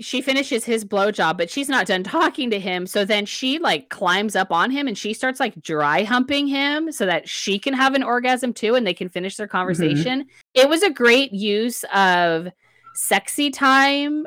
She 0.00 0.22
finishes 0.22 0.64
his 0.64 0.84
blowjob, 0.84 1.36
but 1.36 1.50
she's 1.50 1.68
not 1.68 1.86
done 1.86 2.02
talking 2.02 2.50
to 2.50 2.58
him. 2.58 2.86
So 2.86 3.04
then 3.04 3.26
she 3.26 3.58
like 3.58 3.90
climbs 3.90 4.34
up 4.34 4.50
on 4.50 4.70
him 4.70 4.88
and 4.88 4.96
she 4.96 5.12
starts 5.12 5.38
like 5.38 5.60
dry 5.62 6.02
humping 6.02 6.48
him 6.48 6.90
so 6.90 7.06
that 7.06 7.28
she 7.28 7.58
can 7.58 7.74
have 7.74 7.94
an 7.94 8.02
orgasm 8.02 8.52
too 8.54 8.74
and 8.74 8.86
they 8.86 8.94
can 8.94 9.08
finish 9.08 9.36
their 9.36 9.46
mm-hmm. 9.46 9.56
conversation. 9.56 10.22
Mm-hmm. 10.22 10.30
It 10.54 10.68
was 10.68 10.82
a 10.82 10.90
great 10.90 11.32
use 11.32 11.84
of 11.94 12.48
sexy 12.94 13.50
time 13.50 14.26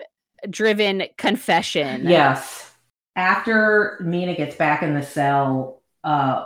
driven 0.50 1.04
confession. 1.18 2.08
Yes 2.08 2.67
after 3.18 3.98
Mina 4.00 4.36
gets 4.36 4.56
back 4.56 4.84
in 4.84 4.94
the 4.94 5.04
cell 5.04 5.82
uh, 6.04 6.46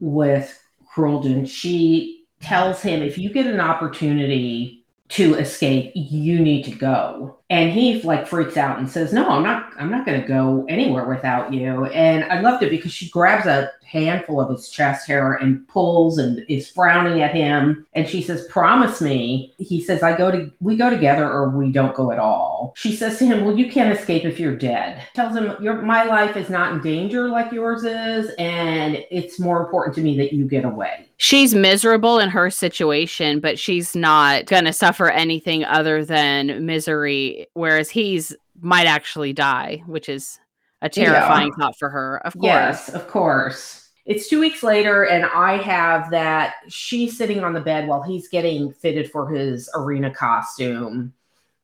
with 0.00 0.58
Crolden, 0.88 1.44
she 1.44 2.24
tells 2.40 2.80
him 2.82 3.02
if 3.02 3.18
you 3.18 3.30
get 3.30 3.46
an 3.46 3.60
opportunity 3.60 4.84
to 5.10 5.34
escape, 5.34 5.92
you 5.94 6.40
need 6.40 6.64
to 6.64 6.72
go. 6.72 7.35
And 7.48 7.70
he 7.70 8.02
like 8.02 8.26
freaks 8.26 8.56
out 8.56 8.78
and 8.78 8.90
says, 8.90 9.12
"No, 9.12 9.28
I'm 9.28 9.44
not. 9.44 9.70
I'm 9.78 9.90
not 9.90 10.04
going 10.04 10.20
to 10.20 10.26
go 10.26 10.66
anywhere 10.68 11.04
without 11.04 11.54
you." 11.54 11.84
And 11.86 12.24
I 12.24 12.40
loved 12.40 12.64
it 12.64 12.70
because 12.70 12.92
she 12.92 13.08
grabs 13.08 13.46
a 13.46 13.70
handful 13.84 14.40
of 14.40 14.50
his 14.50 14.68
chest 14.68 15.06
hair 15.06 15.34
and 15.34 15.66
pulls 15.68 16.18
and 16.18 16.44
is 16.48 16.68
frowning 16.68 17.22
at 17.22 17.32
him. 17.32 17.86
And 17.94 18.08
she 18.08 18.20
says, 18.20 18.48
"Promise 18.48 19.00
me." 19.00 19.54
He 19.58 19.80
says, 19.80 20.02
"I 20.02 20.16
go 20.16 20.32
to. 20.32 20.50
We 20.60 20.76
go 20.76 20.90
together, 20.90 21.24
or 21.24 21.50
we 21.50 21.70
don't 21.70 21.94
go 21.94 22.10
at 22.10 22.18
all." 22.18 22.74
She 22.76 22.96
says 22.96 23.16
to 23.20 23.26
him, 23.26 23.44
"Well, 23.44 23.56
you 23.56 23.70
can't 23.70 23.96
escape 23.96 24.24
if 24.24 24.40
you're 24.40 24.56
dead." 24.56 25.00
Tells 25.14 25.36
him, 25.36 25.54
"Your 25.60 25.82
my 25.82 26.02
life 26.02 26.36
is 26.36 26.50
not 26.50 26.72
in 26.72 26.80
danger 26.80 27.28
like 27.28 27.52
yours 27.52 27.84
is, 27.84 28.30
and 28.40 29.04
it's 29.12 29.38
more 29.38 29.60
important 29.60 29.94
to 29.94 30.00
me 30.02 30.16
that 30.16 30.32
you 30.32 30.46
get 30.46 30.64
away." 30.64 31.06
She's 31.18 31.54
miserable 31.54 32.18
in 32.18 32.28
her 32.28 32.50
situation, 32.50 33.40
but 33.40 33.58
she's 33.58 33.96
not 33.96 34.44
going 34.46 34.64
to 34.64 34.72
suffer 34.72 35.08
anything 35.08 35.64
other 35.64 36.04
than 36.04 36.66
misery 36.66 37.35
whereas 37.54 37.90
he's 37.90 38.34
might 38.60 38.86
actually 38.86 39.32
die, 39.32 39.82
which 39.86 40.08
is 40.08 40.38
a 40.82 40.88
terrifying 40.88 41.48
yeah. 41.48 41.66
thought 41.66 41.78
for 41.78 41.90
her. 41.90 42.18
Of 42.24 42.34
course. 42.34 42.44
Yes, 42.44 42.88
of 42.90 43.08
course. 43.08 43.88
It's 44.04 44.28
two 44.28 44.38
weeks 44.38 44.62
later, 44.62 45.04
and 45.04 45.24
I 45.24 45.56
have 45.56 46.10
that 46.12 46.54
she's 46.68 47.18
sitting 47.18 47.42
on 47.42 47.52
the 47.52 47.60
bed 47.60 47.88
while 47.88 48.02
he's 48.02 48.28
getting 48.28 48.72
fitted 48.72 49.10
for 49.10 49.28
his 49.28 49.68
arena 49.74 50.14
costume. 50.14 51.12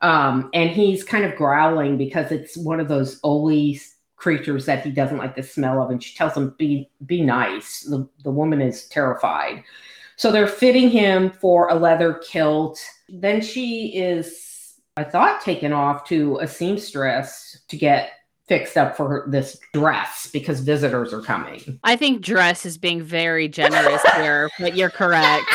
Um, 0.01 0.51
and 0.53 0.71
he's 0.71 1.05
kind 1.05 1.25
of 1.25 1.37
growling 1.37 1.97
because 1.97 2.33
it's 2.33 2.57
one 2.57 2.81
of 2.81 2.89
those 2.89 3.21
Oli 3.23 3.81
creatures 4.17 4.67
that 4.67 4.85
he 4.85 4.91
doesn't 4.91 5.19
like 5.19 5.37
the 5.37 5.43
smell 5.45 5.81
of. 5.81 5.91
And 5.91 6.03
she 6.03 6.17
tells 6.17 6.37
him, 6.37 6.57
be, 6.59 6.91
be 7.07 7.23
nice. 7.23 7.83
The, 7.83 8.09
the 8.25 8.31
woman 8.33 8.61
is 8.61 8.89
terrified. 8.89 9.63
So 10.17 10.33
they're 10.33 10.49
fitting 10.49 10.91
him 10.91 11.31
for 11.31 11.69
a 11.69 11.75
leather 11.75 12.15
kilt. 12.15 12.81
Then 13.09 13.41
she 13.41 13.97
is 13.97 14.52
I 14.97 15.05
thought 15.05 15.41
taken 15.41 15.73
off 15.73 16.07
to 16.09 16.39
a 16.41 16.49
seamstress 16.49 17.59
to 17.69 17.77
get 17.77 18.13
fixed 18.47 18.77
up 18.77 18.97
for 18.97 19.25
this 19.29 19.59
dress 19.73 20.29
because 20.33 20.61
visitors 20.61 21.15
are 21.15 21.23
coming. 21.23 21.79
I 21.85 21.97
think 21.97 22.21
dress 22.21 22.67
is 22.67 22.77
being 22.77 23.03
very 23.03 23.49
generous 23.49 24.03
here, 24.17 24.51
but 24.59 24.77
you're 24.77 24.91
correct. 24.91 25.49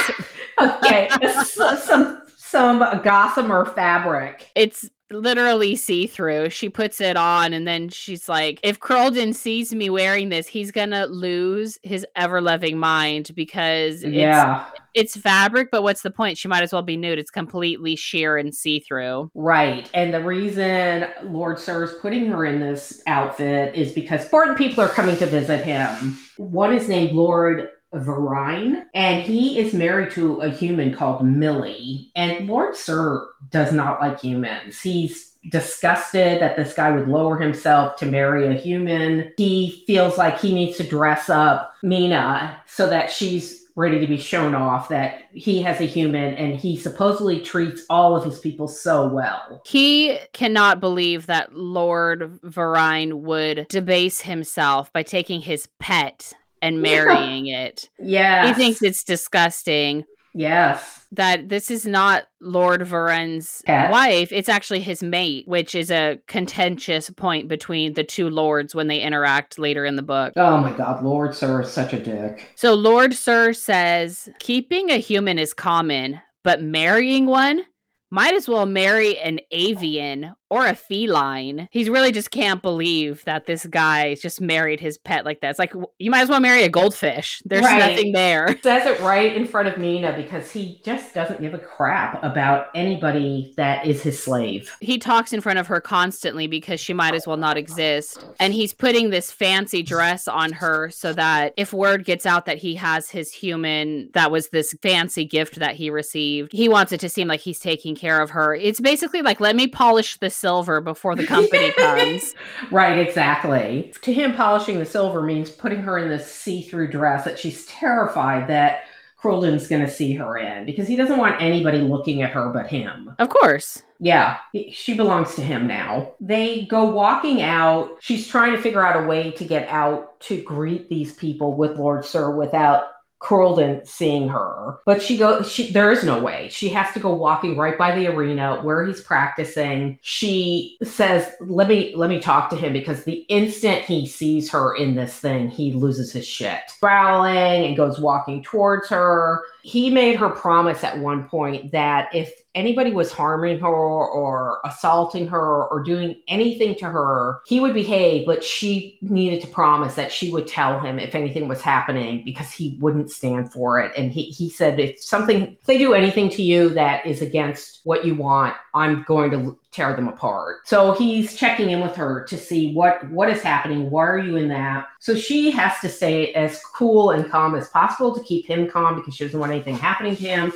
okay, 0.60 1.10
some 1.46 2.24
some 2.38 2.80
gossamer 3.04 3.66
fabric. 3.66 4.50
It's 4.56 4.90
literally 5.12 5.76
see 5.76 6.08
through. 6.08 6.50
She 6.50 6.70
puts 6.70 7.00
it 7.00 7.16
on 7.16 7.54
and 7.54 7.68
then 7.68 7.90
she's 7.90 8.28
like, 8.28 8.60
if 8.64 8.80
Crolden 8.80 9.34
sees 9.34 9.74
me 9.74 9.90
wearing 9.90 10.30
this, 10.30 10.48
he's 10.48 10.72
gonna 10.72 11.06
lose 11.08 11.78
his 11.84 12.06
ever 12.16 12.42
loving 12.42 12.78
mind 12.78 13.32
because 13.36 14.04
yeah. 14.04 14.66
it's 14.94 15.16
fabric, 15.16 15.70
but 15.72 15.84
what's 15.84 16.02
the 16.02 16.12
point? 16.12 16.38
She 16.38 16.48
might 16.48 16.64
as 16.64 16.74
well 16.74 16.82
be 16.82 16.98
nude. 16.98 17.20
It's 17.20 17.32
completely 17.32 17.96
sheer 17.96 18.38
and 18.38 18.54
see 18.54 18.80
through. 18.80 19.32
Right. 19.34 19.90
And 19.94 20.14
the 20.14 20.24
reason 20.24 21.08
Lord 21.24 21.60
Sir 21.60 21.84
is 21.84 21.94
putting 22.02 22.26
her 22.28 22.46
in 22.46 22.60
this 22.60 23.02
outfit 23.08 23.76
is 23.76 23.94
because 23.94 24.24
important 24.24 24.58
people 24.58 24.84
are 24.84 24.90
coming 24.90 25.18
to 25.18 25.26
visit 25.26 25.64
him. 25.64 26.18
One 26.38 26.74
is 26.74 26.90
named 26.90 27.14
Lord 27.14 27.70
Varin, 27.94 28.86
and 28.94 29.24
he 29.24 29.60
is 29.60 29.74
married 29.74 30.12
to 30.12 30.42
a 30.42 30.50
human 30.50 30.94
called 30.94 31.26
Millie. 31.26 32.12
And 32.16 32.48
Lord 32.48 32.76
Sir 32.76 33.28
does 33.50 33.72
not 33.72 34.02
like 34.02 34.20
humans. 34.20 34.82
He's 34.82 35.34
disgusted 35.50 36.42
that 36.42 36.58
this 36.58 36.74
guy 36.74 36.92
would 36.92 37.08
lower 37.08 37.38
himself 37.38 37.96
to 37.98 38.06
marry 38.06 38.48
a 38.48 38.60
human. 38.60 39.32
He 39.38 39.84
feels 39.88 40.18
like 40.18 40.40
he 40.40 40.54
needs 40.54 40.78
to 40.78 40.84
dress 40.84 41.30
up 41.30 41.74
Mina 41.84 42.62
so 42.66 42.90
that 42.90 43.12
she's 43.12 43.64
ready 43.78 44.00
to 44.00 44.08
be 44.08 44.18
shown 44.18 44.56
off 44.56 44.90
that 44.90 45.22
he 45.34 45.62
has 45.62 45.80
a 45.80 45.86
human 45.86 46.34
and 46.34 46.56
he 46.56 46.76
supposedly 46.76 47.40
treats 47.40 47.84
all 47.92 48.16
of 48.16 48.26
his 48.26 48.40
people 48.40 48.68
so 48.68 49.08
well. 49.08 49.62
He 49.66 50.18
cannot 50.34 50.80
believe 50.80 51.28
that 51.28 51.56
Lord 51.56 52.40
Varin 52.44 53.22
would 53.22 53.68
debase 53.70 54.22
himself 54.22 54.92
by 54.92 55.04
taking 55.04 55.42
his 55.42 55.70
pet 55.80 56.34
and 56.62 56.82
marrying 56.82 57.48
it. 57.48 57.90
Yeah. 58.00 58.48
He 58.48 58.54
thinks 58.54 58.82
it's 58.82 59.04
disgusting. 59.04 60.06
Yes. 60.34 61.06
That 61.14 61.50
this 61.50 61.72
is 61.72 61.86
not 61.86 62.26
Lord 62.42 62.82
Varin's 62.82 63.64
wife. 63.68 64.32
It's 64.32 64.50
actually 64.50 64.82
his 64.82 65.02
mate, 65.02 65.48
which 65.48 65.74
is 65.74 65.90
a 65.90 66.20
contentious 66.28 67.10
point 67.10 67.48
between 67.48 67.94
the 67.94 68.04
two 68.04 68.30
lords 68.30 68.76
when 68.76 68.88
they 68.88 69.02
interact 69.02 69.58
later 69.58 69.84
in 69.86 69.96
the 69.96 70.04
book. 70.04 70.34
Oh 70.36 70.58
my 70.58 70.72
god, 70.74 71.04
Lord 71.04 71.34
Sir 71.34 71.62
is 71.62 71.72
such 71.72 71.94
a 71.94 72.00
dick. 72.00 72.52
So 72.56 72.76
Lord 72.76 73.16
Sir 73.16 73.54
says 73.54 74.30
keeping 74.40 74.92
a 74.92 74.98
human 74.98 75.40
is 75.40 75.54
common, 75.54 76.22
but 76.44 76.62
marrying 76.62 77.26
one 77.26 77.64
might 78.12 78.36
as 78.36 78.48
well 78.48 78.66
marry 78.66 79.18
an 79.20 79.40
avian 79.52 80.34
or 80.50 80.66
a 80.66 80.76
feline. 80.76 81.68
He 81.72 81.90
really 81.90 82.12
just 82.12 82.32
can't 82.32 82.62
believe 82.62 83.24
that 83.26 83.46
this 83.46 83.66
guy 83.66 84.16
just 84.16 84.42
married 84.42 84.80
his 84.80 84.98
pet 84.98 85.26
like 85.26 85.42
that. 85.42 85.50
It's 85.50 85.60
like 85.60 85.74
you 86.00 86.12
might 86.12 86.22
as 86.22 86.30
well 86.30 86.40
marry 86.40 86.64
a 86.64 86.70
goldfish. 86.70 87.42
There's 87.46 87.64
right. 87.64 87.80
nothing 87.80 88.12
there. 88.14 88.58
Says 88.62 88.86
it 88.86 89.00
right 89.02 89.36
in 89.36 89.46
front 89.46 89.68
of 89.68 89.78
Mina 89.78 90.16
because 90.16 90.52
he 90.52 90.82
just 90.84 91.14
doesn't 91.14 91.42
give 91.42 91.54
a 91.54 91.60
crap 91.60 92.24
about 92.24 92.68
anybody 92.76 93.54
that 93.58 93.86
is 93.86 94.02
his 94.02 94.22
slave. 94.22 94.76
He 94.80 94.98
talks 94.98 95.34
in 95.34 95.42
front 95.42 95.60
of 95.60 95.68
her 95.68 95.82
constantly 95.82 96.48
because 96.48 96.80
she 96.80 96.94
might 96.94 97.14
as 97.14 97.28
well 97.28 97.38
not 97.38 97.58
exist. 97.58 98.26
And 98.40 98.54
he's 98.54 98.74
putting 98.74 99.10
this 99.10 99.32
fancy 99.32 99.84
dress 99.84 100.28
on 100.28 100.54
her 100.54 100.90
so 100.90 101.14
that 101.14 101.54
if 101.58 101.74
word 101.74 102.06
gets 102.06 102.26
out 102.26 102.46
that 102.46 102.58
he 102.58 102.76
has 102.76 103.10
his 103.10 103.32
human 103.32 104.10
that 104.14 104.32
was 104.32 104.50
this 104.50 104.74
fancy 104.82 105.26
gift 105.26 105.56
that 105.56 105.76
he 105.76 105.90
received, 105.90 106.54
he 106.54 106.70
wants 106.70 106.92
it 106.92 107.00
to 107.02 107.10
seem 107.10 107.28
like 107.28 107.42
he's 107.42 107.60
taking 107.60 107.96
care 107.96 108.22
of 108.22 108.30
her. 108.30 108.56
It's 108.56 108.80
basically 108.80 109.22
like 109.22 109.40
let 109.40 109.56
me 109.56 109.68
polish 109.68 110.18
the 110.18 110.30
silver 110.38 110.82
before 110.82 111.16
the 111.16 111.26
company 111.28 111.72
comes. 111.72 112.36
right, 112.72 112.98
exactly. 112.98 113.94
To 114.02 114.14
him, 114.14 114.34
polishing 114.34 114.80
the 114.80 114.86
silver 114.86 115.22
means 115.22 115.50
putting 115.50 115.82
her 115.82 115.98
in 115.98 116.10
this 116.10 116.32
see 116.32 116.62
through 116.62 116.92
dress 116.92 117.26
that 117.26 117.40
she's 117.40 117.66
terrified 117.66 118.48
that 118.48 118.84
Crolden's 119.18 119.68
going 119.68 119.84
to 119.84 119.92
see 119.92 120.14
her 120.14 120.38
in 120.38 120.66
because 120.66 120.88
he 120.88 120.96
doesn't 120.96 121.18
want 121.18 121.42
anybody 121.42 121.80
looking 121.80 122.22
at 122.22 122.30
her 122.32 122.50
but 122.50 122.68
him. 122.68 123.16
Of 123.18 123.30
course. 123.30 123.82
Yeah, 124.00 124.38
she 124.72 124.94
belongs 124.96 125.34
to 125.36 125.42
him 125.42 125.66
now. 125.66 126.14
They 126.22 126.66
go 126.66 126.86
walking 126.86 127.42
out. 127.42 127.98
She's 128.00 128.28
trying 128.28 128.52
to 128.52 128.62
figure 128.62 128.86
out 128.86 129.04
a 129.04 129.08
way 129.08 129.32
to 129.32 129.44
get 129.44 129.68
out 129.70 130.20
to 130.22 130.40
greet 130.44 130.88
these 130.88 131.14
people 131.14 131.56
with 131.56 131.78
Lord 131.78 132.06
Sir 132.06 132.30
without 132.30 132.90
Crolden 133.20 133.84
seeing 133.86 134.30
her. 134.30 134.78
But 134.86 135.02
she 135.02 135.18
goes, 135.18 135.52
she 135.52 135.72
there 135.72 135.92
is 135.92 136.04
no 136.04 136.20
way. 136.20 136.50
She 136.52 136.70
has 136.70 136.94
to 136.94 137.00
go 137.00 137.14
walking 137.14 137.58
right 137.58 137.78
by 137.78 137.96
the 137.96 138.08
arena 138.08 138.62
where 138.62 138.86
he's 138.86 139.02
practicing. 139.02 139.98
She 140.02 140.78
says, 140.84 141.32
Let 141.42 141.68
me 141.68 141.94
let 141.96 142.10
me 142.10 142.20
talk 142.20 142.50
to 142.52 142.56
him 142.56 142.74
because 142.74 143.04
the 143.04 143.26
instant 143.30 143.84
he 143.84 144.08
sees 144.08 144.52
her 144.52 144.76
in 144.76 144.96
this 144.96 145.16
thing, 145.16 145.50
he 145.50 145.74
loses 145.74 146.12
his 146.12 146.28
shit. 146.28 146.60
Growling 146.80 147.66
and 147.66 147.76
goes 147.78 148.00
walking 148.00 148.44
towards 148.44 148.88
her. 148.90 149.42
He 149.68 149.90
made 149.90 150.16
her 150.16 150.30
promise 150.30 150.82
at 150.86 150.98
one 150.98 151.28
point 151.28 151.74
that 151.74 152.08
if 152.16 152.32
anybody 152.56 152.92
was 152.94 153.12
harming 153.12 153.60
her 153.60 153.68
or 153.68 154.62
assaulting 154.64 155.28
her 155.28 155.66
or 155.66 155.84
doing 155.84 156.22
anything 156.30 156.74
to 156.76 156.86
her, 156.86 157.42
he 157.46 157.60
would 157.60 157.74
behave, 157.74 158.26
but 158.26 158.46
she 158.46 158.98
needed 159.02 159.42
to 159.42 159.48
promise 159.48 159.96
that 159.96 160.10
she 160.10 160.32
would 160.32 160.48
tell 160.48 160.80
him 160.80 161.00
if 161.00 161.16
anything 161.16 161.50
was 161.50 161.62
happening 161.62 162.24
because 162.24 162.50
he 162.50 162.78
wouldn't 162.80 163.12
stand 163.12 163.52
for 163.52 163.82
it. 163.82 163.92
And 163.98 164.10
he, 164.10 164.24
he 164.24 164.50
said, 164.50 164.80
if 164.80 165.04
something, 165.04 165.58
if 165.60 165.66
they 165.66 165.78
do 165.78 165.94
anything 165.94 166.30
to 166.30 166.42
you 166.42 166.70
that 166.70 167.06
is 167.06 167.22
against 167.22 167.82
what 167.84 168.06
you 168.06 168.16
want, 168.16 168.56
I'm 168.74 169.04
going 169.04 169.32
to 169.32 169.60
tear 169.78 169.96
them 169.96 170.08
apart. 170.08 170.68
So 170.68 170.94
he's 170.94 171.36
checking 171.36 171.70
in 171.70 171.82
with 171.82 171.96
her 171.96 172.24
to 172.24 172.38
see 172.38 172.74
what 172.74 173.08
what 173.12 173.30
is 173.30 173.42
happening. 173.44 173.92
Why 173.92 174.08
are 174.08 174.18
you 174.18 174.36
in 174.36 174.50
that? 174.50 174.88
So 175.00 175.16
she 175.16 175.52
has 175.52 175.80
to 175.82 175.90
stay 175.90 176.34
as 176.34 176.60
cool 176.64 177.12
and 177.12 177.30
calm 177.30 177.54
as 177.54 177.70
possible 177.70 178.14
to 178.16 178.24
keep 178.24 178.48
him 178.48 178.68
calm 178.68 178.96
because 178.96 179.16
she 179.16 179.24
doesn't 179.24 179.40
want 179.40 179.52
anything 179.52 179.78
happening 179.78 180.16
to 180.16 180.24
him 180.24 180.54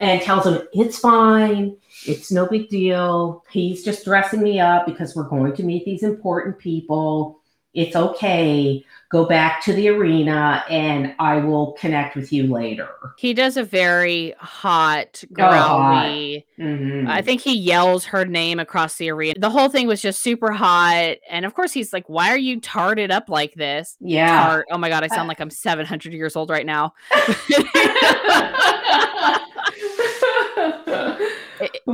and 0.00 0.20
tells 0.20 0.46
him 0.46 0.62
it's 0.72 0.98
fine. 0.98 1.76
It's 2.06 2.32
no 2.32 2.46
big 2.46 2.68
deal. 2.68 3.44
He's 3.50 3.84
just 3.84 4.04
dressing 4.04 4.42
me 4.42 4.58
up 4.58 4.84
because 4.84 5.14
we're 5.14 5.28
going 5.28 5.54
to 5.54 5.62
meet 5.62 5.84
these 5.84 6.02
important 6.02 6.58
people. 6.58 7.39
It's 7.74 7.94
okay. 7.94 8.84
Go 9.10 9.26
back 9.26 9.62
to 9.64 9.72
the 9.72 9.88
arena 9.88 10.64
and 10.70 11.14
I 11.18 11.38
will 11.38 11.72
connect 11.72 12.16
with 12.16 12.32
you 12.32 12.52
later. 12.52 12.88
He 13.18 13.34
does 13.34 13.56
a 13.56 13.64
very 13.64 14.34
hot, 14.38 15.22
growly. 15.32 16.46
Oh, 16.58 16.62
mm-hmm. 16.62 17.08
I 17.08 17.22
think 17.22 17.40
he 17.40 17.56
yells 17.56 18.04
her 18.04 18.24
name 18.24 18.60
across 18.60 18.96
the 18.96 19.10
arena. 19.10 19.34
The 19.38 19.50
whole 19.50 19.68
thing 19.68 19.88
was 19.88 20.00
just 20.00 20.22
super 20.22 20.52
hot. 20.52 21.16
And 21.28 21.44
of 21.44 21.54
course, 21.54 21.72
he's 21.72 21.92
like, 21.92 22.08
Why 22.08 22.30
are 22.30 22.38
you 22.38 22.60
tarted 22.60 23.10
up 23.10 23.28
like 23.28 23.54
this? 23.54 23.96
Yeah. 24.00 24.44
Tart. 24.44 24.66
Oh 24.70 24.78
my 24.78 24.88
God, 24.88 25.02
I 25.02 25.08
sound 25.08 25.28
like 25.28 25.40
I'm 25.40 25.50
700 25.50 26.12
years 26.12 26.36
old 26.36 26.50
right 26.50 26.66
now. 26.66 26.94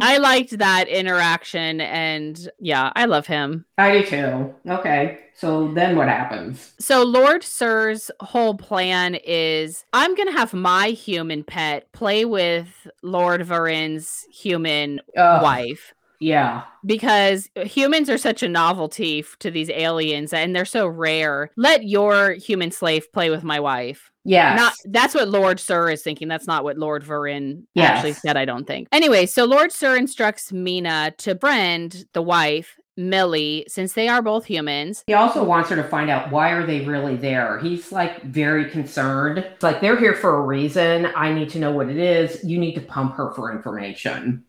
I 0.03 0.19
liked 0.19 0.59
that 0.59 0.89
interaction 0.89 1.81
and 1.81 2.49
yeah, 2.59 2.93
I 2.97 3.07
love 3.07 3.27
him. 3.27 3.65
I 3.79 3.93
do 3.93 4.07
too. 4.07 4.55
Okay. 4.69 5.19
So 5.35 5.73
then 5.75 5.97
what 5.97 6.09
happens? 6.09 6.73
So 6.79 7.03
Lord 7.03 7.43
Sir's 7.43 8.11
whole 8.21 8.55
plan 8.55 9.17
is 9.17 9.85
I'm 9.93 10.15
going 10.15 10.29
to 10.29 10.33
have 10.33 10.55
my 10.55 10.89
human 10.89 11.45
pet 11.45 11.93
play 11.93 12.25
with 12.25 12.89
Lord 13.03 13.43
Varin's 13.43 14.25
human 14.33 15.01
Ugh. 15.17 15.43
wife. 15.43 15.93
Yeah. 16.21 16.63
Because 16.85 17.51
humans 17.57 18.09
are 18.09 18.17
such 18.17 18.43
a 18.43 18.49
novelty 18.49 19.25
to 19.41 19.51
these 19.51 19.69
aliens 19.69 20.33
and 20.33 20.57
they're 20.57 20.65
so 20.65 20.87
rare. 20.87 21.51
Let 21.57 21.85
your 21.85 22.33
human 22.33 22.71
slave 22.71 23.13
play 23.13 23.29
with 23.29 23.45
my 23.45 23.61
wife. 23.61 24.11
Yeah. 24.27 24.55
Not 24.57 24.75
that's 24.87 25.15
what 25.15 25.29
Lord 25.29 25.61
Sir 25.61 25.91
is 25.91 26.03
thinking. 26.03 26.29
That's 26.29 26.47
not 26.47 26.65
what 26.65 26.77
Lord 26.77 27.05
Varin 27.05 27.67
yes. 27.75 27.91
actually 27.91 28.15
said, 28.15 28.37
I 28.37 28.45
don't 28.45 28.67
think. 28.67 28.89
Anyway, 28.93 29.27
so 29.27 29.45
Lord 29.45 29.71
Sir 29.73 29.97
instructs 29.97 30.53
Mina 30.53 31.15
to 31.19 31.35
Brend, 31.35 32.07
the 32.13 32.23
wife, 32.23 32.77
Millie, 32.97 33.65
since 33.69 33.93
they 33.93 34.09
are 34.09 34.23
both 34.23 34.45
humans. 34.45 35.05
He 35.07 35.15
also 35.15 35.45
wants 35.45 35.71
her 35.71 35.77
to 35.77 35.85
find 35.85 36.11
out 36.11 36.33
why 36.33 36.51
are 36.51 36.67
they 36.67 36.81
really 36.81 37.15
there. 37.15 37.61
He's 37.61 37.93
like 37.93 38.23
very 38.23 38.69
concerned. 38.69 39.39
It's 39.39 39.63
like 39.63 39.81
they're 39.81 39.99
here 39.99 40.15
for 40.15 40.39
a 40.39 40.43
reason. 40.43 41.07
I 41.15 41.33
need 41.33 41.51
to 41.51 41.59
know 41.59 41.71
what 41.71 41.89
it 41.89 41.99
is. 41.99 42.43
You 42.43 42.59
need 42.59 42.75
to 42.75 42.81
pump 42.81 43.15
her 43.15 43.33
for 43.35 43.53
information. 43.53 44.45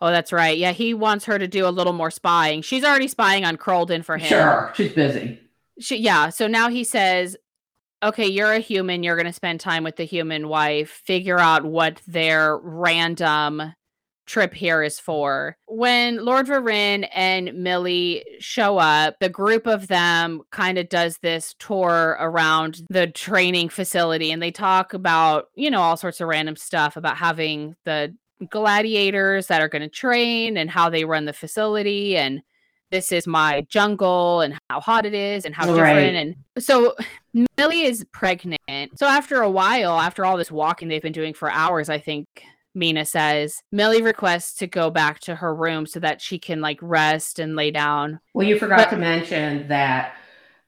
Oh, 0.00 0.10
that's 0.10 0.32
right. 0.32 0.56
Yeah, 0.56 0.70
he 0.70 0.94
wants 0.94 1.24
her 1.24 1.40
to 1.40 1.48
do 1.48 1.66
a 1.66 1.70
little 1.70 1.92
more 1.92 2.12
spying. 2.12 2.62
She's 2.62 2.84
already 2.84 3.08
spying 3.08 3.44
on 3.44 3.56
Crolden 3.56 4.04
for 4.04 4.16
him. 4.16 4.28
Sure, 4.28 4.72
she's 4.76 4.92
busy. 4.92 5.40
She, 5.80 5.96
yeah, 5.96 6.28
so 6.28 6.46
now 6.46 6.68
he 6.68 6.84
says, 6.84 7.36
okay, 8.02 8.26
you're 8.26 8.52
a 8.52 8.58
human. 8.58 9.02
You're 9.02 9.16
going 9.16 9.26
to 9.26 9.32
spend 9.32 9.60
time 9.60 9.84
with 9.84 9.96
the 9.96 10.04
human 10.04 10.48
wife, 10.48 11.02
figure 11.04 11.38
out 11.38 11.64
what 11.64 12.00
their 12.06 12.58
random 12.58 13.74
trip 14.26 14.52
here 14.52 14.82
is 14.82 15.00
for. 15.00 15.56
When 15.66 16.24
Lord 16.24 16.46
Varin 16.46 17.08
and 17.14 17.54
Millie 17.54 18.24
show 18.38 18.78
up, 18.78 19.16
the 19.20 19.30
group 19.30 19.66
of 19.66 19.88
them 19.88 20.42
kind 20.52 20.78
of 20.78 20.88
does 20.88 21.18
this 21.22 21.54
tour 21.58 22.16
around 22.20 22.82
the 22.90 23.06
training 23.08 23.70
facility 23.70 24.30
and 24.30 24.42
they 24.42 24.50
talk 24.50 24.92
about, 24.92 25.46
you 25.54 25.70
know, 25.70 25.80
all 25.80 25.96
sorts 25.96 26.20
of 26.20 26.28
random 26.28 26.56
stuff 26.56 26.96
about 26.96 27.16
having 27.16 27.74
the 27.84 28.14
gladiators 28.50 29.48
that 29.48 29.62
are 29.62 29.68
going 29.68 29.82
to 29.82 29.88
train 29.88 30.56
and 30.56 30.70
how 30.70 30.90
they 30.90 31.04
run 31.04 31.24
the 31.24 31.32
facility 31.32 32.16
and 32.16 32.42
this 32.90 33.12
is 33.12 33.26
my 33.26 33.66
jungle 33.68 34.40
and 34.40 34.58
how 34.70 34.80
hot 34.80 35.06
it 35.06 35.14
is 35.14 35.44
and 35.44 35.54
how 35.54 35.66
right. 35.74 35.94
different 35.94 36.16
and 36.16 36.64
so 36.64 36.94
Millie 37.56 37.82
is 37.82 38.04
pregnant. 38.12 38.58
So 38.96 39.06
after 39.06 39.42
a 39.42 39.50
while, 39.50 39.98
after 39.98 40.24
all 40.24 40.36
this 40.36 40.50
walking 40.50 40.88
they've 40.88 41.02
been 41.02 41.12
doing 41.12 41.34
for 41.34 41.50
hours, 41.50 41.88
I 41.88 41.98
think 41.98 42.26
Mina 42.74 43.04
says 43.04 43.62
Millie 43.72 44.02
requests 44.02 44.54
to 44.54 44.66
go 44.66 44.90
back 44.90 45.20
to 45.20 45.34
her 45.34 45.54
room 45.54 45.86
so 45.86 46.00
that 46.00 46.20
she 46.20 46.38
can 46.38 46.60
like 46.60 46.78
rest 46.80 47.38
and 47.38 47.56
lay 47.56 47.70
down. 47.70 48.20
Well, 48.34 48.46
you 48.46 48.58
forgot 48.58 48.90
but, 48.90 48.90
to 48.90 48.96
mention 48.96 49.68
that 49.68 50.14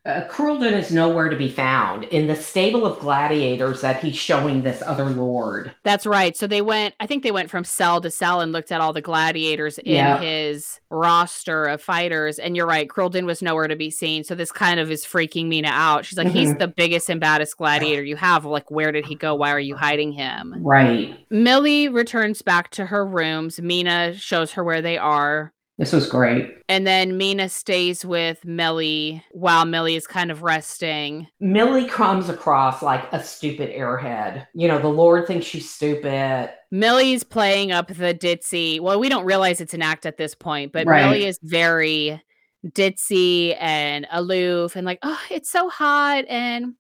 uh, 0.07 0.23
Crolden 0.29 0.73
is 0.73 0.91
nowhere 0.91 1.29
to 1.29 1.37
be 1.37 1.51
found 1.51 2.05
in 2.05 2.27
the 2.27 2.35
stable 2.35 2.87
of 2.87 2.99
gladiators 3.01 3.83
that 3.83 4.03
he's 4.03 4.17
showing 4.17 4.63
this 4.63 4.83
other 4.87 5.11
lord. 5.11 5.75
That's 5.85 6.07
right. 6.07 6.35
So 6.35 6.47
they 6.47 6.63
went, 6.63 6.95
I 7.01 7.07
think 7.07 7.23
they 7.23 7.31
went 7.31 7.51
from 7.51 7.65
cell 7.65 8.01
to 8.01 8.11
cell 8.11 8.41
and 8.41 8.51
looked 8.51 8.73
at 8.73 8.81
all 8.81 8.95
the 8.95 9.03
gladiators 9.03 9.77
in 9.79 9.97
yeah. 9.97 10.19
his 10.19 10.81
roster 10.89 11.67
of 11.67 11.83
fighters. 11.83 12.39
And 12.39 12.57
you're 12.57 12.67
right, 12.67 12.89
Crolden 12.89 13.27
was 13.27 13.43
nowhere 13.43 13.69
to 13.69 13.77
be 13.77 13.91
seen. 13.91 14.25
So 14.25 14.35
this 14.35 14.51
kind 14.51 14.81
of 14.81 14.91
is 14.91 15.05
freaking 15.05 15.49
Mina 15.49 15.69
out. 15.69 16.07
She's 16.07 16.17
like, 16.17 16.29
mm-hmm. 16.29 16.37
he's 16.37 16.55
the 16.55 16.69
biggest 16.69 17.11
and 17.11 17.21
baddest 17.21 17.59
gladiator 17.59 18.03
you 18.03 18.17
have. 18.17 18.47
Like, 18.47 18.71
where 18.71 18.93
did 18.93 19.05
he 19.05 19.15
go? 19.15 19.35
Why 19.35 19.51
are 19.51 19.61
you 19.61 19.77
hiding 19.77 20.13
him? 20.13 20.55
Right. 20.61 21.15
Millie 21.29 21.89
returns 21.89 22.41
back 22.41 22.71
to 22.71 22.87
her 22.87 23.07
rooms. 23.07 23.61
Mina 23.61 24.15
shows 24.17 24.53
her 24.53 24.65
where 24.65 24.81
they 24.81 24.97
are. 24.97 25.53
This 25.81 25.93
was 25.93 26.07
great. 26.07 26.59
And 26.69 26.87
then 26.87 27.17
Mina 27.17 27.49
stays 27.49 28.05
with 28.05 28.45
Millie 28.45 29.25
while 29.31 29.65
Millie 29.65 29.97
is 29.97 30.07
kind 30.07 30.31
of 30.31 30.43
resting. 30.43 31.27
Millie 31.41 31.89
comes 31.89 32.29
across 32.29 32.83
like 32.83 33.11
a 33.13 33.25
stupid 33.25 33.71
airhead. 33.71 34.47
You 34.53 34.69
know, 34.69 34.79
the 34.79 34.89
Lord 34.89 35.27
thinks 35.27 35.47
she's 35.47 35.71
stupid. 35.71 36.51
Millie's 36.71 37.25
playing 37.25 37.73
up 37.73 37.89
the 37.89 38.13
ditzy. 38.13 38.79
Well, 38.79 39.01
we 39.01 39.09
don't 39.09 39.25
realize 39.25 39.63
it's 39.63 39.73
an 39.73 39.81
act 39.81 40.05
at 40.05 40.19
this 40.19 40.35
point, 40.35 40.71
but 40.71 40.87
right. 40.87 41.03
Millie 41.03 41.25
is 41.25 41.41
very 41.43 42.23
ditzy 42.67 43.57
and 43.59 44.07
aloof 44.11 44.77
and 44.77 44.85
like, 44.85 44.99
oh, 45.03 45.21
it's 45.31 45.51
so 45.51 45.71
hot. 45.71 46.27
And 46.29 46.75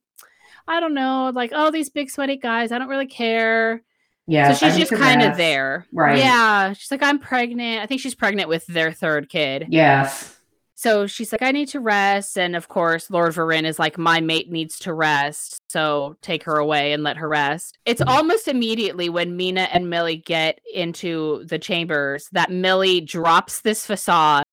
I 0.68 0.78
don't 0.78 0.92
know, 0.92 1.32
like, 1.34 1.52
oh, 1.54 1.70
these 1.70 1.88
big 1.88 2.10
sweaty 2.10 2.36
guys, 2.36 2.70
I 2.70 2.78
don't 2.78 2.88
really 2.88 3.06
care. 3.06 3.82
Yeah. 4.30 4.52
So 4.52 4.68
she's 4.68 4.88
just 4.88 4.92
kind 4.92 5.22
of 5.22 5.36
there. 5.36 5.86
Right. 5.92 6.18
Yeah. 6.18 6.72
She's 6.72 6.90
like, 6.90 7.02
I'm 7.02 7.18
pregnant. 7.18 7.82
I 7.82 7.86
think 7.86 8.00
she's 8.00 8.14
pregnant 8.14 8.48
with 8.48 8.64
their 8.66 8.92
third 8.92 9.28
kid. 9.28 9.66
Yes. 9.68 10.36
So 10.76 11.06
she's 11.06 11.32
like, 11.32 11.42
I 11.42 11.50
need 11.50 11.68
to 11.68 11.80
rest. 11.80 12.38
And 12.38 12.54
of 12.54 12.68
course, 12.68 13.10
Lord 13.10 13.34
Varin 13.34 13.66
is 13.66 13.78
like, 13.78 13.98
my 13.98 14.20
mate 14.20 14.50
needs 14.50 14.78
to 14.78 14.94
rest. 14.94 15.60
So 15.68 16.16
take 16.22 16.44
her 16.44 16.56
away 16.56 16.92
and 16.92 17.02
let 17.02 17.16
her 17.16 17.28
rest. 17.28 17.76
It's 17.84 18.00
mm-hmm. 18.00 18.08
almost 18.08 18.48
immediately 18.48 19.08
when 19.08 19.36
Mina 19.36 19.68
and 19.72 19.90
Millie 19.90 20.16
get 20.16 20.60
into 20.72 21.44
the 21.46 21.58
chambers 21.58 22.28
that 22.32 22.50
Millie 22.50 23.00
drops 23.00 23.60
this 23.60 23.84
facade 23.84 24.44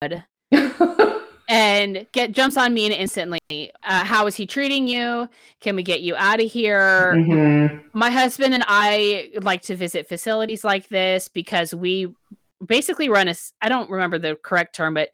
and 1.48 2.06
get 2.12 2.32
jumps 2.32 2.58
on 2.58 2.74
me 2.74 2.92
instantly. 2.94 3.40
Uh, 3.50 4.04
how 4.04 4.28
is 4.28 4.36
he 4.36 4.46
treating 4.46 4.88
you? 4.88 5.30
Can 5.62 5.76
we 5.76 5.84
get 5.84 6.02
you 6.02 6.16
out 6.16 6.42
of 6.42 6.52
here? 6.52 7.14
Mm-hmm. 7.16 7.88
My 7.94 8.10
husband 8.10 8.54
and 8.54 8.64
I 8.68 9.32
like 9.42 9.62
to 9.64 9.76
visit 9.76 10.08
facilities 10.08 10.64
like 10.64 10.90
this 10.90 11.28
because 11.28 11.74
we 11.74 12.14
basically 12.66 13.10
run 13.10 13.28
a. 13.28 13.36
I 13.62 13.70
don't 13.70 13.90
remember 13.90 14.20
the 14.20 14.36
correct 14.36 14.76
term, 14.76 14.94
but 14.94 15.10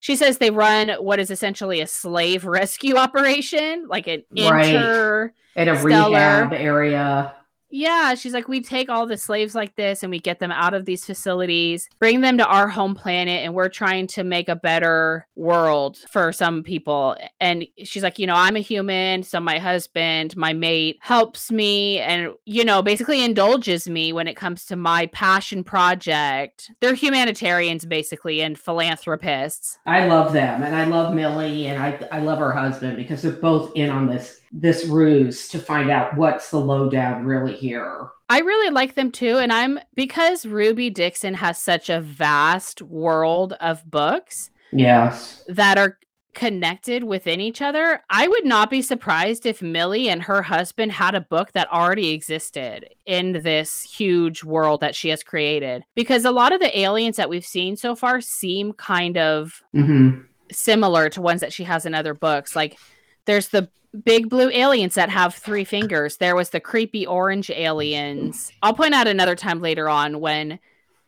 she 0.00 0.16
says 0.16 0.38
they 0.38 0.50
run 0.50 0.90
what 1.00 1.18
is 1.18 1.30
essentially 1.30 1.80
a 1.80 1.86
slave 1.86 2.44
rescue 2.44 2.96
operation, 2.96 3.86
like 3.88 4.06
an 4.06 4.24
right. 4.38 4.74
inter 4.74 5.32
in 5.56 5.68
a 5.68 5.82
rehab 5.82 6.52
area. 6.52 7.34
Yeah, 7.70 8.14
she's 8.14 8.32
like, 8.32 8.48
we 8.48 8.60
take 8.60 8.88
all 8.88 9.06
the 9.06 9.16
slaves 9.16 9.54
like 9.54 9.76
this 9.76 10.02
and 10.02 10.10
we 10.10 10.18
get 10.18 10.38
them 10.38 10.50
out 10.50 10.74
of 10.74 10.84
these 10.84 11.04
facilities, 11.04 11.88
bring 11.98 12.20
them 12.20 12.38
to 12.38 12.46
our 12.46 12.68
home 12.68 12.94
planet, 12.94 13.44
and 13.44 13.54
we're 13.54 13.68
trying 13.68 14.06
to 14.08 14.24
make 14.24 14.48
a 14.48 14.56
better 14.56 15.26
world 15.36 15.98
for 16.10 16.32
some 16.32 16.62
people. 16.62 17.16
And 17.40 17.66
she's 17.84 18.02
like, 18.02 18.18
you 18.18 18.26
know, 18.26 18.34
I'm 18.34 18.56
a 18.56 18.60
human, 18.60 19.22
so 19.22 19.38
my 19.40 19.58
husband, 19.58 20.36
my 20.36 20.52
mate, 20.52 20.98
helps 21.00 21.50
me 21.50 21.98
and, 21.98 22.32
you 22.46 22.64
know, 22.64 22.82
basically 22.82 23.22
indulges 23.22 23.88
me 23.88 24.12
when 24.12 24.28
it 24.28 24.36
comes 24.36 24.64
to 24.66 24.76
my 24.76 25.06
passion 25.06 25.62
project. 25.62 26.70
They're 26.80 26.94
humanitarians, 26.94 27.84
basically, 27.84 28.40
and 28.40 28.58
philanthropists. 28.58 29.78
I 29.86 30.06
love 30.06 30.32
them, 30.32 30.62
and 30.62 30.74
I 30.74 30.84
love 30.84 31.14
Millie, 31.14 31.66
and 31.66 31.82
I 31.82 32.08
I 32.10 32.20
love 32.20 32.38
her 32.38 32.52
husband 32.52 32.96
because 32.96 33.22
they're 33.22 33.32
both 33.32 33.72
in 33.74 33.90
on 33.90 34.06
this 34.06 34.40
this 34.52 34.86
ruse 34.86 35.48
to 35.48 35.58
find 35.58 35.90
out 35.90 36.16
what's 36.16 36.50
the 36.50 36.60
lowdown 36.60 37.24
really 37.24 37.54
here. 37.54 38.08
I 38.28 38.40
really 38.40 38.70
like 38.70 38.94
them 38.94 39.10
too. 39.10 39.38
And 39.38 39.52
I'm 39.52 39.78
because 39.94 40.46
Ruby 40.46 40.90
Dixon 40.90 41.34
has 41.34 41.58
such 41.58 41.88
a 41.88 42.00
vast 42.00 42.82
world 42.82 43.54
of 43.54 43.88
books. 43.90 44.50
Yes. 44.72 45.44
That 45.48 45.78
are 45.78 45.98
connected 46.34 47.02
within 47.04 47.40
each 47.40 47.60
other. 47.60 48.00
I 48.10 48.28
would 48.28 48.44
not 48.44 48.70
be 48.70 48.80
surprised 48.80 49.44
if 49.44 49.60
Millie 49.60 50.08
and 50.08 50.22
her 50.22 50.42
husband 50.42 50.92
had 50.92 51.16
a 51.16 51.20
book 51.20 51.52
that 51.52 51.72
already 51.72 52.10
existed 52.10 52.94
in 53.06 53.32
this 53.42 53.82
huge 53.82 54.44
world 54.44 54.80
that 54.80 54.94
she 54.94 55.08
has 55.08 55.24
created. 55.24 55.82
Because 55.96 56.24
a 56.24 56.30
lot 56.30 56.52
of 56.52 56.60
the 56.60 56.78
aliens 56.78 57.16
that 57.16 57.28
we've 57.28 57.46
seen 57.46 57.76
so 57.76 57.96
far 57.96 58.20
seem 58.20 58.72
kind 58.74 59.16
of 59.16 59.62
mm-hmm. 59.74 60.20
similar 60.52 61.08
to 61.08 61.20
ones 61.20 61.40
that 61.40 61.52
she 61.52 61.64
has 61.64 61.84
in 61.84 61.94
other 61.94 62.14
books. 62.14 62.54
Like 62.54 62.78
there's 63.24 63.48
the 63.48 63.68
big 64.04 64.28
blue 64.28 64.50
aliens 64.50 64.94
that 64.94 65.10
have 65.10 65.34
three 65.34 65.64
fingers. 65.64 66.16
There 66.16 66.36
was 66.36 66.50
the 66.50 66.60
creepy 66.60 67.06
orange 67.06 67.50
aliens. 67.50 68.52
I'll 68.62 68.74
point 68.74 68.94
out 68.94 69.06
another 69.06 69.34
time 69.34 69.60
later 69.60 69.88
on 69.88 70.20
when 70.20 70.58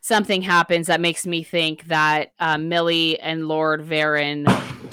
something 0.00 0.42
happens 0.42 0.86
that 0.86 1.00
makes 1.00 1.26
me 1.26 1.42
think 1.42 1.86
that 1.88 2.32
uh, 2.38 2.58
Millie 2.58 3.20
and 3.20 3.48
Lord 3.48 3.82
Varin 3.82 4.46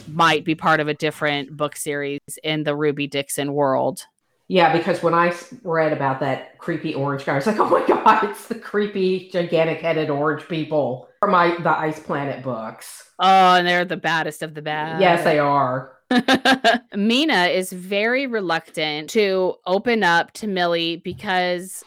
might 0.07 0.43
be 0.43 0.55
part 0.55 0.79
of 0.79 0.87
a 0.87 0.93
different 0.93 1.55
book 1.55 1.75
series 1.75 2.19
in 2.43 2.63
the 2.63 2.75
Ruby 2.75 3.07
Dixon 3.07 3.53
world. 3.53 4.05
Yeah, 4.49 4.71
because 4.71 5.03
when 5.03 5.13
I 5.13 5.33
read 5.63 5.91
about 5.91 6.21
that 6.21 6.57
creepy 6.57 6.93
orange 6.93 7.25
guy, 7.25 7.33
I 7.33 7.35
was 7.35 7.47
like, 7.47 7.59
"Oh 7.59 7.69
my 7.69 7.85
god, 7.85 8.29
it's 8.29 8.47
the 8.47 8.55
creepy, 8.55 9.29
gigantic-headed 9.29 10.09
orange 10.09 10.47
people 10.47 11.09
from 11.19 11.31
my 11.31 11.57
the 11.57 11.69
Ice 11.69 11.99
Planet 11.99 12.43
books." 12.43 13.11
Oh, 13.19 13.55
and 13.55 13.67
they're 13.67 13.83
the 13.83 13.97
baddest 13.97 14.43
of 14.43 14.53
the 14.53 14.61
bad. 14.61 15.01
Yes, 15.01 15.23
they 15.25 15.39
are. 15.39 15.96
Mina 16.95 17.45
is 17.45 17.71
very 17.71 18.27
reluctant 18.27 19.09
to 19.11 19.55
open 19.65 20.03
up 20.03 20.31
to 20.33 20.47
Millie 20.47 20.97
because 20.97 21.83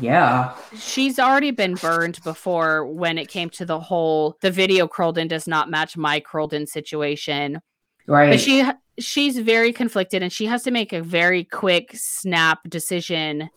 yeah, 0.00 0.54
she's 0.78 1.18
already 1.18 1.50
been 1.50 1.74
burned 1.74 2.22
before 2.22 2.86
when 2.86 3.18
it 3.18 3.28
came 3.28 3.50
to 3.50 3.64
the 3.64 3.80
whole 3.80 4.36
the 4.40 4.50
video 4.50 4.86
Crolden 4.86 5.28
does 5.28 5.48
not 5.48 5.70
match 5.70 5.96
my 5.96 6.20
Crolden 6.20 6.66
situation. 6.66 7.60
Right. 8.06 8.30
But 8.30 8.40
she 8.40 8.64
she's 8.98 9.38
very 9.38 9.72
conflicted 9.72 10.22
and 10.22 10.32
she 10.32 10.46
has 10.46 10.62
to 10.64 10.70
make 10.70 10.92
a 10.92 11.02
very 11.02 11.44
quick 11.44 11.90
snap 11.94 12.60
decision. 12.68 13.50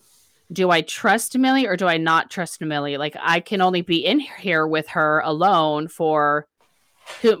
Do 0.50 0.70
I 0.70 0.80
trust 0.80 1.36
Millie 1.36 1.66
or 1.66 1.76
do 1.76 1.86
I 1.86 1.96
not 1.96 2.30
trust 2.30 2.60
Millie? 2.60 2.96
Like 2.96 3.16
I 3.20 3.40
can 3.40 3.60
only 3.60 3.82
be 3.82 4.04
in 4.04 4.18
here 4.18 4.66
with 4.66 4.88
her 4.88 5.20
alone 5.20 5.88
for 5.88 6.46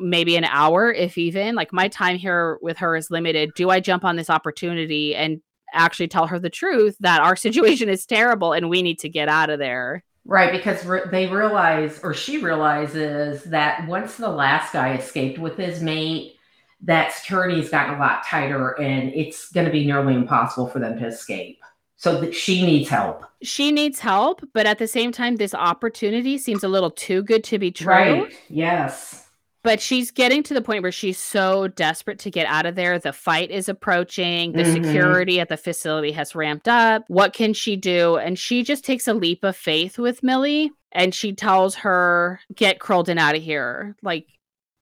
maybe 0.00 0.36
an 0.36 0.44
hour, 0.44 0.92
if 0.92 1.18
even. 1.18 1.54
Like 1.54 1.72
my 1.72 1.88
time 1.88 2.16
here 2.16 2.58
with 2.62 2.78
her 2.78 2.96
is 2.96 3.10
limited. 3.10 3.54
Do 3.54 3.70
I 3.70 3.80
jump 3.80 4.04
on 4.04 4.16
this 4.16 4.30
opportunity 4.30 5.14
and 5.14 5.40
actually 5.72 6.08
tell 6.08 6.26
her 6.26 6.38
the 6.38 6.50
truth 6.50 6.96
that 7.00 7.20
our 7.20 7.36
situation 7.36 7.88
is 7.88 8.06
terrible 8.06 8.52
and 8.52 8.68
we 8.68 8.82
need 8.82 8.98
to 9.00 9.08
get 9.08 9.28
out 9.28 9.50
of 9.50 9.58
there? 9.58 10.04
Right, 10.24 10.52
because 10.52 10.84
re- 10.84 11.02
they 11.10 11.26
realize, 11.26 12.00
or 12.02 12.12
she 12.12 12.38
realizes, 12.38 13.44
that 13.44 13.86
once 13.88 14.16
the 14.16 14.28
last 14.28 14.74
guy 14.74 14.94
escaped 14.94 15.38
with 15.38 15.56
his 15.56 15.80
mate, 15.80 16.34
that 16.82 17.12
security's 17.12 17.70
gotten 17.70 17.94
a 17.94 17.98
lot 17.98 18.24
tighter 18.24 18.78
and 18.80 19.12
it's 19.14 19.50
going 19.50 19.64
to 19.64 19.72
be 19.72 19.86
nearly 19.86 20.14
impossible 20.14 20.68
for 20.68 20.80
them 20.80 20.98
to 20.98 21.06
escape. 21.06 21.58
So 21.96 22.20
that 22.20 22.32
she 22.32 22.64
needs 22.64 22.88
help. 22.88 23.24
She 23.42 23.72
needs 23.72 23.98
help, 23.98 24.46
but 24.52 24.66
at 24.66 24.78
the 24.78 24.86
same 24.86 25.10
time, 25.10 25.34
this 25.34 25.52
opportunity 25.52 26.38
seems 26.38 26.62
a 26.62 26.68
little 26.68 26.92
too 26.92 27.24
good 27.24 27.42
to 27.44 27.58
be 27.58 27.72
true. 27.72 27.88
Right. 27.88 28.32
Yes 28.48 29.27
but 29.68 29.82
she's 29.82 30.10
getting 30.10 30.42
to 30.42 30.54
the 30.54 30.62
point 30.62 30.82
where 30.82 30.90
she's 30.90 31.18
so 31.18 31.68
desperate 31.68 32.18
to 32.20 32.30
get 32.30 32.46
out 32.46 32.64
of 32.64 32.74
there. 32.74 32.98
The 32.98 33.12
fight 33.12 33.50
is 33.50 33.68
approaching. 33.68 34.52
The 34.52 34.62
mm-hmm. 34.62 34.82
security 34.82 35.40
at 35.40 35.50
the 35.50 35.58
facility 35.58 36.10
has 36.12 36.34
ramped 36.34 36.68
up. 36.68 37.04
What 37.08 37.34
can 37.34 37.52
she 37.52 37.76
do? 37.76 38.16
And 38.16 38.38
she 38.38 38.62
just 38.62 38.82
takes 38.82 39.06
a 39.06 39.12
leap 39.12 39.44
of 39.44 39.54
faith 39.54 39.98
with 39.98 40.22
Millie 40.22 40.70
and 40.92 41.14
she 41.14 41.34
tells 41.34 41.74
her, 41.74 42.40
Get 42.54 42.80
Crolden 42.80 43.18
out 43.18 43.36
of 43.36 43.42
here. 43.42 43.94
Like, 44.02 44.26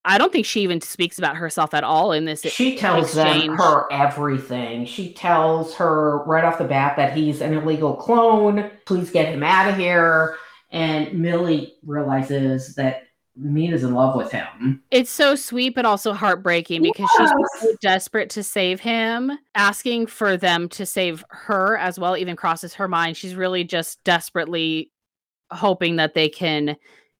I 0.05 0.19
don't 0.19 0.33
think 0.33 0.47
she 0.47 0.61
even 0.61 0.81
speaks 0.81 1.19
about 1.19 1.35
herself 1.35 1.75
at 1.75 1.83
all 1.83 2.13
in 2.13 2.25
this. 2.25 2.43
She 2.43 2.77
tells 2.77 3.13
them 3.13 3.57
her 3.57 3.91
everything. 3.91 4.87
She 4.87 5.13
tells 5.15 5.75
her 5.75 6.23
right 6.27 6.45
off 6.45 6.59
the 6.59 6.65
bat 6.65 6.95
that 6.97 7.17
he's 7.17 7.41
an 7.41 7.55
illegal 7.55 7.97
clone. 7.97 8.71
Please 8.85 9.11
get 9.11 9.35
him 9.35 9.43
out 9.43 9.69
of 9.69 9.77
here. 9.77 10.37
And 10.71 11.13
Millie 11.15 11.75
realizes 11.85 12.77
that 12.77 13.06
Mina's 13.37 13.85
in 13.85 13.95
love 13.95 14.17
with 14.17 14.33
him. 14.33 14.83
It's 14.91 15.11
so 15.11 15.35
sweet, 15.35 15.75
but 15.75 15.85
also 15.85 16.13
heartbreaking 16.13 16.83
because 16.83 17.09
yes. 17.19 17.31
she's 17.31 17.61
so 17.63 17.77
desperate 17.81 18.31
to 18.31 18.43
save 18.43 18.81
him. 18.81 19.39
Asking 19.55 20.07
for 20.07 20.37
them 20.37 20.69
to 20.71 20.87
save 20.87 21.25
her 21.31 21.77
as 21.77 21.99
well 21.99 22.17
even 22.17 22.37
crosses 22.37 22.75
her 22.75 22.89
mind. 22.89 23.17
She's 23.17 23.35
really 23.35 23.65
just 23.65 24.03
desperately 24.05 24.91
hoping 25.51 25.97
that 25.97 26.15
they 26.15 26.29
can 26.29 26.77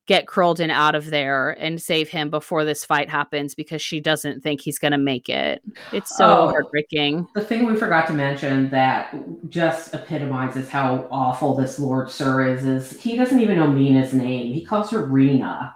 get 0.07 0.25
Crolden 0.25 0.71
out 0.71 0.95
of 0.95 1.09
there 1.09 1.51
and 1.59 1.81
save 1.81 2.07
him 2.07 2.29
before 2.29 2.63
this 2.63 2.85
fight 2.85 3.09
happens 3.09 3.53
because 3.53 3.81
she 3.81 3.99
doesn't 3.99 4.41
think 4.41 4.61
he's 4.61 4.79
going 4.79 4.93
to 4.93 4.97
make 4.97 5.27
it. 5.27 5.61
It's 5.91 6.15
so 6.15 6.43
oh, 6.43 6.47
heartbreaking. 6.47 7.27
The 7.35 7.43
thing 7.43 7.65
we 7.65 7.75
forgot 7.75 8.07
to 8.07 8.13
mention 8.13 8.69
that 8.69 9.13
just 9.49 9.93
epitomizes 9.93 10.69
how 10.69 11.07
awful 11.11 11.55
this 11.55 11.77
Lord 11.77 12.09
Sir 12.09 12.47
is 12.47 12.65
is 12.65 13.01
he 13.01 13.17
doesn't 13.17 13.39
even 13.39 13.57
know 13.57 13.67
Mina's 13.67 14.13
name. 14.13 14.53
He 14.53 14.63
calls 14.63 14.89
her 14.91 15.05
Rena 15.05 15.75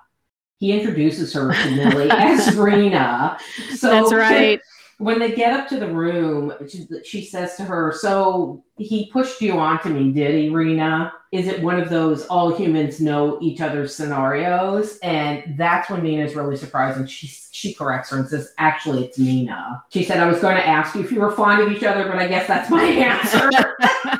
he 0.61 0.71
introduces 0.71 1.33
her 1.33 1.51
to 1.51 1.71
Millie 1.71 2.11
as 2.11 2.55
Rena. 2.55 3.37
So 3.75 3.89
that's 3.89 4.13
right. 4.13 4.61
When 4.99 5.17
they 5.17 5.31
get 5.31 5.59
up 5.59 5.67
to 5.69 5.79
the 5.79 5.87
room, 5.87 6.53
she, 6.69 6.85
she, 7.03 7.25
says 7.25 7.55
to 7.55 7.63
her, 7.63 7.91
"So 7.97 8.63
he 8.77 9.09
pushed 9.11 9.41
you 9.41 9.53
onto 9.53 9.89
me, 9.89 10.11
did 10.11 10.35
he, 10.35 10.49
Rena? 10.49 11.13
Is 11.31 11.47
it 11.47 11.63
one 11.63 11.79
of 11.79 11.89
those 11.89 12.27
all 12.27 12.55
humans 12.55 13.01
know 13.01 13.39
each 13.41 13.59
other's 13.59 13.95
scenarios?" 13.95 14.99
And 14.99 15.57
that's 15.57 15.89
when 15.89 16.03
Mina's 16.03 16.35
really 16.35 16.55
surprised, 16.55 16.99
and 16.99 17.09
she 17.09 17.25
she 17.51 17.73
corrects 17.73 18.11
her 18.11 18.19
and 18.19 18.29
says, 18.29 18.53
"Actually, 18.59 19.05
it's 19.05 19.17
Mina." 19.17 19.83
She 19.89 20.03
said, 20.03 20.19
"I 20.19 20.27
was 20.27 20.39
going 20.41 20.57
to 20.57 20.67
ask 20.67 20.93
you 20.93 21.01
if 21.01 21.11
you 21.11 21.21
were 21.21 21.31
fond 21.31 21.59
of 21.63 21.71
each 21.71 21.83
other, 21.83 22.07
but 22.07 22.17
I 22.17 22.27
guess 22.27 22.47
that's 22.47 22.69
my 22.69 22.83
answer." 22.83 23.49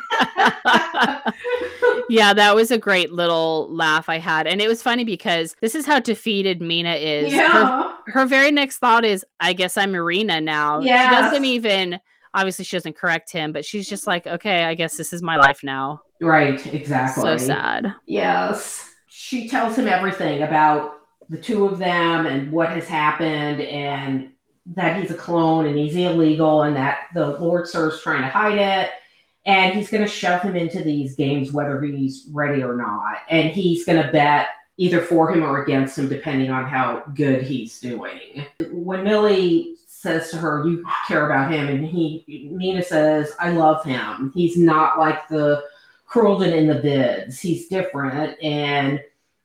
yeah, 2.12 2.34
that 2.34 2.56
was 2.56 2.72
a 2.72 2.78
great 2.78 3.12
little 3.12 3.74
laugh 3.74 4.10
I 4.10 4.20
had. 4.20 4.48
And 4.48 4.62
it 4.62 4.68
was 4.68 4.82
funny 4.82 5.04
because 5.04 5.56
this 5.62 5.76
is 5.76 5.86
how 5.86 6.00
defeated 6.00 6.62
Mina 6.62 6.96
is. 6.96 7.32
Yeah. 7.32 7.94
Her, 8.06 8.12
her 8.12 8.26
very 8.26 8.52
next 8.52 8.78
thought 8.78 9.06
is, 9.06 9.26
I 9.40 9.54
guess 9.54 9.78
I'm 9.78 9.92
Marina 9.92 10.42
now. 10.42 10.80
Yeah. 10.82 11.10
She 11.10 11.16
doesn't 11.16 11.46
even 11.46 12.00
obviously 12.34 12.66
she 12.66 12.76
doesn't 12.76 12.96
correct 12.96 13.32
him, 13.32 13.52
but 13.52 13.66
she's 13.66 13.88
just 13.88 14.08
like, 14.08 14.28
okay, 14.28 14.64
I 14.64 14.76
guess 14.76 14.98
this 14.98 15.14
is 15.14 15.22
my 15.22 15.38
life 15.38 15.64
now. 15.64 16.02
Right, 16.22 16.66
exactly. 16.74 17.24
So 17.24 17.38
sad. 17.38 17.94
Yes. 18.06 18.90
She 19.08 19.48
tells 19.48 19.76
him 19.76 19.88
everything 19.88 20.44
about 20.44 20.94
the 21.30 21.38
two 21.38 21.66
of 21.66 21.78
them 21.78 22.26
and 22.26 22.52
what 22.52 22.70
has 22.70 22.88
happened 22.88 23.62
and 23.62 24.32
that 24.76 25.02
he's 25.02 25.12
a 25.12 25.16
clone 25.16 25.66
and 25.66 25.78
he's 25.78 25.96
illegal 25.96 26.64
and 26.64 26.76
that 26.76 27.08
the 27.14 27.38
Lord 27.40 27.68
Sir's 27.68 28.02
trying 28.02 28.22
to 28.22 28.30
hide 28.30 28.58
it 28.58 28.92
and 29.46 29.74
he's 29.74 29.90
going 29.90 30.04
to 30.04 30.10
shove 30.10 30.42
him 30.42 30.56
into 30.56 30.84
these 30.84 31.16
games 31.16 31.52
whether 31.52 31.82
he's 31.82 32.28
ready 32.32 32.64
or 32.64 32.76
not. 32.76 33.20
And 33.30 33.50
he's 33.50 33.86
going 33.86 34.02
to 34.02 34.12
bet 34.12 34.50
either 34.78 35.02
for 35.02 35.32
him 35.32 35.44
or 35.44 35.64
against 35.64 35.98
him 35.98 36.10
depending 36.10 36.52
on 36.52 36.66
how 36.66 37.04
good 37.16 37.44
he's 37.44 37.80
doing. 37.80 38.46
When 38.72 39.04
millie 39.04 39.76
says 39.88 40.32
to 40.32 40.38
her 40.38 40.68
you 40.68 40.84
care 41.08 41.28
about 41.28 41.52
him 41.52 41.68
and 41.68 41.86
he 41.86 42.50
mina 42.52 42.82
says 42.82 43.32
i 43.40 43.52
love 43.52 43.84
him. 43.86 44.32
He's 44.34 44.58
not 44.58 44.98
like 44.98 45.28
the 45.28 45.64
Crolden 46.08 46.54
in 46.54 46.68
the 46.68 46.76
bids 46.76 47.40
he's 47.40 47.68
different 47.68 48.42
and 48.44 49.00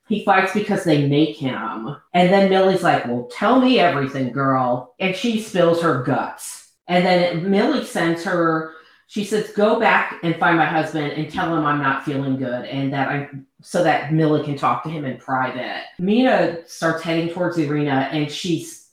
he 0.09 0.25
fights 0.25 0.53
because 0.55 0.85
they 0.85 1.07
make 1.07 1.37
him. 1.37 1.97
And 2.15 2.33
then 2.33 2.49
millie's 2.49 2.83
like 2.83 3.07
well 3.07 3.29
tell 3.31 3.61
me 3.61 3.79
everything 3.79 4.33
girl. 4.33 4.95
And 5.01 5.15
she 5.15 5.43
spills 5.43 5.83
her 5.83 6.03
guts. 6.03 6.73
And 6.89 7.05
then 7.05 7.51
millie 7.51 7.85
sends 7.85 8.25
her 8.25 8.76
she 9.07 9.25
says, 9.25 9.53
"Go 9.53 9.79
back 9.79 10.21
and 10.23 10.37
find 10.37 10.57
my 10.57 10.65
husband 10.65 11.13
and 11.13 11.31
tell 11.31 11.57
him 11.57 11.65
I'm 11.65 11.83
not 11.83 12.05
feeling 12.05 12.37
good, 12.37 12.65
and 12.67 12.93
that 12.93 13.09
I 13.09 13.29
so 13.63 13.83
that 13.83 14.13
Millie 14.13 14.45
can 14.45 14.57
talk 14.57 14.83
to 14.85 14.89
him 14.89 15.05
in 15.05 15.17
private." 15.19 15.85
Mina 15.99 16.67
starts 16.67 17.03
heading 17.03 17.29
towards 17.29 17.57
the 17.57 17.69
arena, 17.69 18.09
and 18.13 18.31
she's 18.31 18.87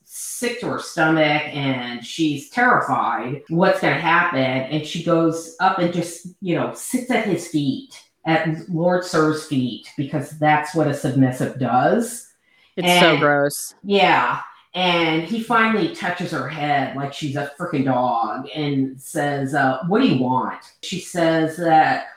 sick 0.44 0.60
to 0.60 0.68
her 0.68 0.80
stomach 0.80 1.42
and 1.56 2.06
she's 2.06 2.50
terrified 2.50 3.42
what's 3.50 3.80
going 3.80 3.94
to 3.94 4.00
happen. 4.00 4.40
And 4.40 4.86
she 4.86 5.04
goes 5.04 5.56
up 5.60 5.80
and 5.80 5.94
just, 5.94 6.28
you 6.42 6.56
know, 6.56 6.74
sits 6.74 7.10
at 7.10 7.26
his 7.26 7.48
feet, 7.48 8.00
at 8.26 8.70
Lord 8.70 9.04
Sir's 9.04 9.46
feet, 9.46 9.90
because 9.98 10.38
that's 10.40 10.76
what 10.76 10.88
a 10.88 10.94
submissive 10.94 11.60
does. 11.60 12.28
It's 12.76 12.88
and, 12.88 13.02
so 13.02 13.18
gross. 13.18 13.74
Yeah. 13.84 14.42
And 14.76 15.24
he 15.24 15.44
finally 15.44 15.94
touches 15.96 16.32
her 16.32 16.50
head 16.50 16.96
like 16.96 17.14
she's 17.14 17.36
a 17.36 17.52
freaking 17.60 17.86
dog 17.86 18.48
and 18.56 19.00
says, 19.00 19.54
uh, 19.54 19.84
What 19.88 20.02
do 20.02 20.08
you 20.08 20.22
want? 20.22 20.64
She 20.82 21.00
says 21.00 21.58
that 21.58 22.08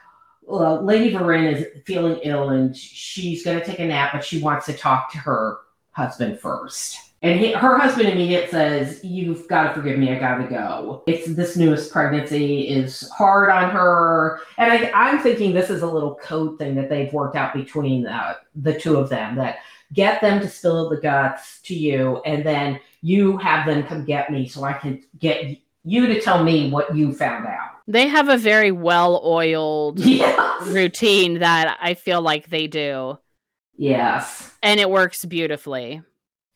Lady 0.46 1.12
Varin 1.12 1.54
is 1.54 1.66
feeling 1.84 2.20
ill 2.22 2.50
and 2.50 2.74
she's 2.74 3.44
going 3.44 3.58
to 3.58 3.64
take 3.64 3.78
a 3.78 3.86
nap, 3.86 4.12
but 4.12 4.24
she 4.24 4.40
wants 4.40 4.66
to 4.66 4.72
talk 4.72 5.12
to 5.12 5.18
her 5.18 5.58
husband 5.90 6.40
first. 6.40 6.98
And 7.22 7.40
he, 7.40 7.52
her 7.52 7.78
husband 7.78 8.08
immediately 8.08 8.50
says, 8.50 9.00
You've 9.02 9.48
got 9.48 9.68
to 9.68 9.74
forgive 9.74 9.98
me. 9.98 10.12
I 10.12 10.18
got 10.18 10.36
to 10.36 10.46
go. 10.46 11.02
It's 11.06 11.26
this 11.34 11.56
newest 11.56 11.90
pregnancy 11.90 12.68
is 12.68 13.08
hard 13.10 13.50
on 13.50 13.70
her. 13.70 14.40
And 14.58 14.70
I, 14.70 15.10
am 15.10 15.18
thinking 15.20 15.52
this 15.52 15.70
is 15.70 15.82
a 15.82 15.90
little 15.90 16.14
code 16.16 16.58
thing 16.58 16.74
that 16.76 16.88
they've 16.88 17.12
worked 17.12 17.34
out 17.34 17.54
between 17.54 18.06
uh, 18.06 18.34
the 18.54 18.78
two 18.78 18.96
of 18.96 19.08
them 19.08 19.34
that 19.36 19.58
get 19.92 20.20
them 20.20 20.40
to 20.40 20.48
spill 20.48 20.88
the 20.88 21.00
guts 21.00 21.60
to 21.62 21.74
you, 21.74 22.20
and 22.24 22.44
then 22.44 22.80
you 23.02 23.36
have 23.38 23.66
them 23.66 23.82
come 23.84 24.04
get 24.04 24.30
me 24.30 24.48
so 24.48 24.64
I 24.64 24.72
can 24.72 25.02
get 25.18 25.58
you 25.84 26.06
to 26.06 26.20
tell 26.20 26.42
me 26.42 26.70
what 26.70 26.94
you 26.96 27.12
found 27.12 27.46
out. 27.46 27.70
They 27.86 28.08
have 28.08 28.28
a 28.28 28.36
very 28.36 28.72
well 28.72 29.22
oiled 29.24 30.00
yes. 30.04 30.66
routine 30.66 31.38
that 31.38 31.78
I 31.80 31.94
feel 31.94 32.20
like 32.20 32.50
they 32.50 32.66
do. 32.66 33.18
Yes. 33.76 34.52
And 34.62 34.80
it 34.80 34.90
works 34.90 35.24
beautifully. 35.24 36.02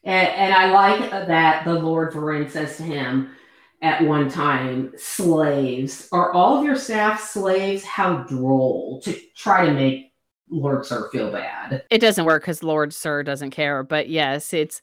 And, 0.02 0.28
and 0.28 0.54
I 0.54 0.70
like 0.70 1.10
that 1.10 1.64
the 1.64 1.74
Lord 1.74 2.12
Varin 2.12 2.50
says 2.50 2.78
to 2.78 2.82
him 2.82 3.30
at 3.82 4.02
one 4.02 4.28
time, 4.28 4.92
slaves, 4.96 6.08
are 6.12 6.32
all 6.32 6.58
of 6.58 6.64
your 6.64 6.76
staff 6.76 7.20
slaves? 7.20 7.84
How 7.84 8.24
droll 8.24 9.00
to 9.04 9.16
try 9.36 9.66
to 9.66 9.72
make 9.72 10.09
Lord 10.50 10.84
Sir 10.84 11.08
feel 11.10 11.30
bad. 11.30 11.84
It 11.90 11.98
doesn't 12.00 12.24
work 12.24 12.42
because 12.42 12.62
Lord 12.62 12.92
Sir 12.92 13.22
doesn't 13.22 13.50
care. 13.50 13.82
But 13.82 14.08
yes, 14.08 14.52
it's 14.52 14.82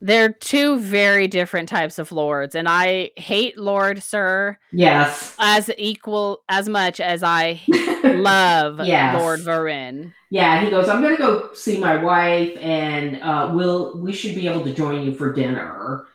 they're 0.00 0.32
two 0.32 0.78
very 0.78 1.26
different 1.26 1.68
types 1.68 1.98
of 1.98 2.12
lords, 2.12 2.54
and 2.54 2.68
I 2.68 3.10
hate 3.16 3.56
Lord 3.56 4.02
Sir. 4.02 4.58
Yes, 4.72 5.34
as 5.38 5.70
equal 5.78 6.42
as 6.48 6.68
much 6.68 7.00
as 7.00 7.22
I 7.22 7.60
love 8.04 8.80
yes. 8.84 9.18
Lord 9.18 9.40
Varin. 9.40 10.12
Yeah, 10.30 10.62
he 10.62 10.70
goes. 10.70 10.88
I'm 10.88 11.00
going 11.00 11.16
to 11.16 11.22
go 11.22 11.54
see 11.54 11.78
my 11.78 11.96
wife, 11.96 12.56
and 12.60 13.22
uh, 13.22 13.50
we'll 13.54 13.98
we 13.98 14.12
should 14.12 14.34
be 14.34 14.46
able 14.46 14.64
to 14.64 14.74
join 14.74 15.04
you 15.04 15.14
for 15.14 15.32
dinner. 15.32 16.06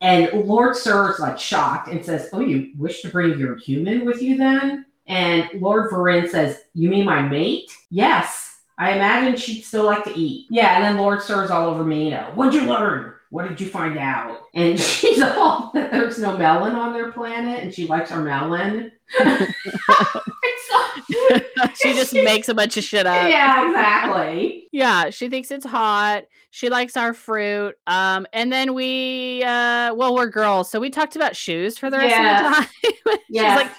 And 0.00 0.46
Lord 0.46 0.76
Sir 0.76 1.12
is 1.12 1.18
like 1.18 1.38
shocked 1.38 1.88
and 1.88 2.04
says, 2.04 2.30
"Oh, 2.32 2.40
you 2.40 2.72
wish 2.78 3.02
to 3.02 3.10
bring 3.10 3.38
your 3.38 3.56
human 3.56 4.04
with 4.04 4.22
you 4.22 4.36
then?" 4.36 4.86
And 5.06 5.48
Lord 5.60 5.90
Varin 5.90 6.28
says, 6.28 6.62
"You 6.74 6.88
mean 6.88 7.04
my 7.04 7.22
mate?" 7.22 7.70
Yes. 7.90 8.50
I 8.76 8.94
imagine 8.94 9.36
she'd 9.36 9.62
still 9.62 9.84
like 9.84 10.02
to 10.02 10.18
eat. 10.18 10.48
Yeah, 10.50 10.74
and 10.74 10.84
then 10.84 10.96
Lord 10.96 11.22
Sir's 11.22 11.50
all 11.50 11.68
over 11.68 11.84
me. 11.84 12.06
You 12.06 12.10
know, 12.10 12.32
what'd 12.34 12.54
you 12.54 12.66
learn? 12.68 13.14
what 13.34 13.48
did 13.48 13.60
you 13.60 13.66
find 13.66 13.98
out? 13.98 14.42
And 14.54 14.78
she's 14.80 15.20
all 15.20 15.72
that 15.74 15.90
there's 15.90 16.20
no 16.20 16.38
melon 16.38 16.76
on 16.76 16.92
their 16.92 17.10
planet 17.10 17.64
and 17.64 17.74
she 17.74 17.88
likes 17.88 18.12
our 18.12 18.22
melon. 18.22 18.92
she 21.74 21.94
just 21.94 22.14
makes 22.14 22.48
a 22.48 22.54
bunch 22.54 22.76
of 22.76 22.84
shit 22.84 23.08
up. 23.08 23.28
Yeah, 23.28 23.66
exactly. 23.68 24.68
Yeah, 24.70 25.10
she 25.10 25.28
thinks 25.28 25.50
it's 25.50 25.66
hot. 25.66 26.26
She 26.52 26.70
likes 26.70 26.96
our 26.96 27.12
fruit. 27.12 27.74
Um, 27.88 28.24
and 28.32 28.52
then 28.52 28.72
we 28.72 29.42
uh 29.42 29.92
well, 29.94 30.14
we're 30.14 30.28
girls, 30.28 30.70
so 30.70 30.78
we 30.78 30.88
talked 30.88 31.16
about 31.16 31.34
shoes 31.34 31.76
for 31.76 31.90
the 31.90 31.98
rest 31.98 32.14
yeah. 32.14 32.46
of 32.46 32.54
the 32.54 33.10
time. 33.10 33.18
yeah. 33.28 33.56
like, 33.56 33.72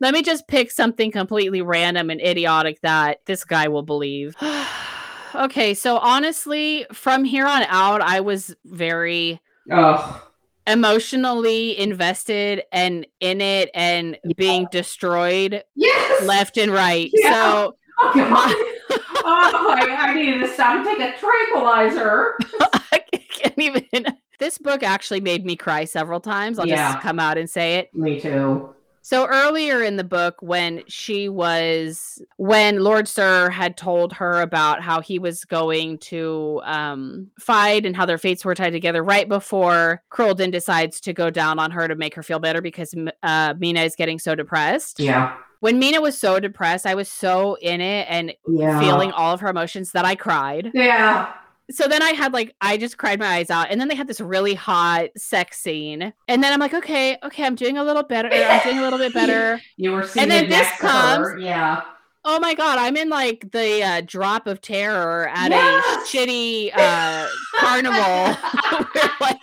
let 0.00 0.14
me 0.14 0.22
just 0.22 0.46
pick 0.48 0.70
something 0.70 1.10
completely 1.10 1.62
random 1.62 2.10
and 2.10 2.20
idiotic 2.20 2.80
that 2.82 3.20
this 3.26 3.44
guy 3.44 3.68
will 3.68 3.82
believe 3.82 4.34
okay. 5.34 5.74
So 5.74 5.98
honestly, 5.98 6.86
from 6.92 7.24
here 7.24 7.46
on 7.46 7.62
out, 7.64 8.00
I 8.00 8.20
was 8.20 8.54
very 8.64 9.40
oh. 9.70 10.22
emotionally 10.66 11.78
invested 11.78 12.62
and 12.72 13.06
in 13.20 13.40
it 13.40 13.70
and 13.74 14.18
yeah. 14.24 14.32
being 14.36 14.68
destroyed 14.70 15.62
yes! 15.74 16.24
left 16.24 16.56
and 16.56 16.72
right. 16.72 17.10
Yeah. 17.12 17.32
So 17.32 17.76
oh, 18.00 18.12
my- 18.14 18.74
oh 19.24 19.76
my, 19.78 19.96
I 19.96 20.14
needed 20.14 20.40
to 20.40 20.48
stop 20.48 20.76
and 20.76 20.84
take 20.84 21.00
a 21.00 21.18
tranquilizer. 21.18 22.36
I 22.92 23.02
can't 23.30 23.58
even. 23.58 24.06
This 24.38 24.58
book 24.58 24.82
actually 24.82 25.20
made 25.20 25.44
me 25.44 25.56
cry 25.56 25.84
several 25.84 26.20
times. 26.20 26.58
I'll 26.58 26.68
yeah. 26.68 26.92
just 26.92 27.02
come 27.02 27.18
out 27.18 27.38
and 27.38 27.50
say 27.50 27.76
it. 27.76 27.92
Me 27.94 28.20
too. 28.20 28.74
So 29.08 29.26
earlier 29.26 29.82
in 29.82 29.96
the 29.96 30.04
book, 30.04 30.36
when 30.42 30.82
she 30.86 31.30
was, 31.30 32.20
when 32.36 32.84
Lord 32.84 33.08
Sir 33.08 33.48
had 33.48 33.74
told 33.74 34.12
her 34.12 34.42
about 34.42 34.82
how 34.82 35.00
he 35.00 35.18
was 35.18 35.46
going 35.46 35.96
to 36.00 36.60
um, 36.64 37.30
fight 37.38 37.86
and 37.86 37.96
how 37.96 38.04
their 38.04 38.18
fates 38.18 38.44
were 38.44 38.54
tied 38.54 38.74
together, 38.74 39.02
right 39.02 39.26
before 39.26 40.02
Crolden 40.10 40.50
decides 40.50 41.00
to 41.00 41.14
go 41.14 41.30
down 41.30 41.58
on 41.58 41.70
her 41.70 41.88
to 41.88 41.96
make 41.96 42.14
her 42.16 42.22
feel 42.22 42.38
better 42.38 42.60
because 42.60 42.94
uh, 43.22 43.54
Mina 43.58 43.80
is 43.80 43.96
getting 43.96 44.18
so 44.18 44.34
depressed. 44.34 45.00
Yeah. 45.00 45.38
When 45.60 45.78
Mina 45.78 46.02
was 46.02 46.18
so 46.18 46.38
depressed, 46.38 46.84
I 46.84 46.94
was 46.94 47.08
so 47.08 47.54
in 47.62 47.80
it 47.80 48.06
and 48.10 48.34
yeah. 48.46 48.78
feeling 48.78 49.10
all 49.12 49.32
of 49.32 49.40
her 49.40 49.48
emotions 49.48 49.92
that 49.92 50.04
I 50.04 50.16
cried. 50.16 50.70
Yeah 50.74 51.32
so 51.70 51.86
then 51.86 52.02
I 52.02 52.10
had 52.10 52.32
like 52.32 52.54
I 52.60 52.76
just 52.76 52.98
cried 52.98 53.18
my 53.18 53.26
eyes 53.26 53.50
out, 53.50 53.70
and 53.70 53.80
then 53.80 53.88
they 53.88 53.94
had 53.94 54.08
this 54.08 54.20
really 54.20 54.54
hot 54.54 55.08
sex 55.16 55.58
scene, 55.58 56.12
and 56.26 56.42
then 56.42 56.52
I'm 56.52 56.60
like, 56.60 56.74
okay, 56.74 57.18
okay, 57.22 57.44
I'm 57.44 57.54
doing 57.54 57.78
a 57.78 57.84
little 57.84 58.02
better. 58.02 58.30
I'm 58.32 58.62
doing 58.62 58.78
a 58.78 58.82
little 58.82 58.98
bit 58.98 59.14
better. 59.14 59.60
you 59.76 59.92
were 59.92 60.06
seeing, 60.06 60.24
and 60.24 60.30
then 60.30 60.48
this 60.48 60.70
comes, 60.78 61.42
yeah. 61.42 61.82
Oh 62.24 62.40
my 62.40 62.54
god, 62.54 62.78
I'm 62.78 62.96
in 62.96 63.08
like 63.08 63.50
the 63.52 63.82
uh, 63.82 64.02
drop 64.04 64.46
of 64.46 64.60
terror 64.60 65.28
at 65.28 65.50
yes! 65.50 65.84
a 65.86 66.16
shitty 66.16 66.70
uh, 66.76 67.28
carnival 67.58 68.34
where 68.92 69.10
like 69.20 69.40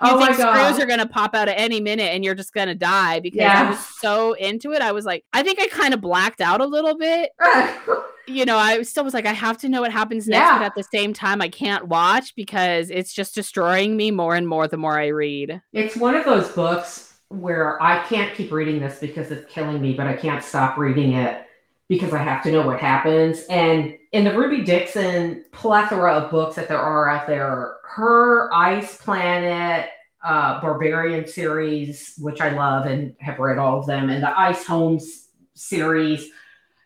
oh 0.00 0.18
think 0.18 0.34
screws 0.34 0.78
are 0.78 0.86
gonna 0.86 1.06
pop 1.06 1.34
out 1.34 1.48
at 1.48 1.58
any 1.58 1.80
minute 1.80 2.12
and 2.12 2.24
you're 2.24 2.34
just 2.34 2.52
gonna 2.52 2.74
die 2.74 3.20
because 3.20 3.38
yes. 3.38 3.56
I 3.56 3.70
was 3.70 3.78
so 4.00 4.32
into 4.34 4.72
it. 4.72 4.82
I 4.82 4.92
was 4.92 5.04
like, 5.04 5.24
I 5.32 5.42
think 5.42 5.58
I 5.60 5.66
kind 5.68 5.94
of 5.94 6.00
blacked 6.00 6.40
out 6.40 6.60
a 6.60 6.66
little 6.66 6.96
bit. 6.96 7.30
you 8.26 8.44
know, 8.44 8.56
I 8.56 8.82
still 8.82 9.04
was 9.04 9.14
like, 9.14 9.26
I 9.26 9.32
have 9.32 9.58
to 9.58 9.68
know 9.68 9.80
what 9.80 9.92
happens 9.92 10.26
next, 10.26 10.40
yeah. 10.40 10.58
but 10.58 10.64
at 10.64 10.74
the 10.74 10.84
same 10.84 11.12
time, 11.12 11.42
I 11.42 11.48
can't 11.48 11.88
watch 11.88 12.34
because 12.34 12.90
it's 12.90 13.12
just 13.12 13.34
destroying 13.34 13.96
me 13.96 14.10
more 14.10 14.34
and 14.34 14.46
more 14.46 14.68
the 14.68 14.76
more 14.76 14.98
I 14.98 15.08
read. 15.08 15.60
It's 15.72 15.96
one 15.96 16.14
of 16.14 16.24
those 16.24 16.48
books 16.50 17.14
where 17.28 17.80
I 17.82 18.02
can't 18.04 18.34
keep 18.34 18.50
reading 18.52 18.80
this 18.80 18.98
because 18.98 19.30
it's 19.30 19.52
killing 19.52 19.80
me, 19.80 19.94
but 19.94 20.06
I 20.06 20.14
can't 20.14 20.42
stop 20.42 20.76
reading 20.76 21.12
it 21.12 21.46
because 21.88 22.12
I 22.12 22.18
have 22.18 22.42
to 22.44 22.52
know 22.52 22.62
what 22.62 22.80
happens. 22.80 23.42
And 23.50 23.96
in 24.12 24.24
the 24.24 24.36
Ruby 24.36 24.62
Dixon 24.64 25.44
plethora 25.52 26.12
of 26.14 26.30
books 26.30 26.56
that 26.56 26.68
there 26.68 26.80
are 26.80 27.08
out 27.08 27.26
there, 27.26 27.76
her 27.94 28.52
Ice 28.52 28.96
Planet, 28.96 29.90
uh, 30.24 30.60
Barbarian 30.60 31.26
series, 31.26 32.14
which 32.18 32.40
I 32.40 32.50
love 32.50 32.86
and 32.86 33.14
have 33.20 33.38
read 33.38 33.58
all 33.58 33.78
of 33.78 33.86
them, 33.86 34.10
and 34.10 34.22
the 34.22 34.38
Ice 34.38 34.64
Homes 34.64 35.28
series 35.54 36.30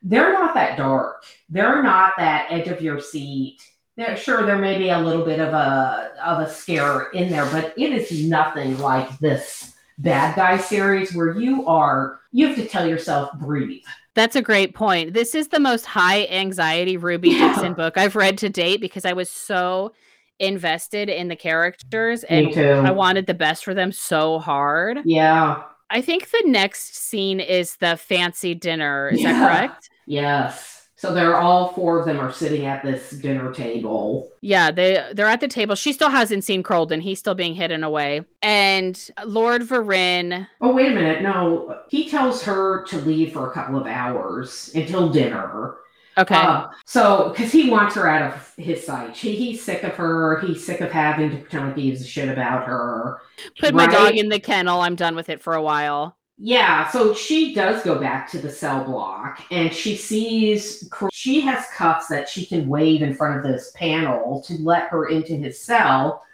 they're 0.04 0.34
not 0.34 0.54
that 0.54 0.76
dark. 0.76 1.24
They're 1.48 1.82
not 1.82 2.12
that 2.18 2.48
edge 2.50 2.68
of 2.68 2.82
your 2.82 3.00
seat. 3.00 3.62
They're, 3.96 4.16
sure, 4.16 4.44
there 4.44 4.58
may 4.58 4.76
be 4.76 4.90
a 4.90 4.98
little 4.98 5.24
bit 5.24 5.40
of 5.40 5.54
a 5.54 6.12
of 6.22 6.40
a 6.40 6.50
scare 6.50 7.10
in 7.12 7.30
there, 7.30 7.46
but 7.46 7.72
it 7.76 7.92
is 7.92 8.22
nothing 8.24 8.78
like 8.78 9.18
this 9.18 9.72
bad 9.98 10.36
guy 10.36 10.58
series 10.58 11.14
where 11.14 11.38
you 11.38 11.66
are 11.66 12.20
you 12.32 12.48
have 12.48 12.56
to 12.56 12.66
tell 12.66 12.86
yourself 12.86 13.30
breathe. 13.38 13.82
That's 14.14 14.36
a 14.36 14.42
great 14.42 14.74
point. 14.74 15.14
This 15.14 15.34
is 15.34 15.48
the 15.48 15.60
most 15.60 15.86
high 15.86 16.26
anxiety 16.26 16.96
Ruby 16.96 17.30
yeah. 17.30 17.48
Dixon 17.48 17.74
book 17.74 17.96
I've 17.96 18.16
read 18.16 18.36
to 18.38 18.48
date 18.48 18.80
because 18.80 19.04
I 19.04 19.12
was 19.12 19.30
so 19.30 19.92
invested 20.38 21.08
in 21.08 21.28
the 21.28 21.36
characters 21.36 22.24
and 22.24 22.56
I 22.56 22.90
wanted 22.90 23.26
the 23.26 23.34
best 23.34 23.64
for 23.64 23.74
them 23.74 23.92
so 23.92 24.38
hard. 24.38 24.98
Yeah. 25.04 25.62
I 25.90 26.00
think 26.00 26.30
the 26.30 26.42
next 26.46 26.96
scene 26.96 27.40
is 27.40 27.76
the 27.76 27.96
fancy 27.96 28.54
dinner. 28.54 29.10
Is 29.10 29.20
yeah. 29.20 29.32
that 29.32 29.48
correct? 29.48 29.90
Yes. 30.06 30.88
So 30.96 31.12
they're 31.12 31.36
all 31.36 31.72
four 31.74 31.98
of 31.98 32.06
them 32.06 32.18
are 32.18 32.32
sitting 32.32 32.64
at 32.64 32.82
this 32.82 33.10
dinner 33.10 33.52
table. 33.52 34.30
Yeah, 34.40 34.70
they 34.70 35.06
they're 35.12 35.26
at 35.26 35.40
the 35.40 35.48
table. 35.48 35.74
She 35.74 35.92
still 35.92 36.08
hasn't 36.08 36.44
seen 36.44 36.62
Crolden. 36.62 37.02
He's 37.02 37.18
still 37.18 37.34
being 37.34 37.54
hidden 37.54 37.84
away. 37.84 38.22
And 38.40 38.98
Lord 39.24 39.62
Varin. 39.62 40.46
Oh 40.62 40.72
wait 40.72 40.92
a 40.92 40.94
minute. 40.94 41.20
No, 41.20 41.78
he 41.90 42.08
tells 42.08 42.42
her 42.44 42.84
to 42.84 42.96
leave 42.98 43.34
for 43.34 43.50
a 43.50 43.52
couple 43.52 43.78
of 43.78 43.86
hours 43.86 44.70
until 44.74 45.10
dinner. 45.10 45.74
Okay. 46.16 46.34
Uh, 46.34 46.68
so, 46.86 47.30
because 47.30 47.50
he 47.50 47.70
wants 47.70 47.94
her 47.96 48.06
out 48.06 48.32
of 48.32 48.54
his 48.56 48.84
sight, 48.84 49.16
he, 49.16 49.34
he's 49.34 49.62
sick 49.62 49.82
of 49.82 49.94
her. 49.94 50.40
He's 50.40 50.64
sick 50.64 50.80
of 50.80 50.92
having 50.92 51.30
to 51.30 51.36
pretend 51.38 51.66
like 51.68 51.76
he 51.76 51.90
gives 51.90 52.02
a 52.02 52.06
shit 52.06 52.28
about 52.28 52.66
her. 52.66 53.20
Put 53.58 53.74
right? 53.74 53.74
my 53.74 53.86
dog 53.86 54.14
in 54.14 54.28
the 54.28 54.38
kennel. 54.38 54.80
I'm 54.80 54.94
done 54.94 55.16
with 55.16 55.28
it 55.28 55.42
for 55.42 55.54
a 55.54 55.62
while. 55.62 56.16
Yeah, 56.36 56.88
so 56.90 57.14
she 57.14 57.54
does 57.54 57.82
go 57.84 57.98
back 57.98 58.28
to 58.32 58.38
the 58.38 58.50
cell 58.50 58.84
block 58.84 59.44
and 59.52 59.72
she 59.72 59.96
sees 59.96 60.90
she 61.12 61.40
has 61.42 61.66
cuffs 61.68 62.08
that 62.08 62.28
she 62.28 62.44
can 62.44 62.68
wave 62.68 63.02
in 63.02 63.14
front 63.14 63.36
of 63.38 63.44
this 63.44 63.70
panel 63.76 64.42
to 64.42 64.54
let 64.54 64.88
her 64.88 65.06
into 65.06 65.36
his 65.36 65.60
cell. 65.60 66.24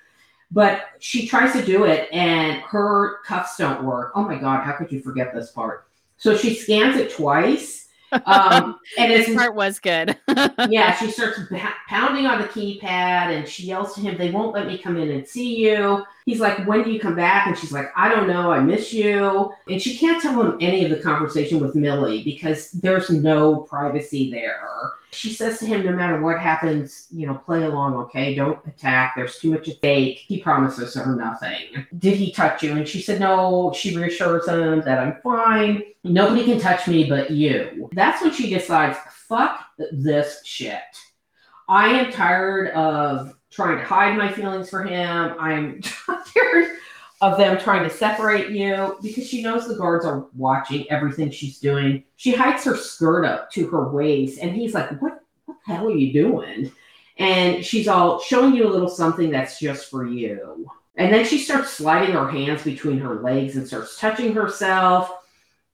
But 0.51 0.87
she 1.01 1.29
tries 1.29 1.53
to 1.53 1.65
do 1.65 1.85
it 1.85 2.09
and 2.13 2.63
her 2.63 3.19
cuffs 3.25 3.59
don't 3.59 3.85
work. 3.85 4.13
Oh 4.15 4.23
my 4.23 4.37
God, 4.37 4.65
how 4.65 4.73
could 4.73 4.91
you 4.91 5.01
forget 5.01 5.35
this 5.35 5.51
part? 5.51 5.87
So 6.17 6.35
she 6.35 6.55
scans 6.55 6.97
it 6.97 7.15
twice. 7.15 7.80
Um, 8.13 8.79
and 8.99 9.11
this 9.13 9.35
part 9.35 9.55
was 9.55 9.79
good. 9.79 10.17
yeah, 10.69 10.95
she 10.97 11.11
starts 11.11 11.41
ba- 11.51 11.75
pounding 11.89 12.27
on 12.27 12.41
the 12.41 12.49
keypad 12.49 12.83
and 12.83 13.49
she 13.49 13.65
yells 13.65 13.95
to 13.95 14.01
him, 14.01 14.17
They 14.17 14.31
won't 14.31 14.55
let 14.55 14.67
me 14.67 14.79
come 14.79 14.97
in 14.97 15.11
and 15.11 15.27
see 15.27 15.57
you. 15.57 16.05
He's 16.27 16.41
like, 16.41 16.67
When 16.67 16.83
do 16.83 16.91
you 16.91 17.01
come 17.01 17.17
back? 17.17 17.47
And 17.47 17.57
she's 17.57 17.73
like, 17.73 17.87
I 17.97 18.09
don't 18.09 18.29
know. 18.29 18.51
I 18.51 18.61
miss 18.61 18.93
you. 18.93 19.53
And 19.69 19.81
she 19.81 19.97
can't 19.97 20.23
tell 20.23 20.41
him 20.41 20.59
any 20.61 20.85
of 20.85 20.91
the 20.91 21.03
conversation 21.03 21.61
with 21.61 21.75
Millie 21.75 22.23
because 22.23 22.71
there's 22.73 23.11
no 23.11 23.59
privacy 23.59 24.31
there. 24.31 24.93
She 25.13 25.33
says 25.33 25.59
to 25.59 25.67
him, 25.67 25.85
No 25.85 25.93
matter 25.93 26.21
what 26.21 26.39
happens, 26.39 27.07
you 27.11 27.27
know, 27.27 27.35
play 27.35 27.65
along, 27.65 27.95
okay? 27.95 28.35
Don't 28.35 28.65
attack. 28.67 29.15
There's 29.17 29.39
too 29.39 29.51
much 29.51 29.69
at 29.69 29.77
stake. 29.77 30.19
He 30.19 30.41
promises 30.41 30.95
her 30.95 31.17
nothing. 31.17 31.87
Did 31.99 32.17
he 32.17 32.33
touch 32.33 32.63
you? 32.63 32.73
And 32.73 32.87
she 32.87 33.03
said, 33.03 33.21
No. 33.21 33.73
She 33.75 33.97
reassures 33.97 34.49
him 34.49 34.83
that 34.83 34.99
I'm 34.99 35.21
fine. 35.23 35.83
Nobody 36.05 36.45
can 36.45 36.61
touch 36.61 36.87
me 36.89 37.09
but 37.09 37.31
you. 37.31 37.89
That's 37.93 38.23
when 38.23 38.33
she 38.33 38.51
decides, 38.51 38.97
fuck 39.29 39.67
this 39.93 40.41
shit. 40.45 40.81
I 41.69 41.89
am 41.89 42.13
tired 42.13 42.71
of 42.71 43.37
trying 43.51 43.79
to 43.79 43.85
hide 43.85 44.17
my 44.17 44.33
feelings 44.33 44.71
for 44.71 44.83
him. 44.83 45.35
I'm 45.39 45.81
tired 46.35 46.77
of 47.21 47.37
them 47.37 47.59
trying 47.59 47.83
to 47.85 47.95
separate 47.95 48.51
you 48.51 48.97
because 49.03 49.29
she 49.29 49.43
knows 49.43 49.69
the 49.69 49.75
guards 49.75 50.05
are 50.05 50.27
watching 50.35 50.91
everything 50.91 51.31
she's 51.31 51.59
doing. 51.59 52.05
She 52.17 52.33
hikes 52.33 52.65
her 52.65 52.77
skirt 52.77 53.25
up 53.25 53.51
to 53.53 53.69
her 53.69 53.91
waist, 53.91 54.39
and 54.41 54.55
he's 54.55 54.75
like, 54.75 54.91
What, 55.03 55.23
what 55.45 55.57
the 55.67 55.75
hell 55.75 55.89
are 55.89 55.97
you 55.97 56.13
doing? 56.13 56.73
And 57.19 57.65
she's 57.65 57.89
all 57.89 58.21
showing 58.21 58.55
you 58.55 58.67
a 58.67 58.73
little 58.73 58.89
something 58.89 59.31
that's 59.31 59.59
just 59.59 59.91
for 59.91 60.07
you. 60.07 60.71
And 60.97 61.13
then 61.13 61.27
she 61.27 61.39
starts 61.39 61.71
sliding 61.71 62.15
her 62.15 62.31
hands 62.31 62.63
between 62.63 62.99
her 62.99 63.17
legs 63.17 63.57
and 63.57 63.67
starts 63.67 63.99
touching 63.99 64.33
herself 64.33 65.13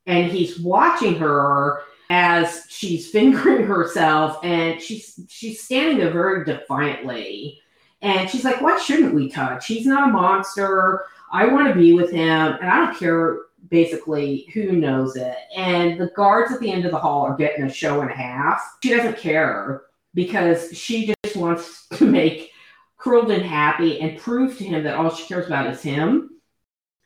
and 0.07 0.31
he's 0.31 0.59
watching 0.61 1.17
her 1.17 1.83
as 2.11 2.65
she's 2.69 3.11
fingering 3.11 3.67
herself 3.67 4.39
and 4.45 4.81
she's 4.81 5.21
she's 5.29 5.63
standing 5.63 5.99
there 5.99 6.13
very 6.13 6.45
defiantly 6.45 7.61
and 8.03 8.31
she's 8.31 8.45
like 8.45 8.61
why 8.61 8.79
shouldn't 8.79 9.15
we 9.15 9.29
touch 9.29 9.67
he's 9.67 9.87
not 9.87 10.09
a 10.09 10.13
monster 10.13 11.05
i 11.33 11.47
want 11.47 11.69
to 11.69 11.75
be 11.75 11.93
with 11.93 12.11
him 12.11 12.57
and 12.61 12.69
i 12.69 12.79
don't 12.79 12.99
care 12.99 13.39
basically 13.71 14.49
who 14.53 14.73
knows 14.73 15.17
it. 15.17 15.37
And 15.55 16.01
the 16.01 16.11
guards 16.17 16.53
at 16.53 16.61
the 16.61 16.71
end 16.71 16.85
of 16.85 16.93
the 16.93 16.99
hall 16.99 17.23
are 17.23 17.37
getting 17.37 17.65
a 17.65 17.73
show 17.73 18.01
and 18.01 18.11
a 18.11 18.15
half. 18.15 18.63
She 18.83 18.91
doesn't 18.91 19.19
care 19.19 19.83
because 20.15 20.77
she 20.77 21.15
just 21.25 21.37
wants 21.37 21.87
to 21.95 22.05
make 22.05 22.51
Crolden 22.97 23.43
happy 23.43 24.01
and 24.01 24.19
prove 24.19 24.57
to 24.59 24.65
him 24.65 24.85
that 24.85 24.97
all 24.97 25.15
she 25.15 25.27
cares 25.27 25.47
about 25.47 25.71
is 25.73 25.83
him. 25.83 26.31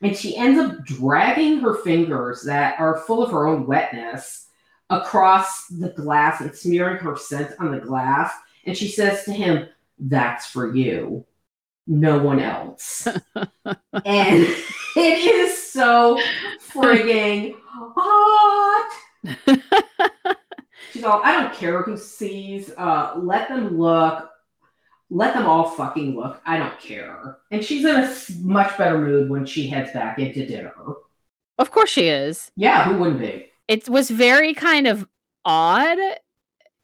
And 0.01 0.17
she 0.17 0.35
ends 0.35 0.59
up 0.59 0.83
dragging 0.83 1.59
her 1.59 1.75
fingers 1.75 2.43
that 2.43 2.79
are 2.79 3.01
full 3.01 3.23
of 3.23 3.31
her 3.31 3.47
own 3.47 3.67
wetness 3.67 4.47
across 4.89 5.67
the 5.67 5.89
glass 5.89 6.41
and 6.41 6.55
smearing 6.55 6.97
her 6.97 7.15
scent 7.15 7.51
on 7.59 7.71
the 7.71 7.79
glass. 7.79 8.33
And 8.65 8.75
she 8.75 8.87
says 8.87 9.23
to 9.25 9.31
him, 9.31 9.67
That's 9.99 10.47
for 10.47 10.75
you, 10.75 11.25
no 11.91 12.17
one 12.17 12.39
else. 12.39 13.05
and 13.05 13.17
it 14.03 15.25
is 15.25 15.71
so 15.71 16.19
frigging 16.71 17.55
hot. 17.67 18.89
She's 20.91 21.03
all, 21.03 21.21
I 21.23 21.33
don't 21.33 21.53
care 21.53 21.83
who 21.83 21.97
sees, 21.97 22.71
uh, 22.77 23.13
let 23.17 23.47
them 23.49 23.77
look 23.77 24.29
let 25.13 25.33
them 25.33 25.45
all 25.45 25.69
fucking 25.71 26.15
look. 26.15 26.41
I 26.45 26.57
don't 26.57 26.79
care. 26.79 27.37
And 27.51 27.63
she's 27.63 27.83
in 27.83 27.97
a 27.97 28.15
much 28.43 28.77
better 28.77 28.97
mood 28.97 29.29
when 29.29 29.45
she 29.45 29.67
heads 29.67 29.91
back 29.91 30.17
into 30.17 30.45
dinner. 30.45 30.73
Of 31.57 31.69
course 31.69 31.89
she 31.89 32.07
is. 32.07 32.49
Yeah, 32.55 32.85
who 32.85 32.97
wouldn't 32.97 33.19
be? 33.19 33.51
It 33.67 33.89
was 33.89 34.09
very 34.09 34.53
kind 34.53 34.87
of 34.87 35.05
odd 35.43 35.97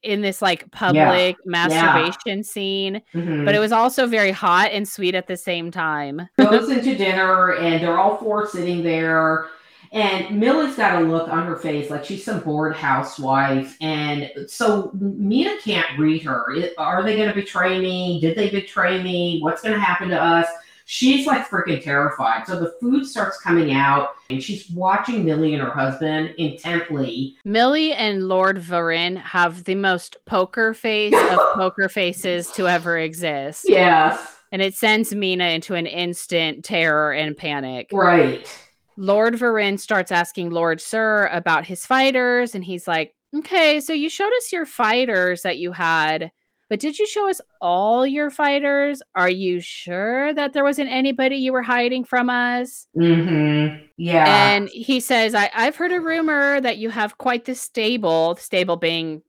in 0.04 0.22
this 0.22 0.42
like 0.42 0.70
public 0.72 1.36
yeah. 1.36 1.36
masturbation 1.46 2.38
yeah. 2.38 2.44
scene, 2.44 3.02
mm-hmm. 3.14 3.46
but 3.46 3.56
it 3.56 3.60
was 3.60 3.72
also 3.72 4.08
very 4.08 4.32
hot 4.32 4.72
and 4.72 4.88
sweet 4.88 5.16
at 5.16 5.28
the 5.28 5.38
same 5.38 5.72
time. 5.72 6.28
Goes 6.38 6.70
into 6.70 6.96
dinner 6.96 7.54
and 7.54 7.84
they're 7.84 7.98
all 7.98 8.18
four 8.18 8.48
sitting 8.48 8.84
there 8.84 9.48
and 9.92 10.38
Millie's 10.38 10.76
got 10.76 11.02
a 11.02 11.06
look 11.06 11.30
on 11.30 11.46
her 11.46 11.56
face 11.56 11.90
like 11.90 12.04
she's 12.04 12.24
some 12.24 12.42
bored 12.42 12.76
housewife. 12.76 13.78
And 13.82 14.32
so 14.48 14.92
Mina 14.94 15.58
can't 15.64 15.98
read 15.98 16.24
her. 16.24 16.46
Are 16.78 17.04
they 17.04 17.16
going 17.16 17.30
to 17.30 17.36
betray 17.36 17.80
me? 17.80 18.20
Did 18.20 18.38
they 18.38 18.50
betray 18.50 19.02
me? 19.02 19.40
What's 19.42 19.62
going 19.62 19.76
to 19.76 19.80
happen 19.80 20.10
to 20.10 20.22
us? 20.22 20.48
She's 20.90 21.28
like 21.28 21.50
freaking 21.50 21.84
terrified. 21.84 22.48
So 22.48 22.58
the 22.58 22.74
food 22.80 23.06
starts 23.06 23.42
coming 23.42 23.74
out 23.74 24.12
and 24.30 24.42
she's 24.42 24.70
watching 24.70 25.26
Millie 25.26 25.54
and 25.54 25.62
her 25.62 25.70
husband 25.70 26.34
intently. 26.38 27.36
Millie 27.44 27.92
and 27.92 28.30
Lord 28.30 28.58
Varin 28.58 29.18
have 29.18 29.66
the 29.66 29.76
most 29.76 30.16
poker 30.26 30.74
face 30.74 31.14
of 31.14 31.40
poker 31.56 31.90
faces 31.90 32.50
to 32.52 32.70
ever 32.70 32.98
exist. 32.98 33.66
Yes. 33.68 34.38
And 34.54 34.62
it 34.62 34.76
sends 34.76 35.14
Mina 35.14 35.44
into 35.50 35.76
an 35.76 35.88
instant 35.88 36.64
terror 36.64 37.12
and 37.12 37.36
panic. 37.36 37.90
Right. 37.92 38.48
Lord 38.96 39.36
Varin 39.36 39.78
starts 39.78 40.14
asking 40.14 40.52
Lord 40.52 40.80
Sir 40.80 41.28
about 41.34 41.66
his 41.66 41.86
fighters, 41.86 42.56
and 42.56 42.64
he's 42.64 42.88
like, 42.88 43.14
Okay, 43.36 43.82
so 43.82 43.92
you 43.92 44.10
showed 44.10 44.32
us 44.38 44.54
your 44.54 44.66
fighters 44.66 45.42
that 45.42 45.58
you 45.58 45.74
had, 45.74 46.32
but 46.70 46.80
did 46.80 47.00
you 47.00 47.08
show 47.08 47.30
us 47.30 47.40
all 47.62 48.06
your 48.06 48.30
fighters? 48.30 49.02
Are 49.16 49.30
you 49.30 49.60
sure 49.62 50.34
that 50.34 50.54
there 50.54 50.64
wasn't 50.64 50.90
anybody 50.90 51.38
you 51.38 51.54
were 51.54 51.62
hiding 51.62 52.04
from 52.04 52.30
us? 52.30 52.88
Mm-hmm. 52.98 53.86
Yeah. 53.98 54.26
And 54.54 54.70
he 54.70 55.00
says, 55.00 55.34
I- 55.34 55.52
I've 55.54 55.76
heard 55.76 55.92
a 55.92 56.00
rumor 56.00 56.60
that 56.62 56.78
you 56.78 56.90
have 56.90 57.18
quite 57.18 57.46
the 57.46 57.56
stable, 57.56 58.36
stable 58.40 58.76
being 58.76 59.22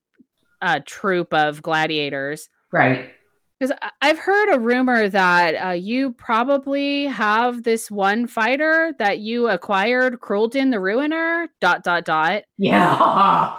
a 0.61 0.79
troop 0.81 1.33
of 1.33 1.61
gladiators. 1.61 2.49
Right. 2.71 3.11
Because 3.59 3.75
I've 4.01 4.19
heard 4.19 4.53
a 4.55 4.59
rumor 4.59 5.09
that 5.09 5.51
uh, 5.55 5.71
you 5.71 6.13
probably 6.13 7.05
have 7.07 7.63
this 7.63 7.91
one 7.91 8.25
fighter 8.25 8.93
that 8.99 9.19
you 9.19 9.49
acquired, 9.49 10.21
Crolden 10.21 10.69
the 10.69 10.79
Ruiner. 10.79 11.49
Dot 11.59 11.83
dot 11.83 12.05
dot. 12.05 12.43
Yeah. 12.57 13.57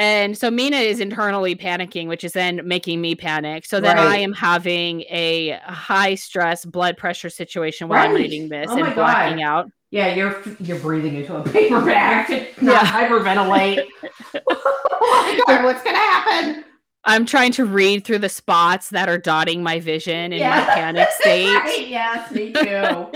And 0.00 0.38
so 0.38 0.50
Mina 0.50 0.78
is 0.78 0.98
internally 0.98 1.54
panicking, 1.54 2.08
which 2.08 2.24
is 2.24 2.32
then 2.32 2.62
making 2.64 3.02
me 3.02 3.14
panic. 3.14 3.66
So 3.66 3.80
then 3.80 3.98
right. 3.98 4.06
I 4.06 4.16
am 4.16 4.32
having 4.32 5.02
a 5.02 5.60
high 5.62 6.14
stress 6.14 6.64
blood 6.64 6.96
pressure 6.96 7.28
situation 7.28 7.86
while 7.86 7.98
right. 7.98 8.08
I'm 8.08 8.16
reading 8.16 8.48
this 8.48 8.68
oh 8.70 8.82
and 8.82 8.94
blacking 8.94 9.40
God. 9.40 9.44
out. 9.44 9.70
Yeah, 9.90 10.14
you're 10.14 10.42
you're 10.58 10.78
breathing 10.78 11.16
into 11.16 11.36
a 11.36 11.42
paper 11.42 11.84
bag 11.84 12.28
to 12.56 12.64
not 12.64 12.82
yeah. 12.82 13.08
hyperventilate. 13.08 13.86
oh 14.50 15.36
my 15.46 15.54
God, 15.54 15.64
what's 15.64 15.82
gonna 15.82 15.98
happen? 15.98 16.64
I'm 17.04 17.26
trying 17.26 17.52
to 17.52 17.66
read 17.66 18.06
through 18.06 18.20
the 18.20 18.30
spots 18.30 18.88
that 18.90 19.06
are 19.06 19.18
dotting 19.18 19.62
my 19.62 19.80
vision 19.80 20.32
in 20.32 20.38
yeah. 20.38 20.60
my 20.60 20.74
panic 20.76 21.08
state. 21.20 21.88
yes, 21.90 22.32
me 22.32 22.54
too. 22.54 23.12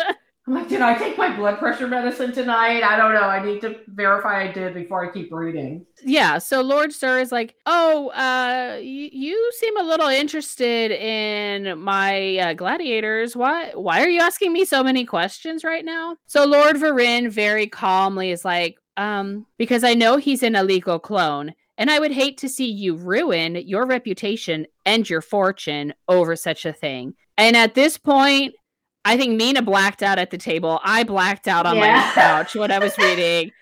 I'm 0.47 0.53
like, 0.53 0.69
did 0.69 0.83
I 0.83 0.95
take 0.99 1.17
my 1.17 1.35
blood 1.35 1.59
pressure 1.59 1.87
medicine 1.87 2.33
tonight? 2.33 2.83
I 2.83 2.99
don't 2.99 3.15
know. 3.15 3.23
I 3.23 3.43
need 3.43 3.63
to 3.63 3.77
verify 3.89 4.43
I 4.43 4.53
did 4.53 4.75
before 4.75 5.09
I 5.09 5.11
keep 5.11 5.33
reading. 5.33 5.87
Yeah. 6.03 6.37
So 6.37 6.61
Lord 6.61 6.93
Sir 6.93 7.21
is 7.21 7.33
like, 7.33 7.55
oh, 7.65 8.09
uh, 8.11 8.75
y- 8.77 9.11
you 9.11 9.53
seem 9.59 9.79
a 9.79 9.83
little 9.83 10.09
interested 10.09 10.91
in 10.91 11.79
my 11.79 12.37
uh, 12.37 12.53
gladiators. 12.53 13.35
Why? 13.35 13.71
Why 13.71 14.03
are 14.03 14.09
you 14.09 14.21
asking 14.21 14.53
me 14.53 14.67
so 14.67 14.85
many 14.85 15.07
questions 15.07 15.65
right 15.65 15.85
now? 15.85 16.17
So 16.27 16.45
Lord 16.45 16.77
Varin 16.77 17.31
very 17.31 17.67
calmly 17.67 18.31
is 18.31 18.45
like, 18.45 18.77
um, 18.99 19.47
because 19.57 19.83
I 19.83 19.95
know 19.95 20.19
he's 20.19 20.43
an 20.43 20.57
illegal 20.57 20.99
clone 20.99 21.55
and 21.79 21.91
I 21.91 21.99
would 21.99 22.13
hate 22.13 22.39
to 22.39 22.49
see 22.49 22.71
you 22.71 22.97
ruin 22.97 23.57
your 23.57 23.87
reputation 23.87 24.67
and 24.85 25.09
your 25.09 25.23
fortune 25.23 25.95
over 26.07 26.37
such 26.37 26.67
a 26.67 26.73
thing. 26.73 27.15
And 27.37 27.57
at 27.57 27.75
this 27.75 27.99
point, 27.99 28.55
I 29.05 29.17
think 29.17 29.37
Mina 29.37 29.63
blacked 29.63 30.03
out 30.03 30.19
at 30.19 30.31
the 30.31 30.39
table. 30.39 30.81
I 30.83 31.05
blacked 31.05 31.49
out 31.49 31.67
on 31.67 31.77
yeah. 31.77 31.81
my 31.83 32.13
couch 32.15 32.55
when 32.55 32.71
I 32.71 32.79
was 32.79 32.97
reading. 32.99 33.53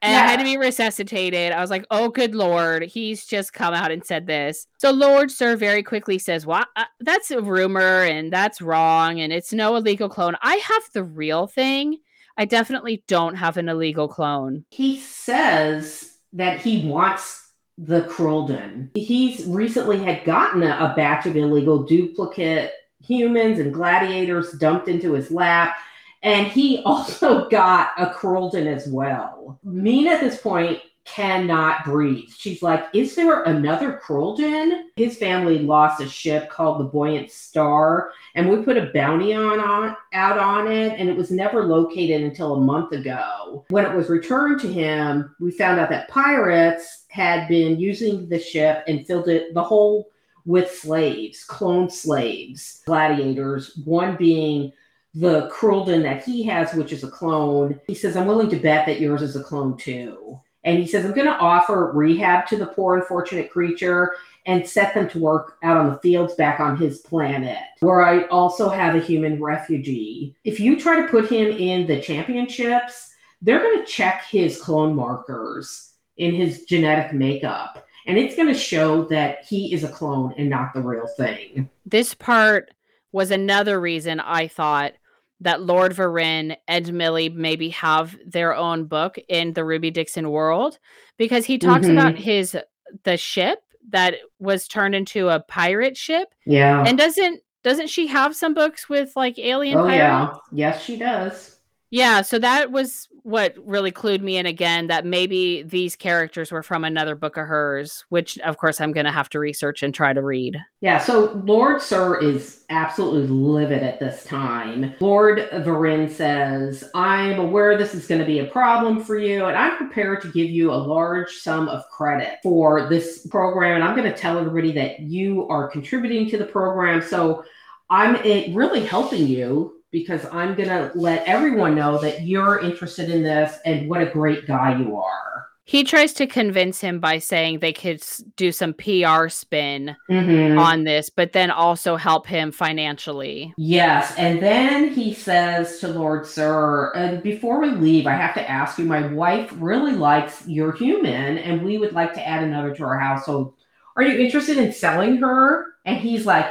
And 0.00 0.12
yeah. 0.12 0.20
I 0.20 0.26
had 0.26 0.38
to 0.38 0.44
be 0.44 0.56
resuscitated. 0.56 1.52
I 1.52 1.60
was 1.60 1.70
like, 1.70 1.84
oh, 1.90 2.08
good 2.08 2.34
Lord. 2.34 2.84
He's 2.84 3.26
just 3.26 3.52
come 3.52 3.74
out 3.74 3.90
and 3.90 4.04
said 4.04 4.26
this. 4.26 4.68
So 4.78 4.92
Lord 4.92 5.30
Sir 5.30 5.56
very 5.56 5.82
quickly 5.82 6.18
says, 6.18 6.46
well, 6.46 6.64
uh, 6.76 6.84
that's 7.00 7.32
a 7.32 7.42
rumor 7.42 8.04
and 8.04 8.32
that's 8.32 8.60
wrong. 8.60 9.18
And 9.20 9.32
it's 9.32 9.52
no 9.52 9.74
illegal 9.74 10.08
clone. 10.08 10.36
I 10.40 10.56
have 10.56 10.82
the 10.92 11.02
real 11.02 11.48
thing. 11.48 11.98
I 12.36 12.44
definitely 12.44 13.02
don't 13.08 13.34
have 13.34 13.56
an 13.56 13.68
illegal 13.68 14.06
clone. 14.06 14.64
He 14.70 15.00
says 15.00 16.18
that 16.32 16.60
he 16.60 16.88
wants 16.88 17.50
the 17.76 18.02
Crolden. 18.02 18.92
He's 18.94 19.44
recently 19.46 19.98
had 19.98 20.24
gotten 20.24 20.62
a, 20.62 20.76
a 20.76 20.94
batch 20.96 21.26
of 21.26 21.36
illegal 21.36 21.82
duplicate 21.82 22.72
humans 23.08 23.58
and 23.58 23.72
gladiators 23.72 24.52
dumped 24.52 24.88
into 24.88 25.14
his 25.14 25.30
lap. 25.30 25.76
And 26.22 26.46
he 26.46 26.82
also 26.84 27.48
got 27.48 27.90
a 27.96 28.10
Crolden 28.10 28.66
as 28.66 28.86
well. 28.86 29.58
Mina 29.64 30.10
at 30.10 30.20
this 30.20 30.40
point 30.40 30.80
cannot 31.04 31.84
breathe. 31.84 32.28
She's 32.36 32.62
like, 32.62 32.84
Is 32.92 33.14
there 33.14 33.42
another 33.44 33.94
Crolden? 33.94 34.90
His 34.96 35.16
family 35.16 35.58
lost 35.60 36.02
a 36.02 36.08
ship 36.08 36.50
called 36.50 36.80
the 36.80 36.84
Buoyant 36.84 37.30
Star, 37.30 38.10
and 38.34 38.48
we 38.48 38.62
put 38.62 38.76
a 38.76 38.90
bounty 38.92 39.32
on, 39.32 39.58
on 39.58 39.96
out 40.12 40.38
on 40.38 40.70
it, 40.70 40.98
and 40.98 41.08
it 41.08 41.16
was 41.16 41.30
never 41.30 41.64
located 41.64 42.22
until 42.22 42.54
a 42.54 42.60
month 42.60 42.92
ago. 42.92 43.64
When 43.70 43.86
it 43.86 43.96
was 43.96 44.10
returned 44.10 44.60
to 44.60 44.72
him, 44.72 45.34
we 45.40 45.50
found 45.50 45.80
out 45.80 45.88
that 45.90 46.08
pirates 46.08 47.04
had 47.08 47.48
been 47.48 47.80
using 47.80 48.28
the 48.28 48.38
ship 48.38 48.84
and 48.86 49.06
filled 49.06 49.28
it 49.28 49.54
the 49.54 49.64
whole 49.64 50.10
with 50.48 50.74
slaves, 50.74 51.44
clone 51.44 51.90
slaves, 51.90 52.80
gladiators, 52.86 53.76
one 53.84 54.16
being 54.16 54.72
the 55.12 55.46
Crolden 55.48 56.02
that 56.04 56.24
he 56.24 56.42
has, 56.44 56.72
which 56.72 56.90
is 56.90 57.04
a 57.04 57.10
clone. 57.10 57.78
He 57.86 57.94
says, 57.94 58.16
I'm 58.16 58.26
willing 58.26 58.48
to 58.48 58.56
bet 58.56 58.86
that 58.86 58.98
yours 58.98 59.20
is 59.20 59.36
a 59.36 59.42
clone 59.42 59.76
too. 59.76 60.40
And 60.64 60.78
he 60.78 60.86
says, 60.86 61.04
I'm 61.04 61.12
going 61.12 61.26
to 61.26 61.36
offer 61.36 61.92
rehab 61.92 62.46
to 62.48 62.56
the 62.56 62.66
poor, 62.66 62.96
unfortunate 62.96 63.50
creature 63.50 64.14
and 64.46 64.66
set 64.66 64.94
them 64.94 65.06
to 65.10 65.18
work 65.18 65.58
out 65.62 65.76
on 65.76 65.90
the 65.90 65.98
fields 65.98 66.34
back 66.34 66.60
on 66.60 66.78
his 66.78 67.00
planet, 67.00 67.58
where 67.80 68.02
I 68.02 68.22
also 68.28 68.70
have 68.70 68.94
a 68.94 69.00
human 69.00 69.42
refugee. 69.42 70.34
If 70.44 70.58
you 70.58 70.80
try 70.80 71.02
to 71.02 71.08
put 71.08 71.30
him 71.30 71.48
in 71.48 71.86
the 71.86 72.00
championships, 72.00 73.12
they're 73.42 73.62
going 73.62 73.80
to 73.80 73.90
check 73.90 74.24
his 74.24 74.58
clone 74.58 74.96
markers 74.96 75.92
in 76.16 76.34
his 76.34 76.64
genetic 76.64 77.12
makeup. 77.12 77.84
And 78.08 78.18
it's 78.18 78.34
going 78.34 78.48
to 78.48 78.58
show 78.58 79.04
that 79.04 79.44
he 79.44 79.72
is 79.72 79.84
a 79.84 79.88
clone 79.88 80.34
and 80.38 80.48
not 80.48 80.72
the 80.74 80.80
real 80.80 81.06
thing. 81.06 81.68
This 81.86 82.14
part 82.14 82.70
was 83.12 83.30
another 83.30 83.80
reason 83.80 84.18
I 84.18 84.48
thought 84.48 84.94
that 85.40 85.62
Lord 85.62 85.92
Varin 85.92 86.56
and 86.66 86.92
Millie 86.92 87.28
maybe 87.28 87.68
have 87.70 88.16
their 88.26 88.56
own 88.56 88.86
book 88.86 89.18
in 89.28 89.52
the 89.52 89.64
Ruby 89.64 89.90
Dixon 89.90 90.30
world 90.30 90.78
because 91.16 91.44
he 91.44 91.58
talks 91.58 91.86
mm-hmm. 91.86 91.98
about 91.98 92.16
his 92.16 92.56
the 93.04 93.16
ship 93.16 93.60
that 93.90 94.14
was 94.38 94.66
turned 94.66 94.94
into 94.94 95.28
a 95.28 95.40
pirate 95.40 95.96
ship. 95.96 96.28
Yeah. 96.44 96.84
And 96.86 96.98
doesn't 96.98 97.42
doesn't 97.62 97.88
she 97.88 98.06
have 98.06 98.34
some 98.34 98.54
books 98.54 98.88
with 98.88 99.12
like 99.14 99.38
alien 99.38 99.78
oh, 99.78 99.84
pirates? 99.84 100.38
Yeah. 100.52 100.70
Yes, 100.70 100.82
she 100.82 100.96
does. 100.96 101.58
Yeah, 101.90 102.22
so 102.22 102.38
that 102.38 102.70
was 102.70 103.08
what 103.28 103.54
really 103.66 103.92
clued 103.92 104.22
me 104.22 104.38
in 104.38 104.46
again 104.46 104.86
that 104.86 105.04
maybe 105.04 105.62
these 105.62 105.94
characters 105.94 106.50
were 106.50 106.62
from 106.62 106.82
another 106.82 107.14
book 107.14 107.36
of 107.36 107.46
hers, 107.46 108.06
which 108.08 108.38
of 108.38 108.56
course 108.56 108.80
I'm 108.80 108.90
going 108.90 109.04
to 109.04 109.12
have 109.12 109.28
to 109.30 109.38
research 109.38 109.82
and 109.82 109.92
try 109.92 110.14
to 110.14 110.22
read. 110.22 110.56
Yeah, 110.80 110.96
so 110.96 111.32
Lord 111.44 111.82
Sir 111.82 112.18
is 112.20 112.64
absolutely 112.70 113.26
livid 113.26 113.82
at 113.82 114.00
this 114.00 114.24
time. 114.24 114.94
Lord 114.98 115.46
Varin 115.52 116.10
says, 116.10 116.84
I'm 116.94 117.38
aware 117.38 117.76
this 117.76 117.94
is 117.94 118.06
going 118.06 118.20
to 118.22 118.26
be 118.26 118.38
a 118.38 118.46
problem 118.46 119.04
for 119.04 119.18
you, 119.18 119.44
and 119.44 119.58
I'm 119.58 119.76
prepared 119.76 120.22
to 120.22 120.32
give 120.32 120.48
you 120.48 120.72
a 120.72 120.74
large 120.74 121.30
sum 121.30 121.68
of 121.68 121.86
credit 121.90 122.38
for 122.42 122.88
this 122.88 123.26
program. 123.26 123.74
And 123.74 123.84
I'm 123.84 123.94
going 123.94 124.10
to 124.10 124.18
tell 124.18 124.38
everybody 124.38 124.72
that 124.72 125.00
you 125.00 125.46
are 125.48 125.68
contributing 125.68 126.30
to 126.30 126.38
the 126.38 126.46
program. 126.46 127.02
So 127.02 127.44
I'm 127.90 128.16
eh, 128.24 128.54
really 128.54 128.86
helping 128.86 129.26
you 129.26 129.77
because 129.90 130.24
I'm 130.26 130.54
going 130.54 130.68
to 130.68 130.90
let 130.94 131.26
everyone 131.26 131.74
know 131.74 131.98
that 131.98 132.22
you're 132.22 132.58
interested 132.60 133.10
in 133.10 133.22
this 133.22 133.58
and 133.64 133.88
what 133.88 134.02
a 134.02 134.06
great 134.06 134.46
guy 134.46 134.78
you 134.78 134.96
are. 134.96 135.28
He 135.68 135.84
tries 135.84 136.14
to 136.14 136.26
convince 136.26 136.80
him 136.80 136.98
by 136.98 137.18
saying 137.18 137.58
they 137.58 137.74
could 137.74 138.02
do 138.36 138.52
some 138.52 138.72
PR 138.72 139.28
spin 139.28 139.94
mm-hmm. 140.10 140.58
on 140.58 140.84
this, 140.84 141.10
but 141.10 141.34
then 141.34 141.50
also 141.50 141.96
help 141.96 142.26
him 142.26 142.52
financially. 142.52 143.52
Yes. 143.58 144.14
And 144.16 144.42
then 144.42 144.88
he 144.88 145.12
says 145.12 145.78
to 145.80 145.88
Lord 145.88 146.26
Sir, 146.26 146.90
and 146.94 147.22
before 147.22 147.60
we 147.60 147.68
leave, 147.68 148.06
I 148.06 148.14
have 148.14 148.32
to 148.36 148.50
ask 148.50 148.78
you 148.78 148.86
my 148.86 149.08
wife 149.08 149.52
really 149.58 149.92
likes 149.92 150.48
your 150.48 150.72
human, 150.72 151.36
and 151.36 151.62
we 151.62 151.76
would 151.76 151.92
like 151.92 152.14
to 152.14 152.26
add 152.26 152.42
another 152.42 152.74
to 152.74 152.84
our 152.84 152.98
household. 152.98 153.52
Are 153.94 154.02
you 154.02 154.18
interested 154.18 154.56
in 154.56 154.72
selling 154.72 155.18
her? 155.18 155.66
And 155.84 155.98
he's 155.98 156.24
like, 156.24 156.46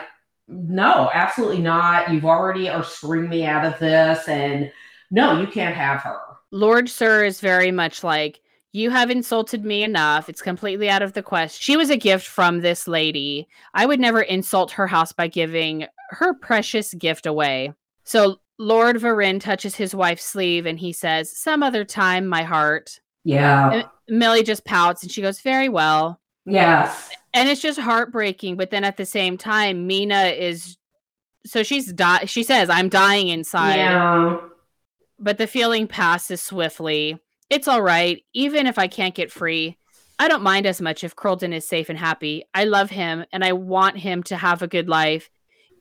no, 0.47 1.09
absolutely 1.13 1.59
not. 1.59 2.11
You've 2.11 2.25
already 2.25 2.69
are 2.69 2.83
screwing 2.83 3.29
me 3.29 3.45
out 3.45 3.65
of 3.65 3.79
this. 3.79 4.27
And 4.27 4.71
no, 5.11 5.39
you 5.39 5.47
can't 5.47 5.75
have 5.75 6.01
her. 6.01 6.19
Lord 6.51 6.89
Sir 6.89 7.25
is 7.25 7.41
very 7.41 7.71
much 7.71 8.03
like, 8.03 8.39
you 8.73 8.89
have 8.89 9.09
insulted 9.09 9.65
me 9.65 9.83
enough. 9.83 10.29
It's 10.29 10.41
completely 10.41 10.89
out 10.89 11.01
of 11.01 11.13
the 11.13 11.23
question. 11.23 11.59
She 11.59 11.75
was 11.77 11.89
a 11.89 11.97
gift 11.97 12.27
from 12.27 12.59
this 12.59 12.87
lady. 12.87 13.47
I 13.73 13.85
would 13.85 13.99
never 13.99 14.21
insult 14.21 14.71
her 14.71 14.87
house 14.87 15.11
by 15.11 15.27
giving 15.27 15.87
her 16.11 16.33
precious 16.33 16.93
gift 16.93 17.25
away. 17.25 17.73
So 18.03 18.39
Lord 18.59 18.97
Varin 18.97 19.39
touches 19.39 19.75
his 19.75 19.95
wife's 19.95 20.25
sleeve 20.25 20.65
and 20.65 20.79
he 20.79 20.93
says, 20.93 21.35
Some 21.35 21.63
other 21.63 21.83
time, 21.83 22.27
my 22.27 22.43
heart. 22.43 22.99
Yeah. 23.23 23.71
And 23.71 23.85
Millie 24.07 24.43
just 24.43 24.65
pouts 24.65 25.01
and 25.01 25.11
she 25.11 25.21
goes, 25.21 25.41
Very 25.41 25.69
well. 25.69 26.19
Yes 26.53 27.09
and 27.37 27.47
it's 27.49 27.61
just 27.61 27.79
heartbreaking 27.79 28.55
but 28.55 28.71
then 28.71 28.83
at 28.83 28.97
the 28.97 29.05
same 29.05 29.37
time 29.37 29.87
mina 29.87 30.25
is 30.25 30.77
so 31.45 31.63
she's 31.63 31.93
di- 31.93 32.25
she 32.25 32.43
says 32.43 32.69
i'm 32.69 32.89
dying 32.89 33.27
inside. 33.29 33.75
Yeah. 33.75 34.39
but 35.19 35.37
the 35.37 35.47
feeling 35.47 35.87
passes 35.87 36.41
swiftly. 36.41 37.17
It's 37.49 37.67
all 37.67 37.81
right. 37.81 38.23
Even 38.33 38.67
if 38.67 38.77
i 38.77 38.87
can't 38.87 39.15
get 39.15 39.31
free 39.31 39.77
i 40.19 40.27
don't 40.27 40.41
mind 40.43 40.65
as 40.65 40.81
much 40.81 41.03
if 41.03 41.15
Crolden 41.15 41.53
is 41.53 41.67
safe 41.67 41.89
and 41.89 41.99
happy. 41.99 42.43
I 42.53 42.63
love 42.65 42.89
him 42.89 43.23
and 43.31 43.43
i 43.43 43.53
want 43.53 43.97
him 43.97 44.23
to 44.23 44.35
have 44.35 44.61
a 44.61 44.67
good 44.67 44.89
life 44.89 45.29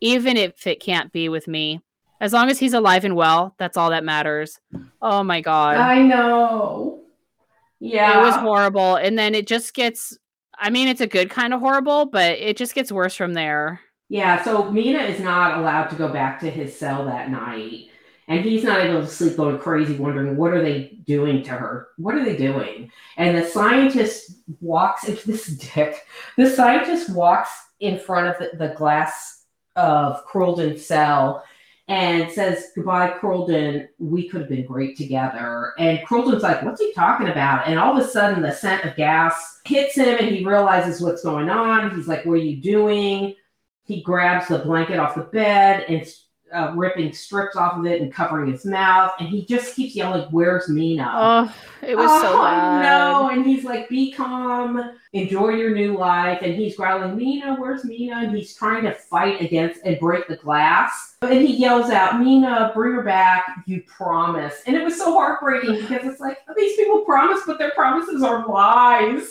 even 0.03 0.37
if 0.37 0.67
it 0.67 0.83
can't 0.83 1.11
be 1.11 1.31
with 1.31 1.49
me. 1.49 1.81
As 2.21 2.35
long 2.35 2.51
as 2.51 2.59
he's 2.59 2.75
alive 2.75 3.05
and 3.05 3.17
well 3.17 3.55
that's 3.59 3.77
all 3.79 3.91
that 3.91 4.05
matters. 4.05 4.61
Oh 5.01 5.23
my 5.23 5.41
god. 5.41 5.79
I 5.79 6.03
know. 6.03 7.01
Yeah 7.81 8.21
it 8.21 8.23
was 8.23 8.37
horrible. 8.37 8.97
And 8.97 9.19
then 9.19 9.35
it 9.35 9.47
just 9.47 9.75
gets 9.75 10.17
I 10.59 10.71
mean, 10.71 10.89
it's 10.89 11.01
a 11.01 11.07
good 11.07 11.31
kind 11.31 11.53
of 11.53 11.61
horrible, 11.61 12.07
but 12.07 12.39
it 12.39 12.57
just 12.57 12.75
gets 12.75 12.91
worse 12.91 13.15
from 13.15 13.35
there. 13.35 13.81
Yeah, 14.09 14.43
so 14.43 14.71
Mina 14.71 15.01
is 15.01 15.21
not 15.21 15.59
allowed 15.59 15.89
to 15.89 15.97
go 15.97 16.09
back 16.09 16.41
to 16.41 16.51
his 16.51 16.77
cell 16.77 17.05
that 17.07 17.31
night. 17.31 17.91
And 18.29 18.45
he's 18.45 18.65
not 18.65 18.81
able 18.81 19.03
to 19.03 19.07
sleep 19.07 19.37
going 19.37 19.59
crazy, 19.59 19.97
wondering 19.97 20.37
what 20.37 20.53
are 20.53 20.63
they 20.63 20.99
doing 21.07 21.45
to 21.45 21.51
her? 21.51 21.89
What 21.97 22.17
are 22.17 22.25
they 22.25 22.37
doing? 22.37 22.91
And 23.17 23.37
the 23.37 23.49
scientist 23.49 24.33
walks 24.61 25.09
into 25.09 25.27
this 25.31 25.47
dick. 25.47 26.05
The 26.37 26.51
scientist 26.51 27.11
walks 27.11 27.51
in 27.79 27.99
front 27.99 28.29
of 28.29 28.39
the, 28.39 28.57
the 28.57 28.75
glass 28.75 29.45
of 29.77 30.25
Crolden's 30.25 30.85
cell 30.85 31.45
and 31.89 32.31
says, 32.33 32.73
Goodbye, 32.75 33.11
Crolden. 33.11 33.89
We 33.99 34.29
could 34.29 34.41
have 34.41 34.51
been 34.51 34.67
great 34.67 34.97
together. 34.97 35.73
And 35.79 36.05
Crolden's 36.07 36.43
like, 36.43 36.63
What's 36.63 36.81
he 36.81 36.93
talking 36.93 37.29
about? 37.29 37.69
And 37.69 37.79
all 37.79 37.97
of 37.97 38.05
a 38.05 38.09
sudden, 38.09 38.43
the 38.43 38.53
scent 38.53 38.85
of 38.85 38.97
gas 38.97 39.61
hits 39.65 39.97
him 39.97 40.19
and 40.19 40.35
he 40.35 40.45
realizes 40.45 41.01
what's 41.01 41.23
going 41.23 41.49
on. 41.49 41.95
He's 41.95 42.09
like, 42.09 42.25
What 42.27 42.35
are 42.35 42.37
you 42.39 42.61
doing? 42.61 43.35
He 43.85 44.03
grabs 44.03 44.49
the 44.49 44.59
blanket 44.59 44.99
off 44.99 45.15
the 45.15 45.23
bed 45.23 45.85
and 45.89 46.05
uh, 46.53 46.73
ripping 46.75 47.13
strips 47.13 47.57
off 47.57 47.77
of 47.77 47.87
it 47.87 48.01
and 48.01 48.13
covering 48.13 48.51
his 48.51 48.65
mouth. 48.65 49.13
And 49.19 49.29
he 49.29 49.45
just 49.45 49.75
keeps 49.75 49.95
yelling, 49.95 50.29
Where's 50.31 50.69
Mina? 50.69 51.11
Oh, 51.13 51.55
it 51.83 51.97
was 51.97 52.11
oh, 52.11 52.23
so 52.23 52.43
bad. 52.43 52.83
no. 52.83 53.31
And 53.31 53.45
he's 53.45 53.65
like, 53.65 53.89
Be 53.89 54.13
calm, 54.13 54.93
enjoy 55.13 55.51
your 55.51 55.75
new 55.75 55.97
life. 55.97 56.41
And 56.43 56.55
he's 56.55 56.77
growling, 56.77 57.17
Mina, 57.17 57.57
where's 57.57 57.85
Mina? 57.85 58.17
And 58.17 58.37
he's 58.37 58.55
trying 58.55 58.85
to 58.85 58.93
fight 58.93 59.41
against 59.41 59.81
and 59.85 59.99
break 59.99 60.29
the 60.29 60.37
glass. 60.37 61.17
And 61.23 61.47
he 61.47 61.57
yells 61.57 61.91
out, 61.91 62.21
Mina, 62.21 62.73
bring 62.75 62.95
her 62.95 63.03
back. 63.03 63.63
You 63.67 63.83
promise. 63.83 64.63
And 64.67 64.77
it 64.77 64.85
was 64.85 64.97
so 64.97 65.13
heartbreaking 65.13 65.81
because 65.81 66.07
it's 66.07 66.21
like, 66.21 66.39
these 66.57 66.77
people 66.77 67.05
promise, 67.05 67.41
but 67.47 67.59
their 67.59 67.73
promises 67.73 68.23
are 68.23 68.47
lies. 68.47 69.29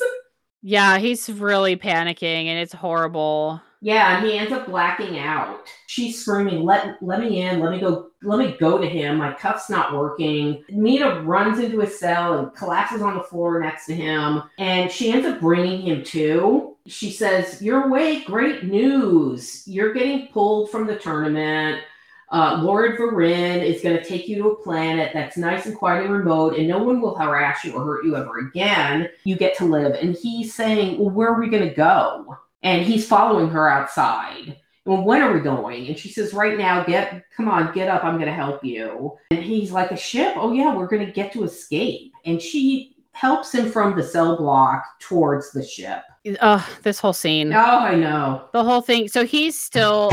Yeah, 0.62 0.98
he's 0.98 1.30
really 1.30 1.78
panicking 1.78 2.48
and 2.48 2.58
it's 2.58 2.74
horrible. 2.74 3.62
Yeah, 3.86 4.18
and 4.18 4.26
he 4.26 4.36
ends 4.36 4.52
up 4.52 4.66
blacking 4.66 5.20
out. 5.20 5.68
She's 5.86 6.20
screaming, 6.20 6.64
"Let 6.64 6.98
let 7.04 7.20
me 7.20 7.44
in! 7.44 7.60
Let 7.60 7.72
me 7.72 7.80
go! 7.80 8.08
Let 8.24 8.40
me 8.40 8.58
go 8.60 8.80
to 8.80 8.90
him! 8.90 9.18
My 9.18 9.32
cuff's 9.32 9.70
not 9.70 9.94
working." 9.94 10.66
Mina 10.70 11.22
runs 11.22 11.60
into 11.60 11.82
his 11.82 12.00
cell 12.00 12.40
and 12.40 12.56
collapses 12.56 13.04
on 13.04 13.14
the 13.14 13.22
floor 13.22 13.60
next 13.60 13.86
to 13.86 13.94
him, 13.94 14.42
and 14.58 14.92
she 14.92 15.12
ends 15.12 15.28
up 15.28 15.40
bringing 15.40 15.82
him 15.82 16.04
to. 16.06 16.76
She 16.88 17.12
says, 17.12 17.62
"You're 17.62 17.86
awake! 17.86 18.26
Great 18.26 18.64
news! 18.64 19.62
You're 19.68 19.94
getting 19.94 20.30
pulled 20.30 20.72
from 20.72 20.88
the 20.88 20.96
tournament." 20.96 21.84
Uh, 22.32 22.60
Lord 22.64 22.98
Varin 22.98 23.62
is 23.62 23.84
going 23.84 23.98
to 23.98 24.04
take 24.04 24.28
you 24.28 24.38
to 24.38 24.50
a 24.50 24.64
planet 24.64 25.12
that's 25.14 25.38
nice 25.38 25.68
and 25.68 25.76
quiet 25.78 26.06
and 26.06 26.14
remote, 26.14 26.58
and 26.58 26.68
no 26.68 26.82
one 26.82 27.02
will 27.02 27.14
harass 27.14 27.64
you 27.64 27.74
or 27.74 27.86
hurt 27.86 28.04
you 28.04 28.16
ever 28.16 28.40
again. 28.40 29.10
You 29.26 29.36
get 29.36 29.56
to 29.58 29.66
live. 29.66 29.94
And 29.94 30.16
he's 30.16 30.56
saying, 30.56 30.98
Well, 30.98 31.12
where 31.12 31.30
are 31.30 31.40
we 31.40 31.50
going 31.50 31.70
to 31.70 31.76
go? 31.76 32.36
And 32.66 32.86
he's 32.86 33.08
following 33.08 33.48
her 33.50 33.70
outside. 33.70 34.58
Well, 34.86 35.04
when 35.04 35.22
are 35.22 35.32
we 35.32 35.40
going? 35.40 35.88
And 35.88 35.98
she 35.98 36.10
says, 36.10 36.34
right 36.34 36.58
now, 36.58 36.84
get, 36.84 37.24
come 37.36 37.48
on, 37.48 37.74
get 37.74 37.88
up. 37.88 38.04
I'm 38.04 38.16
going 38.16 38.28
to 38.28 38.34
help 38.34 38.64
you. 38.64 39.18
And 39.32 39.42
he's 39.42 39.72
like, 39.72 39.92
a 39.92 39.98
ship? 39.98 40.34
Oh, 40.36 40.52
yeah, 40.52 40.76
we're 40.76 40.88
going 40.88 41.06
to 41.06 41.12
get 41.12 41.32
to 41.34 41.44
escape. 41.44 42.14
And 42.26 42.42
she 42.42 42.96
helps 43.14 43.54
him 43.54 43.72
from 43.72 43.96
the 43.96 44.04
cell 44.04 44.38
block 44.38 44.84
towards 45.00 45.52
the 45.52 45.64
ship. 45.64 46.04
Oh, 46.42 46.68
this 46.84 47.00
whole 47.00 47.14
scene. 47.14 47.54
Oh, 47.54 47.80
I 47.80 47.96
know. 47.96 48.48
The 48.52 48.64
whole 48.64 48.82
thing. 48.82 49.08
So 49.08 49.26
he's 49.26 49.58
still 49.58 50.12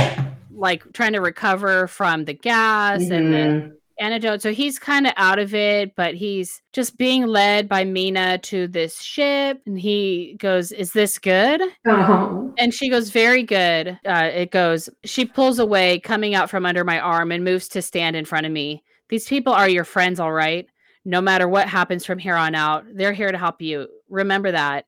like 0.54 0.90
trying 0.92 1.14
to 1.14 1.20
recover 1.20 1.86
from 1.86 2.26
the 2.26 2.34
gas 2.34 3.00
mm-hmm. 3.02 3.12
and 3.12 3.32
then 3.34 3.76
antidote. 4.02 4.42
So 4.42 4.52
he's 4.52 4.78
kind 4.78 5.06
of 5.06 5.12
out 5.16 5.38
of 5.38 5.54
it, 5.54 5.94
but 5.96 6.14
he's 6.14 6.60
just 6.72 6.98
being 6.98 7.26
led 7.26 7.68
by 7.68 7.84
Mina 7.84 8.38
to 8.38 8.66
this 8.66 9.00
ship. 9.00 9.62
And 9.66 9.78
he 9.78 10.36
goes, 10.38 10.72
Is 10.72 10.92
this 10.92 11.18
good? 11.18 11.62
Oh. 11.86 12.52
And 12.58 12.74
she 12.74 12.88
goes, 12.88 13.10
Very 13.10 13.42
good. 13.42 13.98
Uh, 14.04 14.30
it 14.32 14.50
goes, 14.50 14.88
She 15.04 15.24
pulls 15.24 15.58
away, 15.58 16.00
coming 16.00 16.34
out 16.34 16.50
from 16.50 16.66
under 16.66 16.84
my 16.84 16.98
arm, 17.00 17.32
and 17.32 17.44
moves 17.44 17.68
to 17.68 17.82
stand 17.82 18.16
in 18.16 18.24
front 18.24 18.46
of 18.46 18.52
me. 18.52 18.82
These 19.08 19.28
people 19.28 19.52
are 19.52 19.68
your 19.68 19.84
friends, 19.84 20.20
all 20.20 20.32
right? 20.32 20.66
No 21.04 21.20
matter 21.20 21.48
what 21.48 21.68
happens 21.68 22.04
from 22.04 22.18
here 22.18 22.36
on 22.36 22.54
out, 22.54 22.84
they're 22.92 23.12
here 23.12 23.32
to 23.32 23.38
help 23.38 23.60
you. 23.62 23.88
Remember 24.08 24.52
that. 24.52 24.86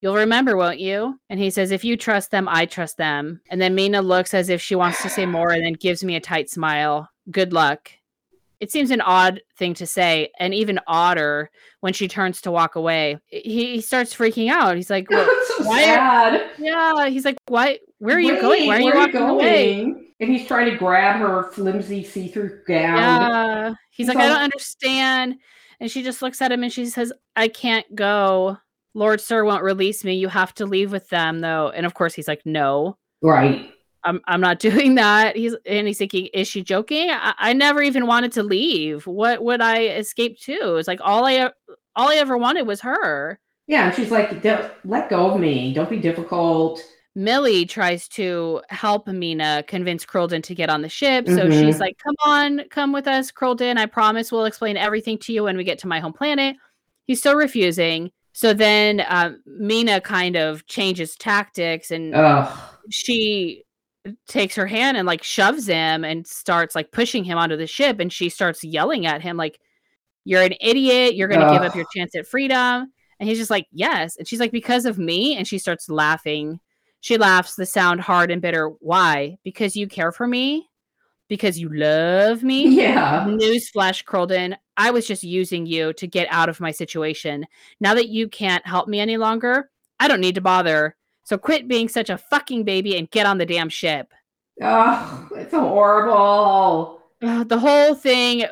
You'll 0.00 0.16
remember, 0.16 0.56
won't 0.56 0.80
you? 0.80 1.18
And 1.30 1.38
he 1.38 1.50
says, 1.50 1.70
If 1.70 1.84
you 1.84 1.96
trust 1.96 2.30
them, 2.30 2.48
I 2.48 2.66
trust 2.66 2.96
them. 2.96 3.40
And 3.50 3.60
then 3.60 3.74
Mina 3.74 4.02
looks 4.02 4.34
as 4.34 4.48
if 4.48 4.60
she 4.60 4.74
wants 4.74 5.00
to 5.02 5.08
say 5.08 5.26
more 5.26 5.52
and 5.52 5.64
then 5.64 5.74
gives 5.74 6.02
me 6.02 6.16
a 6.16 6.20
tight 6.20 6.50
smile. 6.50 7.08
Good 7.30 7.52
luck. 7.52 7.90
It 8.62 8.70
seems 8.70 8.92
an 8.92 9.00
odd 9.00 9.40
thing 9.58 9.74
to 9.74 9.88
say, 9.88 10.30
and 10.38 10.54
even 10.54 10.78
odder 10.86 11.50
when 11.80 11.92
she 11.92 12.06
turns 12.06 12.40
to 12.42 12.52
walk 12.52 12.76
away. 12.76 13.18
He, 13.26 13.74
he 13.74 13.80
starts 13.80 14.14
freaking 14.14 14.50
out. 14.50 14.76
He's 14.76 14.88
like, 14.88 15.06
well, 15.10 15.28
so 15.48 15.64
why 15.64 15.82
are- 15.82 15.84
sad. 15.96 16.50
Yeah. 16.58 17.08
He's 17.08 17.24
like, 17.24 17.38
Why? 17.48 17.80
Where 17.98 18.14
are 18.16 18.20
you 18.20 18.34
Wait, 18.34 18.40
going? 18.40 18.66
Why 18.68 18.76
are 18.76 18.80
you 18.80 18.94
walking 18.94 19.16
away? 19.16 19.76
going? 19.82 20.12
And 20.20 20.30
he's 20.30 20.46
trying 20.46 20.70
to 20.70 20.76
grab 20.76 21.16
her 21.16 21.50
flimsy 21.50 22.04
see-through 22.04 22.62
gown. 22.68 22.98
Yeah. 22.98 23.68
He's 23.90 24.06
He's 24.06 24.08
like, 24.08 24.18
I 24.18 24.28
don't 24.28 24.42
understand. 24.42 25.34
And 25.80 25.90
she 25.90 26.04
just 26.04 26.22
looks 26.22 26.40
at 26.40 26.52
him 26.52 26.62
and 26.62 26.72
she 26.72 26.86
says, 26.86 27.12
I 27.34 27.48
can't 27.48 27.92
go. 27.96 28.58
Lord 28.94 29.20
Sir 29.20 29.42
won't 29.42 29.64
release 29.64 30.04
me. 30.04 30.14
You 30.14 30.28
have 30.28 30.54
to 30.54 30.66
leave 30.66 30.92
with 30.92 31.08
them, 31.08 31.40
though. 31.40 31.70
And 31.74 31.84
of 31.84 31.94
course, 31.94 32.14
he's 32.14 32.28
like, 32.28 32.42
No. 32.44 32.96
Right. 33.22 33.72
I'm 34.04 34.20
I'm 34.26 34.40
not 34.40 34.58
doing 34.68 34.94
that. 34.96 35.36
He's 35.36 35.54
and 35.66 35.86
he's 35.86 35.98
thinking, 35.98 36.26
is 36.34 36.48
she 36.48 36.62
joking? 36.62 37.10
I, 37.10 37.34
I 37.38 37.52
never 37.52 37.82
even 37.82 38.06
wanted 38.06 38.32
to 38.32 38.42
leave. 38.42 39.06
What 39.06 39.42
would 39.42 39.60
I 39.60 39.84
escape 39.86 40.38
to? 40.42 40.76
It's 40.76 40.88
like 40.88 41.00
all 41.02 41.24
I 41.24 41.50
all 41.96 42.08
I 42.08 42.16
ever 42.16 42.36
wanted 42.38 42.66
was 42.66 42.80
her. 42.80 43.38
Yeah, 43.68 43.86
and 43.86 43.94
she's 43.94 44.10
like, 44.10 44.42
"Don't- 44.42 44.70
let 44.84 45.08
go 45.08 45.30
of 45.30 45.40
me. 45.40 45.72
Don't 45.72 45.88
be 45.90 45.98
difficult. 45.98 46.82
Millie 47.14 47.66
tries 47.66 48.08
to 48.08 48.62
help 48.70 49.06
Mina 49.06 49.62
convince 49.68 50.04
Crolden 50.06 50.40
to 50.42 50.54
get 50.54 50.70
on 50.70 50.80
the 50.80 50.88
ship. 50.88 51.28
So 51.28 51.46
Mhm. 51.46 51.60
she's 51.60 51.78
like, 51.78 51.96
Come 52.02 52.14
on, 52.24 52.62
come 52.70 52.90
with 52.92 53.06
us, 53.06 53.30
Crolden. 53.30 53.76
I 53.76 53.84
promise 53.84 54.32
we'll 54.32 54.46
explain 54.46 54.78
everything 54.78 55.18
to 55.18 55.32
you 55.32 55.44
when 55.44 55.56
we 55.58 55.62
get 55.64 55.78
to 55.80 55.86
my 55.86 56.00
home 56.00 56.14
planet. 56.14 56.56
He's 57.06 57.18
still 57.20 57.34
refusing. 57.36 58.10
So 58.32 58.54
then 58.54 59.04
um, 59.08 59.42
Mina 59.44 60.00
kind 60.00 60.36
of 60.36 60.66
changes 60.66 61.14
tactics 61.16 61.90
and 61.90 62.14
Ugh. 62.14 62.58
she 62.90 63.64
takes 64.26 64.54
her 64.56 64.66
hand 64.66 64.96
and 64.96 65.06
like 65.06 65.22
shoves 65.22 65.66
him 65.66 66.04
and 66.04 66.26
starts 66.26 66.74
like 66.74 66.90
pushing 66.90 67.24
him 67.24 67.38
onto 67.38 67.56
the 67.56 67.66
ship 67.66 68.00
and 68.00 68.12
she 68.12 68.28
starts 68.28 68.64
yelling 68.64 69.06
at 69.06 69.22
him 69.22 69.36
like 69.36 69.60
you're 70.24 70.42
an 70.42 70.54
idiot. 70.60 71.14
You're 71.14 71.28
going 71.28 71.40
to 71.40 71.52
give 71.52 71.62
up 71.62 71.74
your 71.74 71.86
chance 71.94 72.14
at 72.14 72.26
freedom. 72.26 72.92
And 73.18 73.28
he's 73.28 73.38
just 73.38 73.50
like 73.50 73.66
yes. 73.72 74.16
And 74.16 74.26
she's 74.26 74.40
like 74.40 74.52
because 74.52 74.84
of 74.84 74.98
me? 74.98 75.36
And 75.36 75.46
she 75.46 75.58
starts 75.58 75.88
laughing. 75.88 76.60
She 77.00 77.18
laughs 77.18 77.56
the 77.56 77.66
sound 77.66 78.00
hard 78.00 78.30
and 78.30 78.42
bitter. 78.42 78.68
Why? 78.80 79.38
Because 79.44 79.76
you 79.76 79.86
care 79.86 80.12
for 80.12 80.26
me. 80.26 80.68
Because 81.28 81.58
you 81.58 81.68
love 81.72 82.42
me. 82.42 82.68
Yeah. 82.68 83.24
Newsflash, 83.26 84.04
Crolden. 84.04 84.56
I 84.76 84.90
was 84.90 85.06
just 85.06 85.22
using 85.22 85.66
you 85.66 85.92
to 85.94 86.06
get 86.06 86.28
out 86.30 86.48
of 86.48 86.60
my 86.60 86.70
situation. 86.70 87.46
Now 87.80 87.94
that 87.94 88.08
you 88.08 88.28
can't 88.28 88.66
help 88.66 88.88
me 88.88 89.00
any 89.00 89.16
longer, 89.16 89.70
I 89.98 90.08
don't 90.08 90.20
need 90.20 90.34
to 90.34 90.40
bother. 90.40 90.96
So 91.24 91.38
quit 91.38 91.68
being 91.68 91.88
such 91.88 92.10
a 92.10 92.18
fucking 92.18 92.64
baby 92.64 92.96
and 92.96 93.10
get 93.10 93.26
on 93.26 93.38
the 93.38 93.46
damn 93.46 93.68
ship. 93.68 94.12
Ugh, 94.60 95.32
it's 95.36 95.54
horrible. 95.54 97.02
The 97.20 97.58
whole 97.58 97.94
thing. 97.94 98.44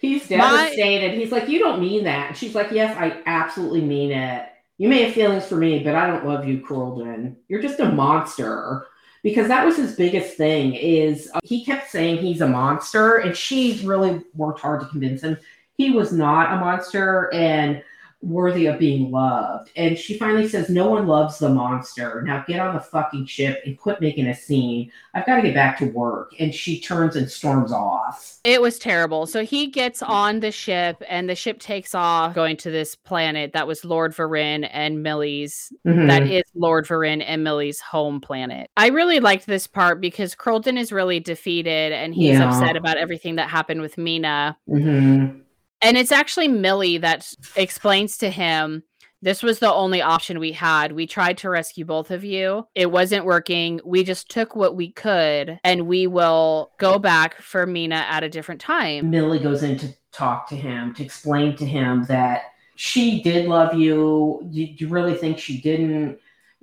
He's 0.00 0.28
My- 0.30 0.36
devastated. 0.36 1.14
He's 1.14 1.32
like, 1.32 1.48
You 1.48 1.58
don't 1.58 1.80
mean 1.80 2.04
that. 2.04 2.28
And 2.28 2.36
she's 2.36 2.54
like, 2.54 2.70
Yes, 2.70 2.96
I 2.98 3.22
absolutely 3.26 3.80
mean 3.80 4.12
it. 4.12 4.46
You 4.78 4.88
may 4.88 5.04
have 5.04 5.14
feelings 5.14 5.46
for 5.46 5.56
me, 5.56 5.78
but 5.78 5.94
I 5.94 6.06
don't 6.06 6.26
love 6.26 6.46
you, 6.46 6.60
Crolden. 6.60 7.36
You're 7.48 7.62
just 7.62 7.80
a 7.80 7.90
monster. 7.90 8.86
Because 9.22 9.48
that 9.48 9.64
was 9.64 9.76
his 9.76 9.96
biggest 9.96 10.36
thing 10.36 10.74
is 10.74 11.30
uh, 11.34 11.40
he 11.42 11.64
kept 11.64 11.90
saying 11.90 12.18
he's 12.18 12.42
a 12.42 12.46
monster, 12.46 13.16
and 13.16 13.34
she 13.34 13.82
really 13.84 14.22
worked 14.34 14.60
hard 14.60 14.80
to 14.82 14.86
convince 14.86 15.22
him 15.22 15.36
he 15.76 15.90
was 15.90 16.12
not 16.12 16.52
a 16.52 16.60
monster 16.60 17.32
and 17.34 17.82
worthy 18.22 18.66
of 18.66 18.78
being 18.78 19.10
loved. 19.10 19.70
And 19.76 19.96
she 19.96 20.18
finally 20.18 20.48
says, 20.48 20.68
No 20.68 20.88
one 20.88 21.06
loves 21.06 21.38
the 21.38 21.48
monster. 21.48 22.22
Now 22.22 22.44
get 22.48 22.60
on 22.60 22.74
the 22.74 22.80
fucking 22.80 23.26
ship 23.26 23.60
and 23.64 23.78
quit 23.78 24.00
making 24.00 24.26
a 24.26 24.34
scene. 24.34 24.90
I've 25.14 25.26
got 25.26 25.36
to 25.36 25.42
get 25.42 25.54
back 25.54 25.78
to 25.78 25.86
work. 25.86 26.32
And 26.40 26.52
she 26.54 26.80
turns 26.80 27.14
and 27.16 27.30
storms 27.30 27.72
off. 27.72 28.38
It 28.42 28.60
was 28.60 28.78
terrible. 28.78 29.26
So 29.26 29.44
he 29.44 29.66
gets 29.68 30.02
on 30.02 30.40
the 30.40 30.50
ship 30.50 31.02
and 31.08 31.28
the 31.28 31.34
ship 31.34 31.60
takes 31.60 31.94
off 31.94 32.34
going 32.34 32.56
to 32.58 32.70
this 32.70 32.96
planet 32.96 33.52
that 33.52 33.66
was 33.66 33.84
Lord 33.84 34.12
Varin 34.14 34.68
and 34.72 35.02
Millie's 35.02 35.72
Mhm. 35.86 36.08
that 36.08 36.22
is 36.22 36.44
Lord 36.54 36.86
Varin 36.86 37.22
and 37.22 37.44
Millie's 37.44 37.80
home 37.80 38.20
planet. 38.20 38.70
I 38.76 38.88
really 38.88 39.20
liked 39.20 39.46
this 39.46 39.66
part 39.66 40.00
because 40.00 40.34
Crolden 40.34 40.78
is 40.78 40.90
really 40.90 41.20
defeated 41.20 41.92
and 41.92 42.14
he's 42.14 42.38
Yeah. 42.38 42.48
upset 42.48 42.76
about 42.76 42.96
everything 42.96 43.36
that 43.36 43.48
happened 43.50 43.82
with 43.82 43.98
Mina. 43.98 44.56
Mhm. 44.68 45.40
And 45.86 45.96
it's 45.96 46.10
actually 46.10 46.48
Millie 46.48 46.98
that 46.98 47.32
explains 47.54 48.18
to 48.18 48.28
him 48.28 48.82
this 49.22 49.40
was 49.40 49.60
the 49.60 49.72
only 49.72 50.02
option 50.02 50.40
we 50.40 50.50
had. 50.50 50.90
We 50.90 51.06
tried 51.06 51.38
to 51.38 51.48
rescue 51.48 51.84
both 51.84 52.10
of 52.10 52.24
you. 52.24 52.66
It 52.74 52.90
wasn't 52.90 53.24
working. 53.24 53.80
We 53.84 54.02
just 54.02 54.28
took 54.28 54.56
what 54.56 54.74
we 54.74 54.90
could 54.90 55.60
and 55.62 55.86
we 55.86 56.08
will 56.08 56.72
go 56.78 56.98
back 56.98 57.40
for 57.40 57.66
Mina 57.66 58.04
at 58.08 58.24
a 58.24 58.28
different 58.28 58.60
time. 58.60 59.10
Millie 59.10 59.38
goes 59.38 59.62
in 59.62 59.78
to 59.78 59.94
talk 60.10 60.48
to 60.48 60.56
him, 60.56 60.92
to 60.94 61.04
explain 61.04 61.54
to 61.54 61.64
him 61.64 62.04
that 62.06 62.46
she 62.74 63.22
did 63.22 63.46
love 63.46 63.72
you. 63.72 64.40
You, 64.50 64.74
you 64.76 64.88
really 64.88 65.14
think 65.14 65.38
she 65.38 65.60
didn't? 65.60 66.18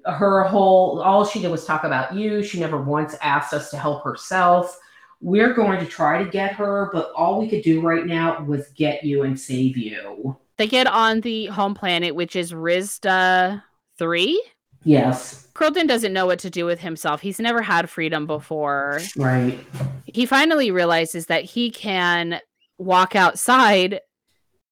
Her 0.05 0.43
whole, 0.43 1.01
all 1.01 1.25
she 1.25 1.39
did 1.41 1.49
was 1.49 1.63
talk 1.63 1.85
about 1.85 2.13
you. 2.13 2.43
She 2.43 2.59
never 2.59 2.81
once 2.81 3.15
asked 3.21 3.53
us 3.53 3.71
to 3.71 3.77
help 3.77 4.03
herself. 4.03 4.77
We're 5.23 5.53
going 5.53 5.79
to 5.79 5.85
try 5.85 6.21
to 6.21 6.29
get 6.29 6.53
her, 6.55 6.89
but 6.91 7.11
all 7.15 7.39
we 7.39 7.47
could 7.47 7.63
do 7.63 7.79
right 7.81 8.05
now 8.05 8.43
was 8.43 8.67
get 8.75 9.03
you 9.03 9.23
and 9.23 9.39
save 9.39 9.77
you. 9.77 10.37
They 10.57 10.67
get 10.67 10.85
on 10.85 11.21
the 11.21 11.45
home 11.47 11.73
planet, 11.73 12.13
which 12.13 12.35
is 12.35 12.51
Rizda 12.51 13.63
3. 13.97 14.43
Yes, 14.83 15.47
Crolden 15.53 15.87
doesn't 15.87 16.11
know 16.11 16.25
what 16.25 16.39
to 16.39 16.49
do 16.49 16.65
with 16.65 16.79
himself. 16.79 17.21
He's 17.21 17.39
never 17.39 17.61
had 17.61 17.89
freedom 17.89 18.27
before. 18.27 18.99
right. 19.15 19.57
he 20.05 20.25
finally 20.25 20.71
realizes 20.71 21.27
that 21.27 21.45
he 21.45 21.71
can 21.71 22.41
walk 22.77 23.15
outside 23.15 24.01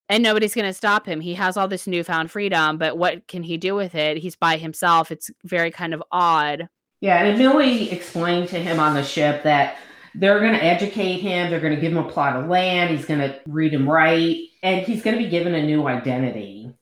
and 0.09 0.21
nobody's 0.21 0.53
going 0.53 0.67
to 0.67 0.73
stop 0.73 1.05
him. 1.05 1.21
He 1.21 1.35
has 1.35 1.55
all 1.55 1.69
this 1.69 1.87
newfound 1.87 2.31
freedom, 2.31 2.77
but 2.77 2.97
what 2.97 3.25
can 3.29 3.43
he 3.43 3.55
do 3.55 3.73
with 3.73 3.95
it? 3.95 4.17
He's 4.17 4.35
by 4.35 4.57
himself. 4.57 5.09
It's 5.09 5.31
very 5.45 5.71
kind 5.71 5.93
of 5.93 6.03
odd. 6.11 6.67
Yeah, 6.99 7.23
and 7.23 7.39
Millie 7.39 7.89
explained 7.91 8.49
to 8.49 8.59
him 8.59 8.77
on 8.77 8.93
the 8.93 9.03
ship 9.03 9.43
that 9.43 9.77
they're 10.15 10.39
going 10.39 10.53
to 10.53 10.63
educate 10.63 11.19
him. 11.19 11.49
They're 11.49 11.59
going 11.59 11.75
to 11.75 11.81
give 11.81 11.91
him 11.91 11.97
a 11.97 12.09
plot 12.09 12.35
of 12.35 12.47
land. 12.47 12.95
He's 12.95 13.05
going 13.05 13.19
to 13.19 13.39
read 13.45 13.73
and 13.73 13.87
write, 13.87 14.37
and 14.63 14.81
he's 14.81 15.01
going 15.01 15.17
to 15.17 15.23
be 15.23 15.29
given 15.29 15.53
a 15.55 15.63
new 15.63 15.87
identity 15.87 16.73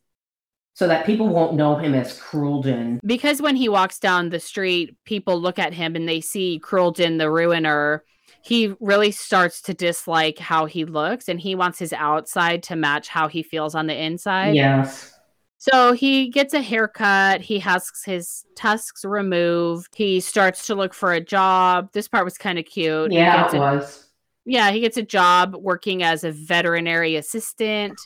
so 0.74 0.88
that 0.88 1.06
people 1.06 1.28
won't 1.28 1.56
know 1.56 1.76
him 1.76 1.94
as 1.94 2.18
Crolden. 2.18 3.02
Because 3.06 3.42
when 3.42 3.58
he 3.58 3.68
walks 3.68 4.00
down 4.00 4.30
the 4.30 4.40
street, 4.40 4.96
people 5.04 5.40
look 5.40 5.60
at 5.60 5.74
him 5.74 5.96
and 5.96 6.08
they 6.08 6.22
see 6.22 6.58
Crolden 6.60 7.18
the 7.18 7.30
Ruiner. 7.30 8.06
He 8.42 8.74
really 8.80 9.12
starts 9.12 9.62
to 9.64 9.74
dislike 9.74 10.40
how 10.40 10.68
he 10.68 10.86
looks 10.86 11.28
and 11.28 11.38
he 11.38 11.54
wants 11.54 11.80
his 11.80 11.92
outside 11.92 12.64
to 12.64 12.78
match 12.78 13.10
how 13.10 13.28
he 13.28 13.44
feels 13.44 13.76
on 13.76 13.88
the 13.88 13.96
inside. 13.96 14.56
Yes. 14.56 15.19
So 15.62 15.92
he 15.92 16.30
gets 16.30 16.54
a 16.54 16.62
haircut. 16.62 17.42
He 17.42 17.60
has 17.60 17.92
his 18.06 18.46
tusks 18.56 19.04
removed. 19.04 19.94
He 19.94 20.22
starts 20.22 20.66
to 20.68 20.76
look 20.76 20.94
for 20.94 21.12
a 21.12 21.20
job. 21.20 21.90
This 21.92 22.08
part 22.08 22.24
was 22.24 22.38
kind 22.38 22.58
of 22.58 22.64
cute. 22.66 23.12
Yeah, 23.12 23.46
it 23.48 23.54
a- 23.54 23.60
was. 23.60 24.08
yeah, 24.46 24.72
he 24.72 24.80
gets 24.80 24.96
a 24.96 25.04
job 25.04 25.56
working 25.60 26.02
as 26.02 26.24
a 26.24 26.32
veterinary 26.32 27.18
assistant 27.18 28.00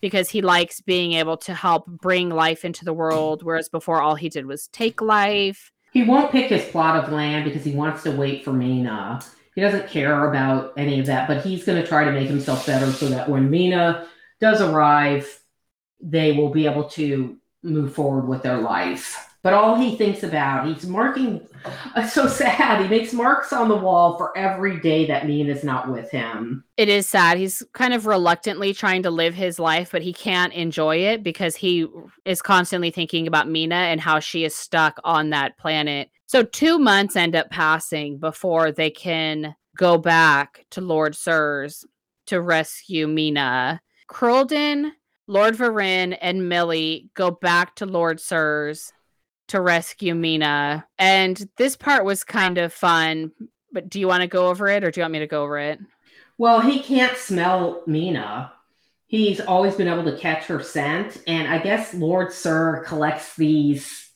because 0.00 0.28
he 0.28 0.42
likes 0.42 0.80
being 0.80 1.12
able 1.12 1.36
to 1.36 1.54
help 1.54 1.86
bring 1.86 2.30
life 2.30 2.64
into 2.64 2.84
the 2.84 2.92
world, 2.92 3.44
whereas 3.44 3.68
before 3.68 4.02
all 4.02 4.16
he 4.16 4.28
did 4.28 4.46
was 4.46 4.66
take 4.68 5.00
life. 5.00 5.70
He 5.92 6.02
won't 6.02 6.32
pick 6.32 6.50
his 6.50 6.64
plot 6.66 7.02
of 7.02 7.12
land 7.12 7.44
because 7.44 7.64
he 7.64 7.72
wants 7.72 8.02
to 8.02 8.10
wait 8.10 8.44
for 8.44 8.52
Mina. 8.52 9.20
He 9.54 9.60
doesn't 9.60 9.88
care 9.88 10.28
about 10.28 10.72
any 10.76 10.98
of 11.00 11.06
that, 11.06 11.26
but 11.28 11.44
he's 11.44 11.64
going 11.64 11.80
to 11.80 11.86
try 11.88 12.04
to 12.04 12.12
make 12.12 12.28
himself 12.28 12.66
better 12.66 12.90
so 12.92 13.08
that 13.08 13.28
when 13.28 13.48
Mina 13.50 14.06
does 14.40 14.60
arrive, 14.60 15.40
they 16.00 16.32
will 16.32 16.50
be 16.50 16.66
able 16.66 16.84
to 16.90 17.36
move 17.62 17.94
forward 17.94 18.28
with 18.28 18.42
their 18.42 18.58
life. 18.58 19.28
But 19.42 19.54
all 19.54 19.76
he 19.76 19.96
thinks 19.96 20.24
about, 20.24 20.66
he's 20.66 20.84
marking, 20.84 21.46
it's 21.96 22.12
so 22.14 22.26
sad. 22.26 22.82
He 22.82 22.88
makes 22.88 23.12
marks 23.12 23.52
on 23.52 23.68
the 23.68 23.76
wall 23.76 24.18
for 24.18 24.36
every 24.36 24.80
day 24.80 25.06
that 25.06 25.26
Mina 25.26 25.52
is 25.52 25.62
not 25.62 25.90
with 25.90 26.10
him. 26.10 26.64
It 26.76 26.88
is 26.88 27.08
sad. 27.08 27.38
He's 27.38 27.62
kind 27.72 27.94
of 27.94 28.06
reluctantly 28.06 28.74
trying 28.74 29.04
to 29.04 29.10
live 29.10 29.34
his 29.34 29.58
life, 29.58 29.90
but 29.92 30.02
he 30.02 30.12
can't 30.12 30.52
enjoy 30.52 30.96
it 30.96 31.22
because 31.22 31.54
he 31.54 31.86
is 32.24 32.42
constantly 32.42 32.90
thinking 32.90 33.26
about 33.28 33.48
Mina 33.48 33.76
and 33.76 34.00
how 34.00 34.18
she 34.18 34.44
is 34.44 34.56
stuck 34.56 34.98
on 35.04 35.30
that 35.30 35.56
planet. 35.56 36.10
So, 36.26 36.42
two 36.42 36.78
months 36.78 37.16
end 37.16 37.34
up 37.34 37.48
passing 37.48 38.18
before 38.18 38.70
they 38.70 38.90
can 38.90 39.54
go 39.76 39.96
back 39.96 40.66
to 40.72 40.80
Lord 40.80 41.14
Sirs. 41.14 41.86
to 42.26 42.42
rescue 42.42 43.06
Mina. 43.06 43.80
Crolden, 44.08 44.92
Lord 45.28 45.54
Varin, 45.54 46.14
and 46.14 46.48
Millie 46.48 47.10
go 47.14 47.30
back 47.30 47.76
to 47.76 47.86
Lord 47.86 48.18
Sir's 48.18 48.92
to 49.48 49.60
rescue 49.60 50.14
Mina. 50.14 50.86
And 50.98 51.48
this 51.56 51.76
part 51.76 52.04
was 52.04 52.24
kind 52.24 52.58
of 52.58 52.72
fun, 52.72 53.32
but 53.70 53.88
do 53.88 54.00
you 54.00 54.08
want 54.08 54.22
to 54.22 54.26
go 54.26 54.48
over 54.48 54.68
it 54.68 54.82
or 54.84 54.90
do 54.90 55.00
you 55.00 55.02
want 55.04 55.12
me 55.12 55.18
to 55.20 55.26
go 55.26 55.42
over 55.42 55.58
it? 55.58 55.78
Well, 56.38 56.60
he 56.60 56.80
can't 56.80 57.16
smell 57.16 57.82
Mina. 57.86 58.52
He's 59.06 59.40
always 59.40 59.74
been 59.74 59.88
able 59.88 60.04
to 60.04 60.18
catch 60.18 60.44
her 60.46 60.62
scent. 60.62 61.22
And 61.26 61.48
I 61.48 61.58
guess 61.58 61.94
Lord 61.94 62.32
Sir 62.32 62.84
collects 62.86 63.36
these 63.36 64.10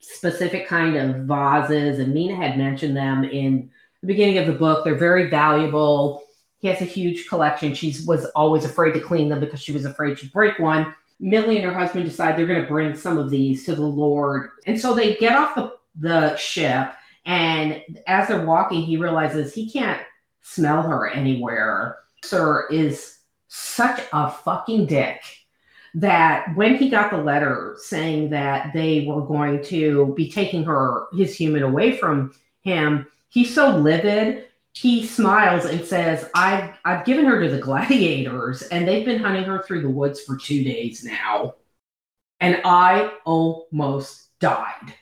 specific 0.00 0.68
kind 0.68 0.96
of 0.96 1.26
vases, 1.26 1.98
and 1.98 2.12
Mina 2.12 2.34
had 2.36 2.58
mentioned 2.58 2.96
them 2.96 3.24
in 3.24 3.70
the 4.02 4.06
beginning 4.06 4.38
of 4.38 4.46
the 4.46 4.52
book. 4.52 4.84
They're 4.84 4.94
very 4.94 5.30
valuable. 5.30 6.23
He 6.64 6.70
has 6.70 6.80
a 6.80 6.86
huge 6.86 7.28
collection. 7.28 7.74
She 7.74 7.94
was 8.06 8.24
always 8.34 8.64
afraid 8.64 8.92
to 8.92 9.00
clean 9.00 9.28
them 9.28 9.38
because 9.38 9.60
she 9.60 9.72
was 9.72 9.84
afraid 9.84 10.18
she'd 10.18 10.32
break 10.32 10.58
one. 10.58 10.94
Millie 11.20 11.58
and 11.58 11.66
her 11.66 11.78
husband 11.78 12.06
decide 12.06 12.38
they're 12.38 12.46
going 12.46 12.62
to 12.62 12.66
bring 12.66 12.96
some 12.96 13.18
of 13.18 13.28
these 13.28 13.66
to 13.66 13.74
the 13.74 13.82
Lord. 13.82 14.48
And 14.66 14.80
so 14.80 14.94
they 14.94 15.16
get 15.16 15.36
off 15.36 15.54
the, 15.54 15.74
the 15.94 16.34
ship. 16.36 16.94
And 17.26 17.82
as 18.06 18.28
they're 18.28 18.46
walking, 18.46 18.80
he 18.80 18.96
realizes 18.96 19.52
he 19.52 19.70
can't 19.70 20.00
smell 20.40 20.80
her 20.80 21.10
anywhere. 21.10 21.98
Sir 22.22 22.66
is 22.70 23.18
such 23.48 24.00
a 24.14 24.30
fucking 24.30 24.86
dick 24.86 25.20
that 25.92 26.46
when 26.54 26.76
he 26.76 26.88
got 26.88 27.10
the 27.10 27.18
letter 27.18 27.76
saying 27.78 28.30
that 28.30 28.72
they 28.72 29.04
were 29.06 29.20
going 29.20 29.62
to 29.64 30.14
be 30.16 30.30
taking 30.30 30.64
her, 30.64 31.08
his 31.12 31.36
human, 31.36 31.62
away 31.62 31.98
from 31.98 32.32
him, 32.62 33.06
he's 33.28 33.54
so 33.54 33.76
livid. 33.76 34.46
He 34.74 35.06
smiles 35.06 35.64
and 35.64 35.84
says, 35.84 36.28
I've, 36.34 36.74
I've 36.84 37.04
given 37.04 37.24
her 37.26 37.40
to 37.40 37.48
the 37.48 37.58
gladiators, 37.62 38.62
and 38.62 38.86
they've 38.86 39.06
been 39.06 39.22
hunting 39.22 39.44
her 39.44 39.62
through 39.62 39.82
the 39.82 39.88
woods 39.88 40.22
for 40.22 40.36
two 40.36 40.64
days 40.64 41.04
now. 41.04 41.54
And 42.40 42.60
I 42.64 43.12
almost 43.24 44.38
died. 44.40 44.94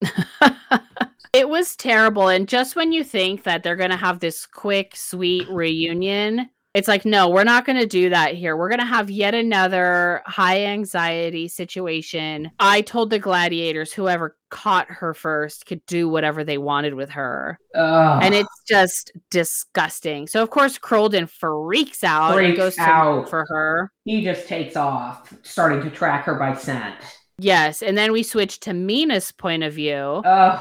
it 1.32 1.48
was 1.48 1.76
terrible. 1.76 2.28
And 2.28 2.48
just 2.48 2.76
when 2.76 2.92
you 2.92 3.02
think 3.02 3.42
that 3.42 3.62
they're 3.62 3.76
going 3.76 3.90
to 3.90 3.96
have 3.96 4.20
this 4.20 4.46
quick, 4.46 4.94
sweet 4.94 5.48
reunion, 5.50 6.48
it's 6.78 6.86
like, 6.86 7.04
no, 7.04 7.28
we're 7.28 7.42
not 7.42 7.64
going 7.64 7.78
to 7.78 7.86
do 7.86 8.08
that 8.10 8.34
here. 8.34 8.56
We're 8.56 8.68
going 8.68 8.78
to 8.78 8.86
have 8.86 9.10
yet 9.10 9.34
another 9.34 10.22
high 10.26 10.64
anxiety 10.66 11.48
situation. 11.48 12.52
I 12.60 12.82
told 12.82 13.10
the 13.10 13.18
gladiators, 13.18 13.92
whoever 13.92 14.36
caught 14.50 14.86
her 14.88 15.12
first 15.12 15.66
could 15.66 15.84
do 15.86 16.08
whatever 16.08 16.44
they 16.44 16.56
wanted 16.56 16.94
with 16.94 17.10
her. 17.10 17.58
Ugh. 17.74 18.20
And 18.22 18.32
it's 18.32 18.62
just 18.68 19.10
disgusting. 19.30 20.28
So, 20.28 20.40
of 20.40 20.50
course, 20.50 20.78
Crolden 20.78 21.26
freaks 21.26 22.04
out 22.04 22.34
Freaks 22.34 22.48
and 22.48 22.56
goes 22.56 22.78
out. 22.78 23.28
for 23.28 23.44
her. 23.48 23.90
he 24.04 24.22
just 24.22 24.46
takes 24.46 24.76
off, 24.76 25.34
starting 25.42 25.82
to 25.82 25.90
track 25.90 26.24
her 26.26 26.36
by 26.36 26.54
scent. 26.54 26.94
Yes. 27.40 27.82
And 27.82 27.98
then 27.98 28.12
we 28.12 28.22
switch 28.22 28.60
to 28.60 28.72
Mina's 28.72 29.32
point 29.32 29.64
of 29.64 29.72
view. 29.74 29.96
Ugh. 30.24 30.60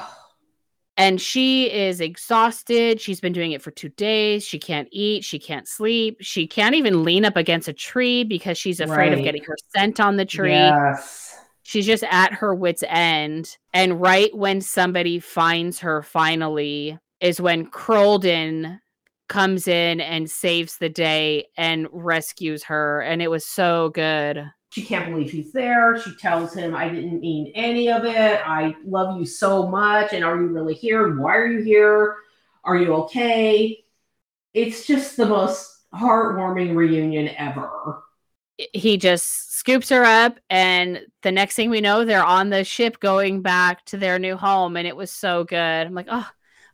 And 0.97 1.21
she 1.21 1.71
is 1.71 2.01
exhausted. 2.01 2.99
She's 2.99 3.21
been 3.21 3.33
doing 3.33 3.51
it 3.51 3.61
for 3.61 3.69
two 3.69 3.89
days. 3.89 4.43
She 4.43 4.57
can't 4.57 4.89
eat. 4.91 5.23
She 5.23 5.37
can't 5.37 5.67
sleep. 5.67 6.17
She 6.21 6.47
can't 6.47 6.73
even 6.73 7.03
lean 7.03 7.23
up 7.23 7.37
against 7.37 7.67
a 7.67 7.73
tree 7.73 8.23
because 8.23 8.57
she's 8.57 8.79
afraid 8.79 9.13
of 9.13 9.23
getting 9.23 9.43
her 9.43 9.55
scent 9.75 9.99
on 9.99 10.17
the 10.17 10.25
tree. 10.25 10.51
Yes. 10.51 11.37
She's 11.61 11.85
just 11.85 12.03
at 12.09 12.33
her 12.33 12.55
wits' 12.55 12.83
end. 12.87 13.57
And 13.73 14.01
right 14.01 14.35
when 14.35 14.59
somebody 14.59 15.19
finds 15.19 15.79
her 15.79 16.01
finally 16.01 16.97
is 17.19 17.39
when 17.39 17.67
Crolden 17.67 18.79
comes 19.27 19.67
in 19.67 20.01
and 20.01 20.31
saves 20.31 20.77
the 20.77 20.89
day 20.89 21.47
and 21.57 21.87
rescues 21.91 22.63
her. 22.63 23.01
And 23.01 23.21
it 23.21 23.29
was 23.29 23.45
so 23.45 23.89
good. 23.89 24.49
She 24.69 24.83
can't 24.83 25.09
believe 25.11 25.31
he's 25.31 25.51
there. 25.53 25.99
She 25.99 26.13
tells 26.15 26.53
him, 26.53 26.75
I 26.75 26.89
didn't 26.89 27.21
mean 27.21 27.51
any 27.55 27.89
of 27.89 28.03
it. 28.05 28.41
I 28.45 28.75
love 28.85 29.17
you 29.17 29.25
so 29.25 29.67
much. 29.67 30.13
And 30.13 30.23
are 30.25 30.35
you 30.35 30.47
really 30.47 30.73
here? 30.73 31.07
And 31.07 31.19
why 31.19 31.35
are 31.37 31.47
you 31.47 31.61
here? 31.63 32.17
Are 32.63 32.77
you 32.77 32.93
okay? 32.95 33.83
It's 34.53 34.85
just 34.85 35.15
the 35.17 35.25
most 35.25 35.85
heartwarming 35.93 36.75
reunion 36.75 37.29
ever. 37.37 38.03
he 38.73 38.97
just 38.97 39.53
scoops 39.55 39.89
her 39.89 40.03
up 40.03 40.39
and 40.49 41.01
the 41.21 41.31
next 41.31 41.55
thing 41.55 41.69
we 41.69 41.79
know 41.79 42.03
they're 42.03 42.23
on 42.25 42.49
the 42.49 42.63
ship 42.63 42.99
going 42.99 43.41
back 43.41 43.85
to 43.85 43.97
their 43.97 44.17
new 44.17 44.35
home 44.35 44.75
and 44.75 44.87
it 44.87 44.95
was 44.95 45.11
so 45.11 45.43
good 45.43 45.85
i'm 45.85 45.93
like 45.93 46.07
oh 46.09 46.27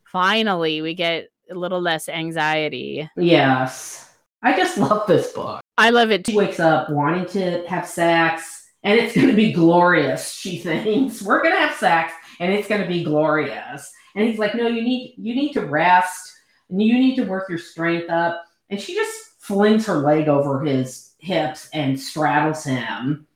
finally 0.04 0.80
we 0.80 0.94
get 0.94 1.28
a 1.50 1.54
little 1.54 1.80
less 1.80 2.08
anxiety 2.08 3.08
Yes. 3.16 4.10
I 4.42 4.56
just 4.56 4.78
love 4.78 5.06
this 5.06 5.32
book. 5.32 5.60
I 5.78 5.90
love 5.90 6.10
it 6.10 6.26
She 6.26 6.36
wakes 6.36 6.60
up 6.60 6.90
wanting 6.90 7.26
to 7.26 7.66
have 7.68 7.86
sex, 7.86 8.68
and 8.82 8.98
it's 8.98 9.14
going 9.14 9.28
to 9.28 9.34
be 9.34 9.52
glorious, 9.52 10.32
she 10.32 10.58
thinks. 10.60 11.22
We're 11.22 11.42
going 11.42 11.54
to 11.54 11.60
have 11.60 11.76
sex, 11.76 12.12
and 12.40 12.52
it's 12.52 12.68
going 12.68 12.82
to 12.82 12.88
be 12.88 13.04
glorious. 13.04 13.90
And 14.14 14.28
he's 14.28 14.38
like, 14.38 14.54
No, 14.54 14.68
you 14.68 14.82
need 14.82 15.14
you 15.18 15.34
need 15.34 15.52
to 15.54 15.66
rest, 15.66 16.32
and 16.70 16.80
you 16.82 16.94
need 16.94 17.16
to 17.16 17.24
work 17.24 17.48
your 17.48 17.58
strength 17.58 18.10
up. 18.10 18.44
And 18.70 18.80
she 18.80 18.94
just 18.94 19.12
flings 19.40 19.86
her 19.86 19.98
leg 19.98 20.28
over 20.28 20.60
his 20.60 21.12
hips 21.18 21.68
and 21.72 22.00
straddles 22.00 22.64
him. 22.64 23.26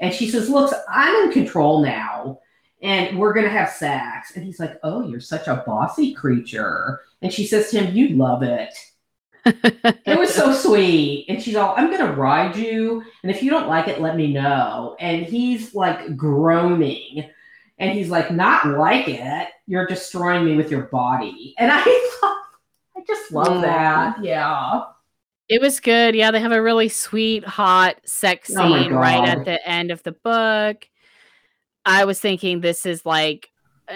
And 0.00 0.12
she 0.12 0.28
says, 0.28 0.48
Look, 0.48 0.72
I'm 0.88 1.26
in 1.26 1.32
control 1.32 1.82
now, 1.82 2.40
and 2.82 3.18
we're 3.18 3.32
going 3.32 3.46
to 3.46 3.52
have 3.52 3.70
sex. 3.70 4.32
And 4.34 4.44
he's 4.44 4.60
like, 4.60 4.78
Oh, 4.82 5.06
you're 5.06 5.20
such 5.20 5.48
a 5.48 5.62
bossy 5.66 6.14
creature. 6.14 7.00
And 7.22 7.32
she 7.32 7.46
says 7.46 7.70
to 7.70 7.80
him, 7.80 7.94
You 7.94 8.16
love 8.16 8.42
it. 8.42 8.74
It 9.44 10.18
was 10.18 10.32
so 10.34 10.52
sweet. 10.68 11.26
And 11.28 11.42
she's 11.42 11.56
all, 11.56 11.74
I'm 11.76 11.88
going 11.90 12.06
to 12.06 12.12
ride 12.12 12.56
you. 12.56 13.02
And 13.22 13.30
if 13.30 13.42
you 13.42 13.50
don't 13.50 13.68
like 13.68 13.88
it, 13.88 14.00
let 14.00 14.16
me 14.16 14.32
know. 14.32 14.96
And 15.00 15.24
he's 15.24 15.74
like 15.74 16.16
groaning. 16.16 17.28
And 17.78 17.90
he's 17.98 18.10
like, 18.10 18.30
Not 18.30 18.66
like 18.66 19.08
it. 19.08 19.48
You're 19.66 19.86
destroying 19.86 20.44
me 20.44 20.56
with 20.56 20.70
your 20.70 20.82
body. 20.84 21.54
And 21.58 21.70
I 21.72 21.82
thought, 22.20 22.42
I 22.96 23.00
just 23.06 23.32
love 23.32 23.48
Mm. 23.48 23.62
that. 23.62 24.24
Yeah. 24.24 24.82
it 25.48 25.60
was 25.60 25.80
good 25.80 26.14
yeah 26.14 26.30
they 26.30 26.40
have 26.40 26.52
a 26.52 26.62
really 26.62 26.88
sweet 26.88 27.44
hot 27.44 27.96
sex 28.06 28.50
Oh 28.56 28.62
scene 28.80 28.92
right 28.92 29.28
at 29.28 29.44
the 29.44 29.66
end 29.68 29.90
of 29.90 30.02
the 30.04 30.12
book 30.12 30.88
i 31.84 32.04
was 32.04 32.20
thinking 32.20 32.60
this 32.60 32.86
is 32.86 33.04
like 33.04 33.50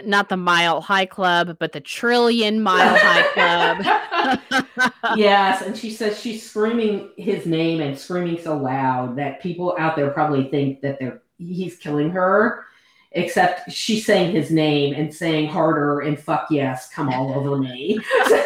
not 0.04 0.28
the 0.28 0.36
mile 0.36 0.80
high 0.80 1.06
club 1.06 1.56
but 1.58 1.72
the 1.72 1.80
trillion 1.80 2.62
mile 2.62 2.96
high 2.98 3.22
club 3.32 4.02
yes. 5.16 5.62
And 5.62 5.76
she 5.76 5.90
says 5.90 6.20
she's 6.20 6.48
screaming 6.48 7.10
his 7.16 7.46
name 7.46 7.80
and 7.80 7.98
screaming 7.98 8.40
so 8.40 8.56
loud 8.56 9.16
that 9.16 9.40
people 9.40 9.74
out 9.78 9.96
there 9.96 10.10
probably 10.10 10.48
think 10.48 10.80
that 10.82 10.98
they're 10.98 11.22
he's 11.38 11.76
killing 11.76 12.10
her. 12.10 12.64
Except 13.12 13.72
she's 13.72 14.04
saying 14.04 14.32
his 14.32 14.50
name 14.50 14.94
and 14.94 15.14
saying 15.14 15.48
harder 15.48 16.00
and 16.00 16.18
fuck 16.18 16.48
yes, 16.50 16.90
come 16.90 17.08
all 17.08 17.32
over 17.32 17.56
me. 17.56 17.98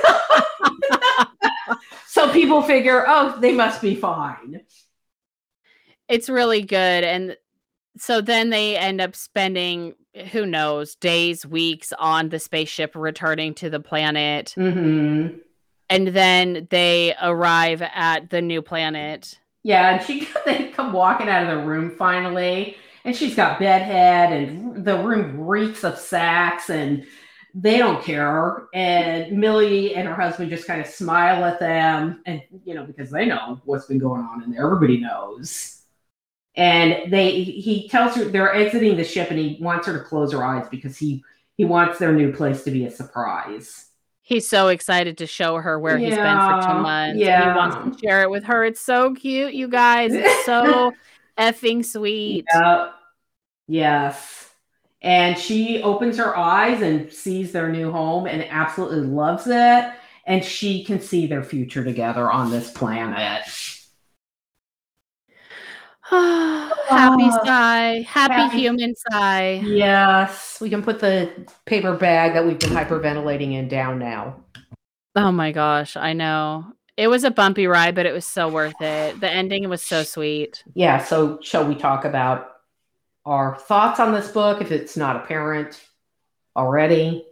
so 2.07 2.33
people 2.33 2.63
figure, 2.63 3.05
oh, 3.09 3.37
they 3.41 3.53
must 3.53 3.83
be 3.83 3.97
fine. 3.97 4.61
it's 6.09 6.29
really 6.29 6.63
good 6.63 7.05
and 7.05 7.37
so 7.97 8.21
then 8.21 8.51
they 8.51 8.77
end 8.77 9.01
up 9.01 9.17
spending 9.17 9.95
who 10.33 10.45
knows 10.47 10.95
days 10.97 11.47
weeks 11.47 11.93
on 11.99 12.29
the 12.31 12.39
spaceship 12.39 12.93
returning 12.95 13.55
to 13.55 13.71
the 13.71 13.81
planet 13.81 14.55
Mm-hmm. 14.57 15.39
and 15.89 16.09
then 16.09 16.67
they 16.71 17.15
arrive 17.23 17.83
at 17.83 18.31
the 18.31 18.43
new 18.43 18.63
planet 18.63 19.39
Yeah, 19.63 19.97
and 19.97 20.05
she 20.05 20.29
they 20.47 20.69
come 20.71 20.93
walking 20.93 21.29
out 21.29 21.43
of 21.49 21.59
the 21.59 21.65
room 21.65 21.91
finally, 21.97 22.77
and 23.05 23.15
she's 23.15 23.35
got 23.35 23.59
bedhead, 23.59 24.33
and 24.33 24.85
the 24.85 24.99
room 24.99 25.41
reeks 25.41 25.85
of 25.85 25.99
sacks, 25.99 26.71
and 26.71 27.05
they 27.55 27.79
don't 27.79 28.03
care. 28.05 28.69
And 28.75 29.37
Millie 29.39 29.95
and 29.95 30.07
her 30.09 30.15
husband 30.15 30.51
just 30.51 30.67
kind 30.67 30.81
of 30.81 30.87
smile 30.87 31.45
at 31.45 31.59
them, 31.61 32.23
and 32.27 32.43
you 32.65 32.75
know 32.75 32.85
because 32.85 33.11
they 33.11 33.27
know 33.27 33.61
what's 33.65 33.87
been 33.87 33.99
going 33.99 34.23
on 34.23 34.43
in 34.43 34.51
there. 34.51 34.65
Everybody 34.65 34.99
knows. 34.99 35.80
And 36.57 37.13
they 37.13 37.43
he 37.43 37.89
tells 37.89 38.17
her 38.17 38.25
they're 38.25 38.55
exiting 38.55 38.97
the 38.97 39.05
ship, 39.05 39.31
and 39.31 39.39
he 39.39 39.59
wants 39.61 39.87
her 39.87 39.99
to 39.99 40.05
close 40.05 40.33
her 40.33 40.45
eyes 40.45 40.67
because 40.71 40.97
he 40.97 41.23
he 41.57 41.65
wants 41.65 41.99
their 41.99 42.13
new 42.13 42.33
place 42.33 42.65
to 42.65 42.71
be 42.71 42.87
a 42.87 42.91
surprise. 42.91 43.87
he's 44.23 44.49
so 44.49 44.69
excited 44.69 45.19
to 45.19 45.27
show 45.27 45.57
her 45.57 45.79
where 45.79 45.99
he's 45.99 46.15
been 46.15 46.39
for 46.39 46.61
two 46.63 46.81
months 46.81 47.19
yeah. 47.19 47.53
he 47.53 47.59
wants 47.59 47.77
to 47.77 48.07
share 48.07 48.23
it 48.23 48.31
with 48.31 48.45
her 48.45 48.65
it's 48.65 48.81
so 48.81 49.13
cute 49.15 49.55
you 49.55 49.67
guys 49.67 50.13
it's 50.15 50.45
so 50.45 50.93
effing 51.39 51.85
sweet 51.85 52.45
Yep. 52.55 52.95
Yes. 53.71 54.51
And 55.01 55.39
she 55.39 55.81
opens 55.81 56.19
her 56.19 56.37
eyes 56.37 56.83
and 56.83 57.11
sees 57.11 57.53
their 57.53 57.71
new 57.71 57.93
home 57.93 58.27
and 58.27 58.45
absolutely 58.51 59.07
loves 59.07 59.47
it. 59.47 59.93
And 60.27 60.45
she 60.45 60.85
can 60.85 61.01
see 61.01 61.29
their 61.29 61.45
future 61.45 61.85
together 61.85 62.29
on 62.29 62.51
this 62.51 62.73
planet. 62.73 63.45
happy 66.11 67.23
Ah, 67.25 67.41
sigh 67.45 68.05
happy, 68.09 68.35
happy- 68.35 68.59
human 68.59 68.95
sigh 68.97 69.63
Yes. 69.65 70.59
We 70.61 70.69
can 70.69 70.83
put 70.83 70.99
the 70.99 71.31
paper 71.67 71.95
bag 71.95 72.33
that 72.35 72.45
we've 72.45 72.59
been 72.59 72.71
hyperventilating 72.71 73.53
in 73.53 73.69
down 73.69 73.99
now. 74.01 74.37
Oh 75.15 75.31
my 75.31 75.53
gosh, 75.53 75.97
I 75.97 76.13
know. 76.13 76.65
It 76.97 77.07
was 77.09 77.23
a 77.25 77.31
bumpy 77.31 77.67
ride, 77.67 77.95
but 77.95 78.07
it 78.07 78.13
was 78.13 78.27
so 78.27 78.49
worth 78.49 78.81
it. 78.81 79.21
The 79.21 79.31
ending 79.31 79.69
was 79.69 79.83
so 79.83 80.03
sweet. 80.03 80.63
Yeah. 80.75 80.99
So, 80.99 81.39
shall 81.43 81.65
we 81.67 81.75
talk 81.75 82.05
about 82.05 82.49
our 83.25 83.57
thoughts 83.57 84.01
on 84.01 84.13
this 84.13 84.29
book 84.29 84.61
if 84.61 84.73
it's 84.73 84.97
not 84.97 85.17
apparent 85.17 85.81
already? 86.57 87.25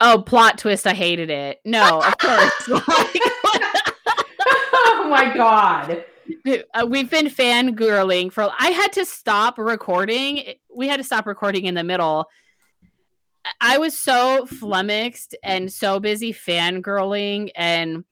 Oh, 0.00 0.22
plot 0.22 0.58
twist. 0.58 0.86
I 0.86 0.94
hated 0.94 1.30
it. 1.30 1.60
No, 1.64 2.00
of 2.02 2.16
course. 2.18 2.52
oh 4.72 5.06
my 5.10 5.32
God. 5.34 6.04
Uh, 6.74 6.86
we've 6.86 7.10
been 7.10 7.26
fangirling 7.26 8.32
for. 8.32 8.50
I 8.58 8.68
had 8.68 8.92
to 8.94 9.04
stop 9.04 9.58
recording. 9.58 10.54
We 10.74 10.88
had 10.88 10.98
to 10.98 11.04
stop 11.04 11.26
recording 11.26 11.66
in 11.66 11.74
the 11.74 11.84
middle. 11.84 12.26
I 13.60 13.78
was 13.78 13.98
so 13.98 14.46
flummoxed 14.46 15.34
and 15.42 15.72
so 15.72 16.00
busy 16.00 16.32
fangirling 16.32 17.50
and 17.54 18.04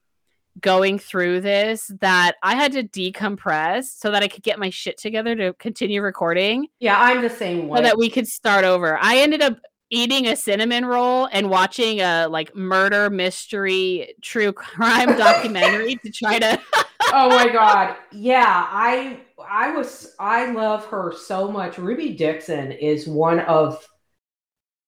going 0.61 0.99
through 0.99 1.41
this 1.41 1.91
that 2.01 2.37
I 2.43 2.55
had 2.55 2.73
to 2.73 2.83
decompress 2.83 3.85
so 3.85 4.11
that 4.11 4.23
I 4.23 4.29
could 4.29 4.43
get 4.43 4.59
my 4.59 4.71
shit 4.71 4.99
together 4.99 5.37
to 5.37 5.53
continue 5.55 6.03
recording. 6.03 6.69
Yeah, 6.81 7.01
I'm 7.01 7.23
the 7.23 7.31
same 7.31 7.69
way. 7.69 7.79
So 7.79 7.83
that 7.85 7.99
we 7.99 8.11
could 8.11 8.27
start 8.27 8.65
over. 8.65 8.99
I 9.01 9.19
ended 9.19 9.43
up 9.43 9.59
eating 9.91 10.27
a 10.27 10.37
cinnamon 10.37 10.85
roll 10.85 11.29
and 11.33 11.49
watching 11.51 12.01
a 12.01 12.27
like 12.29 12.55
murder 12.55 13.09
mystery 13.11 14.15
true 14.23 14.53
crime 14.53 15.17
documentary 15.17 15.97
to 15.97 16.11
try 16.11 16.39
to 16.39 16.61
Oh 17.11 17.31
my 17.31 17.49
god. 17.49 17.97
Yeah, 18.13 18.67
I 18.69 19.21
I 19.49 19.71
was 19.71 20.15
I 20.19 20.51
love 20.53 20.85
her 20.87 21.15
so 21.17 21.51
much. 21.51 21.79
Ruby 21.79 22.15
Dixon 22.15 22.73
is 22.73 23.07
one 23.07 23.41
of 23.41 23.87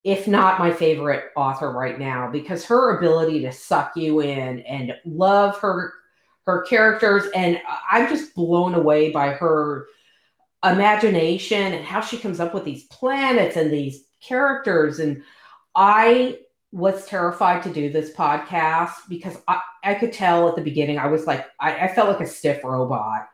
if 0.05 0.27
not 0.27 0.59
my 0.59 0.73
favorite 0.73 1.25
author 1.37 1.73
right 1.73 1.99
now 1.99 2.31
because 2.31 2.65
her 2.65 2.99
ability 2.99 3.41
to 3.41 3.53
suck 3.53 3.93
you 3.97 4.21
in 4.21 4.61
and 4.61 4.93
love 5.05 5.59
her 5.59 5.93
her 6.47 6.63
characters 6.63 7.25
and 7.35 7.61
I'm 7.91 8.09
just 8.09 8.35
blown 8.35 8.75
away 8.75 9.11
by 9.11 9.31
her 9.31 9.87
imagination 10.65 11.75
and 11.75 11.85
how 11.85 12.01
she 12.01 12.19
comes 12.19 12.41
up 12.41 12.55
with 12.55 12.65
these 12.65 12.85
planets 12.85 13.57
and 13.57 13.71
these 13.71 14.05
characters 14.21 14.99
and 14.99 15.23
I 15.75 16.39
was 16.73 17.05
terrified 17.07 17.63
to 17.65 17.73
do 17.73 17.91
this 17.91 18.13
podcast 18.13 18.93
because 19.09 19.37
I, 19.49 19.61
I 19.83 19.95
could 19.95 20.13
tell 20.13 20.49
at 20.49 20.57
the 20.57 20.63
beginning 20.63 20.99
I 20.99 21.09
was 21.09 21.27
like 21.27 21.47
I, 21.59 21.87
I 21.87 21.95
felt 21.95 22.09
like 22.09 22.21
a 22.21 22.31
stiff 22.31 22.63
robot 22.63 23.29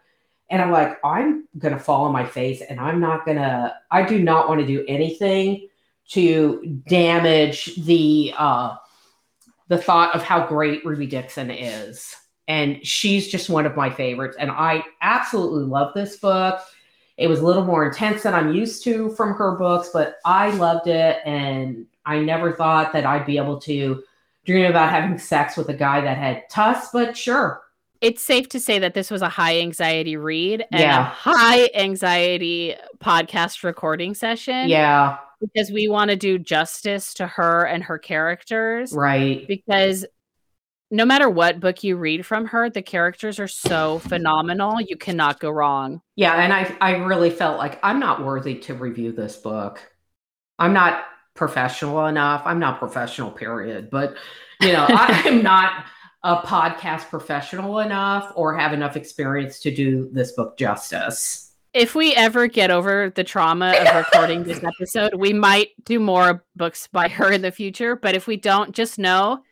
and 0.50 0.62
I'm 0.62 0.70
like 0.70 0.98
I'm 1.04 1.46
gonna 1.58 1.78
fall 1.78 2.04
on 2.04 2.12
my 2.12 2.24
face 2.24 2.62
and 2.62 2.80
I'm 2.80 3.00
not 3.00 3.26
gonna 3.26 3.74
I 3.90 4.02
do 4.02 4.22
not 4.22 4.48
want 4.48 4.60
to 4.60 4.66
do 4.66 4.84
anything 4.88 5.68
to 6.08 6.80
damage 6.86 7.74
the 7.84 8.32
uh, 8.36 8.76
the 9.68 9.78
thought 9.78 10.14
of 10.14 10.22
how 10.22 10.46
great 10.46 10.84
Ruby 10.84 11.06
Dixon 11.06 11.50
is. 11.50 12.14
And 12.48 12.86
she's 12.86 13.26
just 13.28 13.50
one 13.50 13.66
of 13.66 13.74
my 13.74 13.90
favorites. 13.90 14.36
And 14.38 14.50
I 14.50 14.84
absolutely 15.02 15.64
love 15.64 15.92
this 15.94 16.16
book. 16.16 16.60
It 17.16 17.28
was 17.28 17.40
a 17.40 17.46
little 17.46 17.64
more 17.64 17.86
intense 17.86 18.22
than 18.22 18.34
I'm 18.34 18.54
used 18.54 18.84
to 18.84 19.10
from 19.10 19.34
her 19.34 19.52
books, 19.52 19.90
but 19.92 20.16
I 20.24 20.50
loved 20.50 20.86
it. 20.86 21.18
And 21.24 21.86
I 22.04 22.18
never 22.18 22.52
thought 22.52 22.92
that 22.92 23.06
I'd 23.06 23.26
be 23.26 23.38
able 23.38 23.58
to 23.62 24.02
dream 24.44 24.66
about 24.66 24.90
having 24.90 25.18
sex 25.18 25.56
with 25.56 25.68
a 25.68 25.74
guy 25.74 26.00
that 26.00 26.18
had 26.18 26.48
tusks, 26.50 26.90
but 26.92 27.16
sure. 27.16 27.62
It's 28.02 28.22
safe 28.22 28.48
to 28.50 28.60
say 28.60 28.78
that 28.78 28.94
this 28.94 29.10
was 29.10 29.22
a 29.22 29.28
high 29.28 29.58
anxiety 29.60 30.16
read 30.16 30.66
and 30.70 30.80
yeah. 30.80 31.00
a 31.00 31.04
high 31.04 31.70
anxiety 31.74 32.74
podcast 33.00 33.64
recording 33.64 34.14
session. 34.14 34.68
Yeah 34.68 35.18
because 35.40 35.70
we 35.70 35.88
want 35.88 36.10
to 36.10 36.16
do 36.16 36.38
justice 36.38 37.14
to 37.14 37.26
her 37.26 37.64
and 37.64 37.82
her 37.82 37.98
characters. 37.98 38.92
Right. 38.92 39.46
Because 39.46 40.06
no 40.90 41.04
matter 41.04 41.28
what 41.28 41.60
book 41.60 41.82
you 41.82 41.96
read 41.96 42.24
from 42.24 42.46
her, 42.46 42.70
the 42.70 42.82
characters 42.82 43.38
are 43.38 43.48
so 43.48 43.98
phenomenal. 44.00 44.80
You 44.80 44.96
cannot 44.96 45.40
go 45.40 45.50
wrong. 45.50 46.00
Yeah, 46.14 46.34
and 46.34 46.52
I 46.52 46.76
I 46.80 46.96
really 47.04 47.30
felt 47.30 47.58
like 47.58 47.78
I'm 47.82 47.98
not 47.98 48.24
worthy 48.24 48.56
to 48.60 48.74
review 48.74 49.12
this 49.12 49.36
book. 49.36 49.80
I'm 50.58 50.72
not 50.72 51.04
professional 51.34 52.06
enough. 52.06 52.42
I'm 52.44 52.58
not 52.58 52.78
professional, 52.78 53.30
period. 53.30 53.90
But 53.90 54.16
you 54.60 54.72
know, 54.72 54.86
I 54.88 55.22
am 55.26 55.42
not 55.42 55.84
a 56.22 56.36
podcast 56.38 57.08
professional 57.08 57.80
enough 57.80 58.32
or 58.34 58.56
have 58.56 58.72
enough 58.72 58.96
experience 58.96 59.60
to 59.60 59.74
do 59.74 60.08
this 60.12 60.32
book 60.32 60.56
justice 60.56 61.46
if 61.76 61.94
we 61.94 62.14
ever 62.14 62.46
get 62.46 62.70
over 62.70 63.12
the 63.14 63.22
trauma 63.22 63.70
of 63.72 63.94
recording 63.94 64.44
this 64.44 64.64
episode, 64.80 65.14
we 65.14 65.34
might 65.34 65.72
do 65.84 66.00
more 66.00 66.42
books 66.56 66.88
by 66.90 67.06
her 67.06 67.30
in 67.30 67.42
the 67.42 67.52
future. 67.52 67.94
But 67.94 68.14
if 68.14 68.26
we 68.26 68.38
don't, 68.38 68.74
just 68.74 68.98
know 68.98 69.42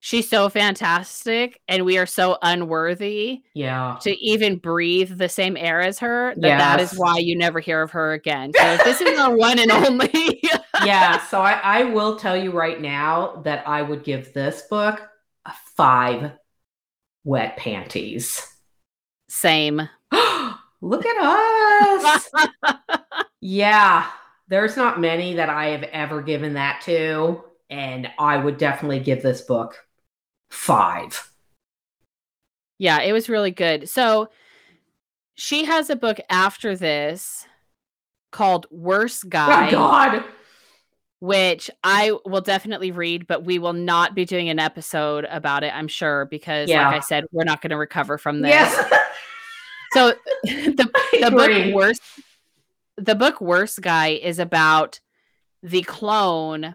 she's 0.00 0.28
so 0.28 0.48
fantastic 0.48 1.60
and 1.68 1.84
we 1.84 1.98
are 1.98 2.06
so 2.06 2.38
unworthy 2.42 3.42
yeah 3.54 3.96
to 4.00 4.16
even 4.24 4.56
breathe 4.56 5.18
the 5.18 5.28
same 5.28 5.56
air 5.56 5.80
as 5.80 5.98
her 5.98 6.34
that 6.36 6.48
yes. 6.48 6.60
that 6.60 6.80
is 6.80 6.98
why 6.98 7.18
you 7.18 7.36
never 7.36 7.60
hear 7.60 7.82
of 7.82 7.90
her 7.90 8.12
again 8.12 8.52
so 8.56 8.76
this 8.84 9.00
is 9.00 9.18
our 9.18 9.36
one 9.36 9.58
and 9.58 9.70
only 9.70 10.40
yeah 10.84 11.18
so 11.26 11.40
I, 11.40 11.60
I 11.62 11.84
will 11.84 12.16
tell 12.16 12.36
you 12.36 12.52
right 12.52 12.80
now 12.80 13.42
that 13.44 13.66
i 13.66 13.82
would 13.82 14.04
give 14.04 14.32
this 14.32 14.62
book 14.62 15.00
a 15.46 15.52
five 15.76 16.32
wet 17.24 17.56
panties 17.56 18.46
same 19.28 19.88
Look 20.80 21.04
at 21.04 21.16
us. 21.20 22.30
yeah, 23.40 24.08
there's 24.48 24.76
not 24.76 25.00
many 25.00 25.34
that 25.34 25.50
I 25.50 25.66
have 25.66 25.82
ever 25.84 26.22
given 26.22 26.54
that 26.54 26.82
to. 26.82 27.42
And 27.70 28.08
I 28.18 28.36
would 28.36 28.58
definitely 28.58 29.00
give 29.00 29.22
this 29.22 29.42
book 29.42 29.76
five. 30.50 31.30
Yeah, 32.78 33.00
it 33.00 33.12
was 33.12 33.28
really 33.28 33.50
good. 33.50 33.88
So 33.88 34.28
she 35.34 35.64
has 35.64 35.90
a 35.90 35.96
book 35.96 36.18
after 36.30 36.76
this 36.76 37.46
called 38.30 38.66
Worst 38.70 39.28
Guy. 39.28 39.68
Oh, 39.68 39.70
God. 39.70 40.24
Which 41.20 41.68
I 41.82 42.12
will 42.24 42.40
definitely 42.40 42.92
read, 42.92 43.26
but 43.26 43.44
we 43.44 43.58
will 43.58 43.72
not 43.72 44.14
be 44.14 44.24
doing 44.24 44.48
an 44.50 44.60
episode 44.60 45.26
about 45.28 45.64
it, 45.64 45.74
I'm 45.74 45.88
sure, 45.88 46.26
because, 46.26 46.68
yeah. 46.68 46.86
like 46.86 46.98
I 46.98 47.00
said, 47.00 47.24
we're 47.32 47.42
not 47.42 47.60
going 47.60 47.70
to 47.70 47.76
recover 47.76 48.18
from 48.18 48.40
this. 48.40 48.50
Yes. 48.50 48.94
So 49.92 50.12
the 50.44 50.90
the 51.20 51.30
book 51.30 51.74
worst 51.74 52.02
the 52.96 53.14
book 53.14 53.40
worst 53.40 53.80
guy 53.80 54.08
is 54.08 54.38
about 54.38 55.00
the 55.62 55.82
clone 55.82 56.74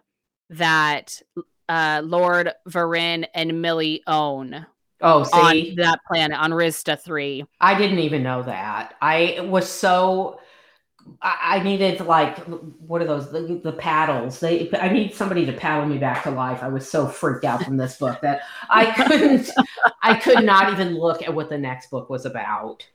that 0.50 1.22
uh, 1.70 2.02
Lord 2.04 2.52
Varin 2.68 3.26
and 3.34 3.62
Millie 3.62 4.04
own. 4.08 4.66
Oh, 5.02 5.24
see 5.24 5.72
on 5.72 5.76
that 5.78 6.00
planet 6.08 6.40
on 6.40 6.54
Rizta 6.54 6.98
three. 6.98 7.44
I 7.60 7.78
didn't 7.78 8.00
even 8.00 8.24
know 8.24 8.44
that. 8.44 8.96
I 9.02 9.46
was 9.50 9.68
so 9.68 10.40
I, 11.22 11.62
needed 11.62 12.02
like 12.02 12.38
what 12.80 13.02
are 13.02 13.06
those 13.06 13.32
the, 13.32 13.60
the, 13.64 13.74
paddles? 13.74 14.40
They 14.40 14.70
I 14.80 14.90
need 14.90 15.14
somebody 15.14 15.46
to 15.46 15.54
paddle 15.54 15.86
me 15.86 15.98
back 15.98 16.24
to 16.24 16.32
life. 16.32 16.64
I 16.64 16.70
was 16.70 16.90
so 16.90 17.08
freaked 17.08 17.46
out 17.46 17.64
from 17.64 17.78
this 17.78 17.98
book 17.98 18.22
that 18.22 18.42
I 18.70 18.86
couldn't 19.08 19.50
I 20.02 20.16
could 20.16 20.44
not 20.44 20.72
even 20.72 20.98
look 20.98 21.22
at 21.22 21.34
what 21.34 21.50
the 21.50 21.58
next 21.58 21.90
book 21.90 22.10
was 22.10 22.26
about. 22.26 22.86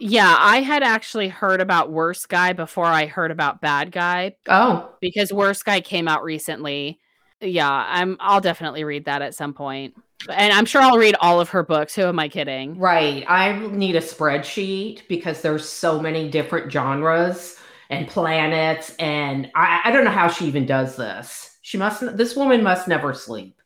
Yeah, 0.00 0.34
I 0.38 0.62
had 0.62 0.82
actually 0.82 1.28
heard 1.28 1.60
about 1.60 1.92
Worst 1.92 2.28
Guy 2.28 2.52
before 2.54 2.86
I 2.86 3.06
heard 3.06 3.30
about 3.30 3.60
Bad 3.60 3.92
Guy. 3.92 4.36
Oh, 4.48 4.90
because 5.00 5.32
Worst 5.32 5.64
Guy 5.64 5.80
came 5.80 6.08
out 6.08 6.24
recently. 6.24 6.98
Yeah, 7.42 7.70
I'm. 7.70 8.16
I'll 8.20 8.40
definitely 8.40 8.84
read 8.84 9.04
that 9.06 9.20
at 9.20 9.34
some 9.34 9.52
point, 9.52 9.94
and 10.30 10.52
I'm 10.52 10.64
sure 10.64 10.80
I'll 10.80 10.96
read 10.98 11.16
all 11.20 11.40
of 11.40 11.48
her 11.50 11.62
books. 11.62 11.94
Who 11.94 12.02
am 12.02 12.18
I 12.18 12.28
kidding? 12.28 12.78
Right. 12.78 13.24
I 13.28 13.58
need 13.68 13.96
a 13.96 14.00
spreadsheet 14.00 15.08
because 15.08 15.42
there's 15.42 15.68
so 15.68 16.00
many 16.00 16.30
different 16.30 16.70
genres 16.70 17.58
and 17.90 18.06
planets, 18.08 18.94
and 18.98 19.50
I, 19.54 19.80
I 19.84 19.90
don't 19.90 20.04
know 20.04 20.10
how 20.10 20.28
she 20.28 20.46
even 20.46 20.66
does 20.66 20.96
this. 20.96 21.58
She 21.62 21.76
must. 21.78 22.16
This 22.16 22.36
woman 22.36 22.62
must 22.62 22.86
never 22.88 23.12
sleep 23.12 23.60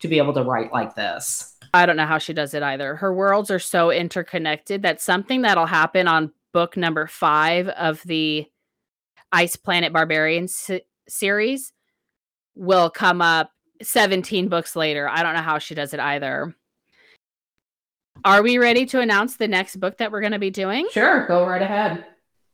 to 0.00 0.08
be 0.08 0.18
able 0.18 0.32
to 0.34 0.42
write 0.42 0.72
like 0.72 0.94
this. 0.96 1.56
I 1.72 1.86
don't 1.86 1.96
know 1.96 2.06
how 2.06 2.18
she 2.18 2.32
does 2.32 2.52
it 2.54 2.62
either. 2.64 2.96
Her 2.96 3.14
worlds 3.14 3.50
are 3.50 3.58
so 3.60 3.90
interconnected 3.92 4.82
that 4.82 5.00
something 5.00 5.42
that'll 5.42 5.66
happen 5.66 6.08
on 6.08 6.32
book 6.52 6.76
number 6.76 7.06
five 7.06 7.68
of 7.68 8.02
the 8.02 8.46
Ice 9.30 9.54
Planet 9.54 9.92
Barbarian 9.92 10.44
s- 10.44 10.70
series 11.08 11.72
will 12.60 12.90
come 12.90 13.20
up 13.22 13.50
17 13.82 14.48
books 14.48 14.76
later. 14.76 15.08
I 15.08 15.22
don't 15.22 15.34
know 15.34 15.42
how 15.42 15.58
she 15.58 15.74
does 15.74 15.94
it 15.94 16.00
either. 16.00 16.54
Are 18.24 18.42
we 18.42 18.58
ready 18.58 18.84
to 18.86 19.00
announce 19.00 19.36
the 19.36 19.48
next 19.48 19.76
book 19.76 19.96
that 19.98 20.12
we're 20.12 20.20
going 20.20 20.32
to 20.32 20.38
be 20.38 20.50
doing? 20.50 20.86
Sure, 20.92 21.26
go 21.26 21.46
right 21.46 21.62
ahead. 21.62 22.04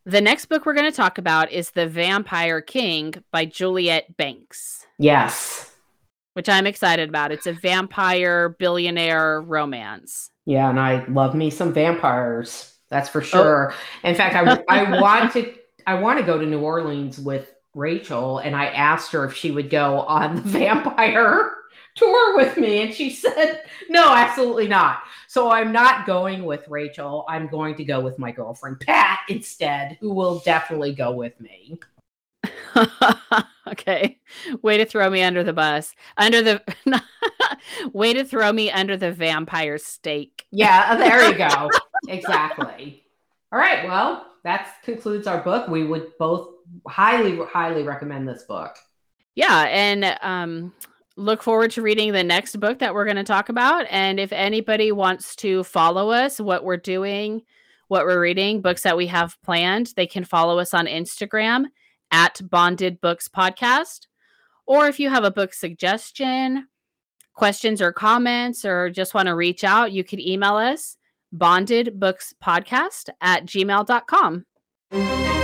The 0.04 0.20
next 0.20 0.46
book 0.46 0.64
we're 0.64 0.74
going 0.74 0.90
to 0.90 0.96
talk 0.96 1.18
about 1.18 1.50
is 1.50 1.72
The 1.72 1.88
Vampire 1.88 2.60
King 2.60 3.14
by 3.32 3.44
Juliette 3.44 4.16
Banks. 4.16 4.86
Yes 4.98 5.72
which 6.36 6.50
I'm 6.50 6.66
excited 6.66 7.08
about. 7.08 7.32
It's 7.32 7.46
a 7.46 7.54
vampire 7.54 8.50
billionaire 8.50 9.40
romance. 9.40 10.30
Yeah, 10.44 10.68
and 10.68 10.78
I 10.78 11.02
love 11.06 11.34
me 11.34 11.48
some 11.48 11.72
vampires. 11.72 12.74
That's 12.90 13.08
for 13.08 13.22
oh. 13.22 13.24
sure. 13.24 13.72
Oh. 13.72 14.06
In 14.06 14.14
fact, 14.14 14.34
I 14.36 14.62
I 14.68 15.00
want 15.00 15.32
to 15.32 15.54
I 15.86 15.94
want 15.94 16.18
to 16.18 16.26
go 16.26 16.38
to 16.38 16.44
New 16.44 16.60
Orleans 16.60 17.18
with 17.18 17.50
Rachel, 17.76 18.38
and 18.38 18.56
I 18.56 18.66
asked 18.66 19.12
her 19.12 19.24
if 19.24 19.34
she 19.34 19.50
would 19.50 19.70
go 19.70 20.00
on 20.00 20.36
the 20.36 20.42
vampire 20.42 21.52
tour 21.96 22.36
with 22.36 22.56
me? 22.56 22.82
And 22.82 22.94
she 22.94 23.10
said, 23.10 23.62
No, 23.88 24.14
absolutely 24.14 24.68
not. 24.68 25.02
So 25.28 25.50
I'm 25.50 25.72
not 25.72 26.06
going 26.06 26.44
with 26.44 26.68
Rachel. 26.68 27.24
I'm 27.28 27.48
going 27.48 27.74
to 27.76 27.84
go 27.84 28.00
with 28.00 28.18
my 28.18 28.30
girlfriend, 28.30 28.80
Pat, 28.80 29.20
instead, 29.28 29.98
who 30.00 30.12
will 30.12 30.38
definitely 30.40 30.94
go 30.94 31.12
with 31.12 31.38
me. 31.40 31.78
okay. 33.66 34.18
Way 34.62 34.78
to 34.78 34.84
throw 34.84 35.10
me 35.10 35.22
under 35.22 35.42
the 35.42 35.52
bus. 35.52 35.94
Under 36.16 36.42
the 36.42 36.62
way 37.92 38.12
to 38.12 38.24
throw 38.24 38.52
me 38.52 38.70
under 38.70 38.96
the 38.96 39.12
vampire 39.12 39.78
stake. 39.78 40.46
Yeah, 40.52 40.86
uh, 40.90 40.96
there 40.96 41.28
you 41.28 41.36
go. 41.36 41.70
exactly. 42.08 43.02
All 43.50 43.58
right. 43.58 43.86
Well, 43.86 44.26
that 44.44 44.82
concludes 44.84 45.26
our 45.26 45.42
book. 45.42 45.68
We 45.68 45.84
would 45.84 46.16
both 46.18 46.55
highly, 46.88 47.38
highly 47.46 47.82
recommend 47.82 48.28
this 48.28 48.44
book. 48.44 48.76
Yeah. 49.34 49.66
And 49.68 50.18
um 50.22 50.72
look 51.16 51.42
forward 51.42 51.70
to 51.72 51.82
reading 51.82 52.12
the 52.12 52.22
next 52.22 52.60
book 52.60 52.78
that 52.78 52.94
we're 52.94 53.04
going 53.04 53.16
to 53.16 53.24
talk 53.24 53.48
about. 53.48 53.86
And 53.88 54.20
if 54.20 54.32
anybody 54.32 54.92
wants 54.92 55.34
to 55.36 55.64
follow 55.64 56.10
us, 56.10 56.38
what 56.38 56.62
we're 56.62 56.76
doing, 56.76 57.42
what 57.88 58.04
we're 58.04 58.20
reading, 58.20 58.60
books 58.60 58.82
that 58.82 58.96
we 58.96 59.06
have 59.06 59.40
planned, 59.42 59.92
they 59.96 60.06
can 60.06 60.24
follow 60.24 60.58
us 60.58 60.74
on 60.74 60.86
Instagram 60.86 61.66
at 62.10 62.40
Bonded 62.48 63.00
Books 63.00 63.28
Podcast. 63.28 64.06
Or 64.66 64.88
if 64.88 65.00
you 65.00 65.08
have 65.08 65.24
a 65.24 65.30
book 65.30 65.54
suggestion, 65.54 66.68
questions 67.34 67.80
or 67.80 67.92
comments, 67.92 68.64
or 68.64 68.90
just 68.90 69.14
want 69.14 69.26
to 69.26 69.34
reach 69.34 69.64
out, 69.64 69.92
you 69.92 70.04
can 70.04 70.20
email 70.20 70.56
us 70.56 70.96
bondedbookspodcast 71.34 73.10
at 73.20 73.46
gmail.com. 73.46 75.35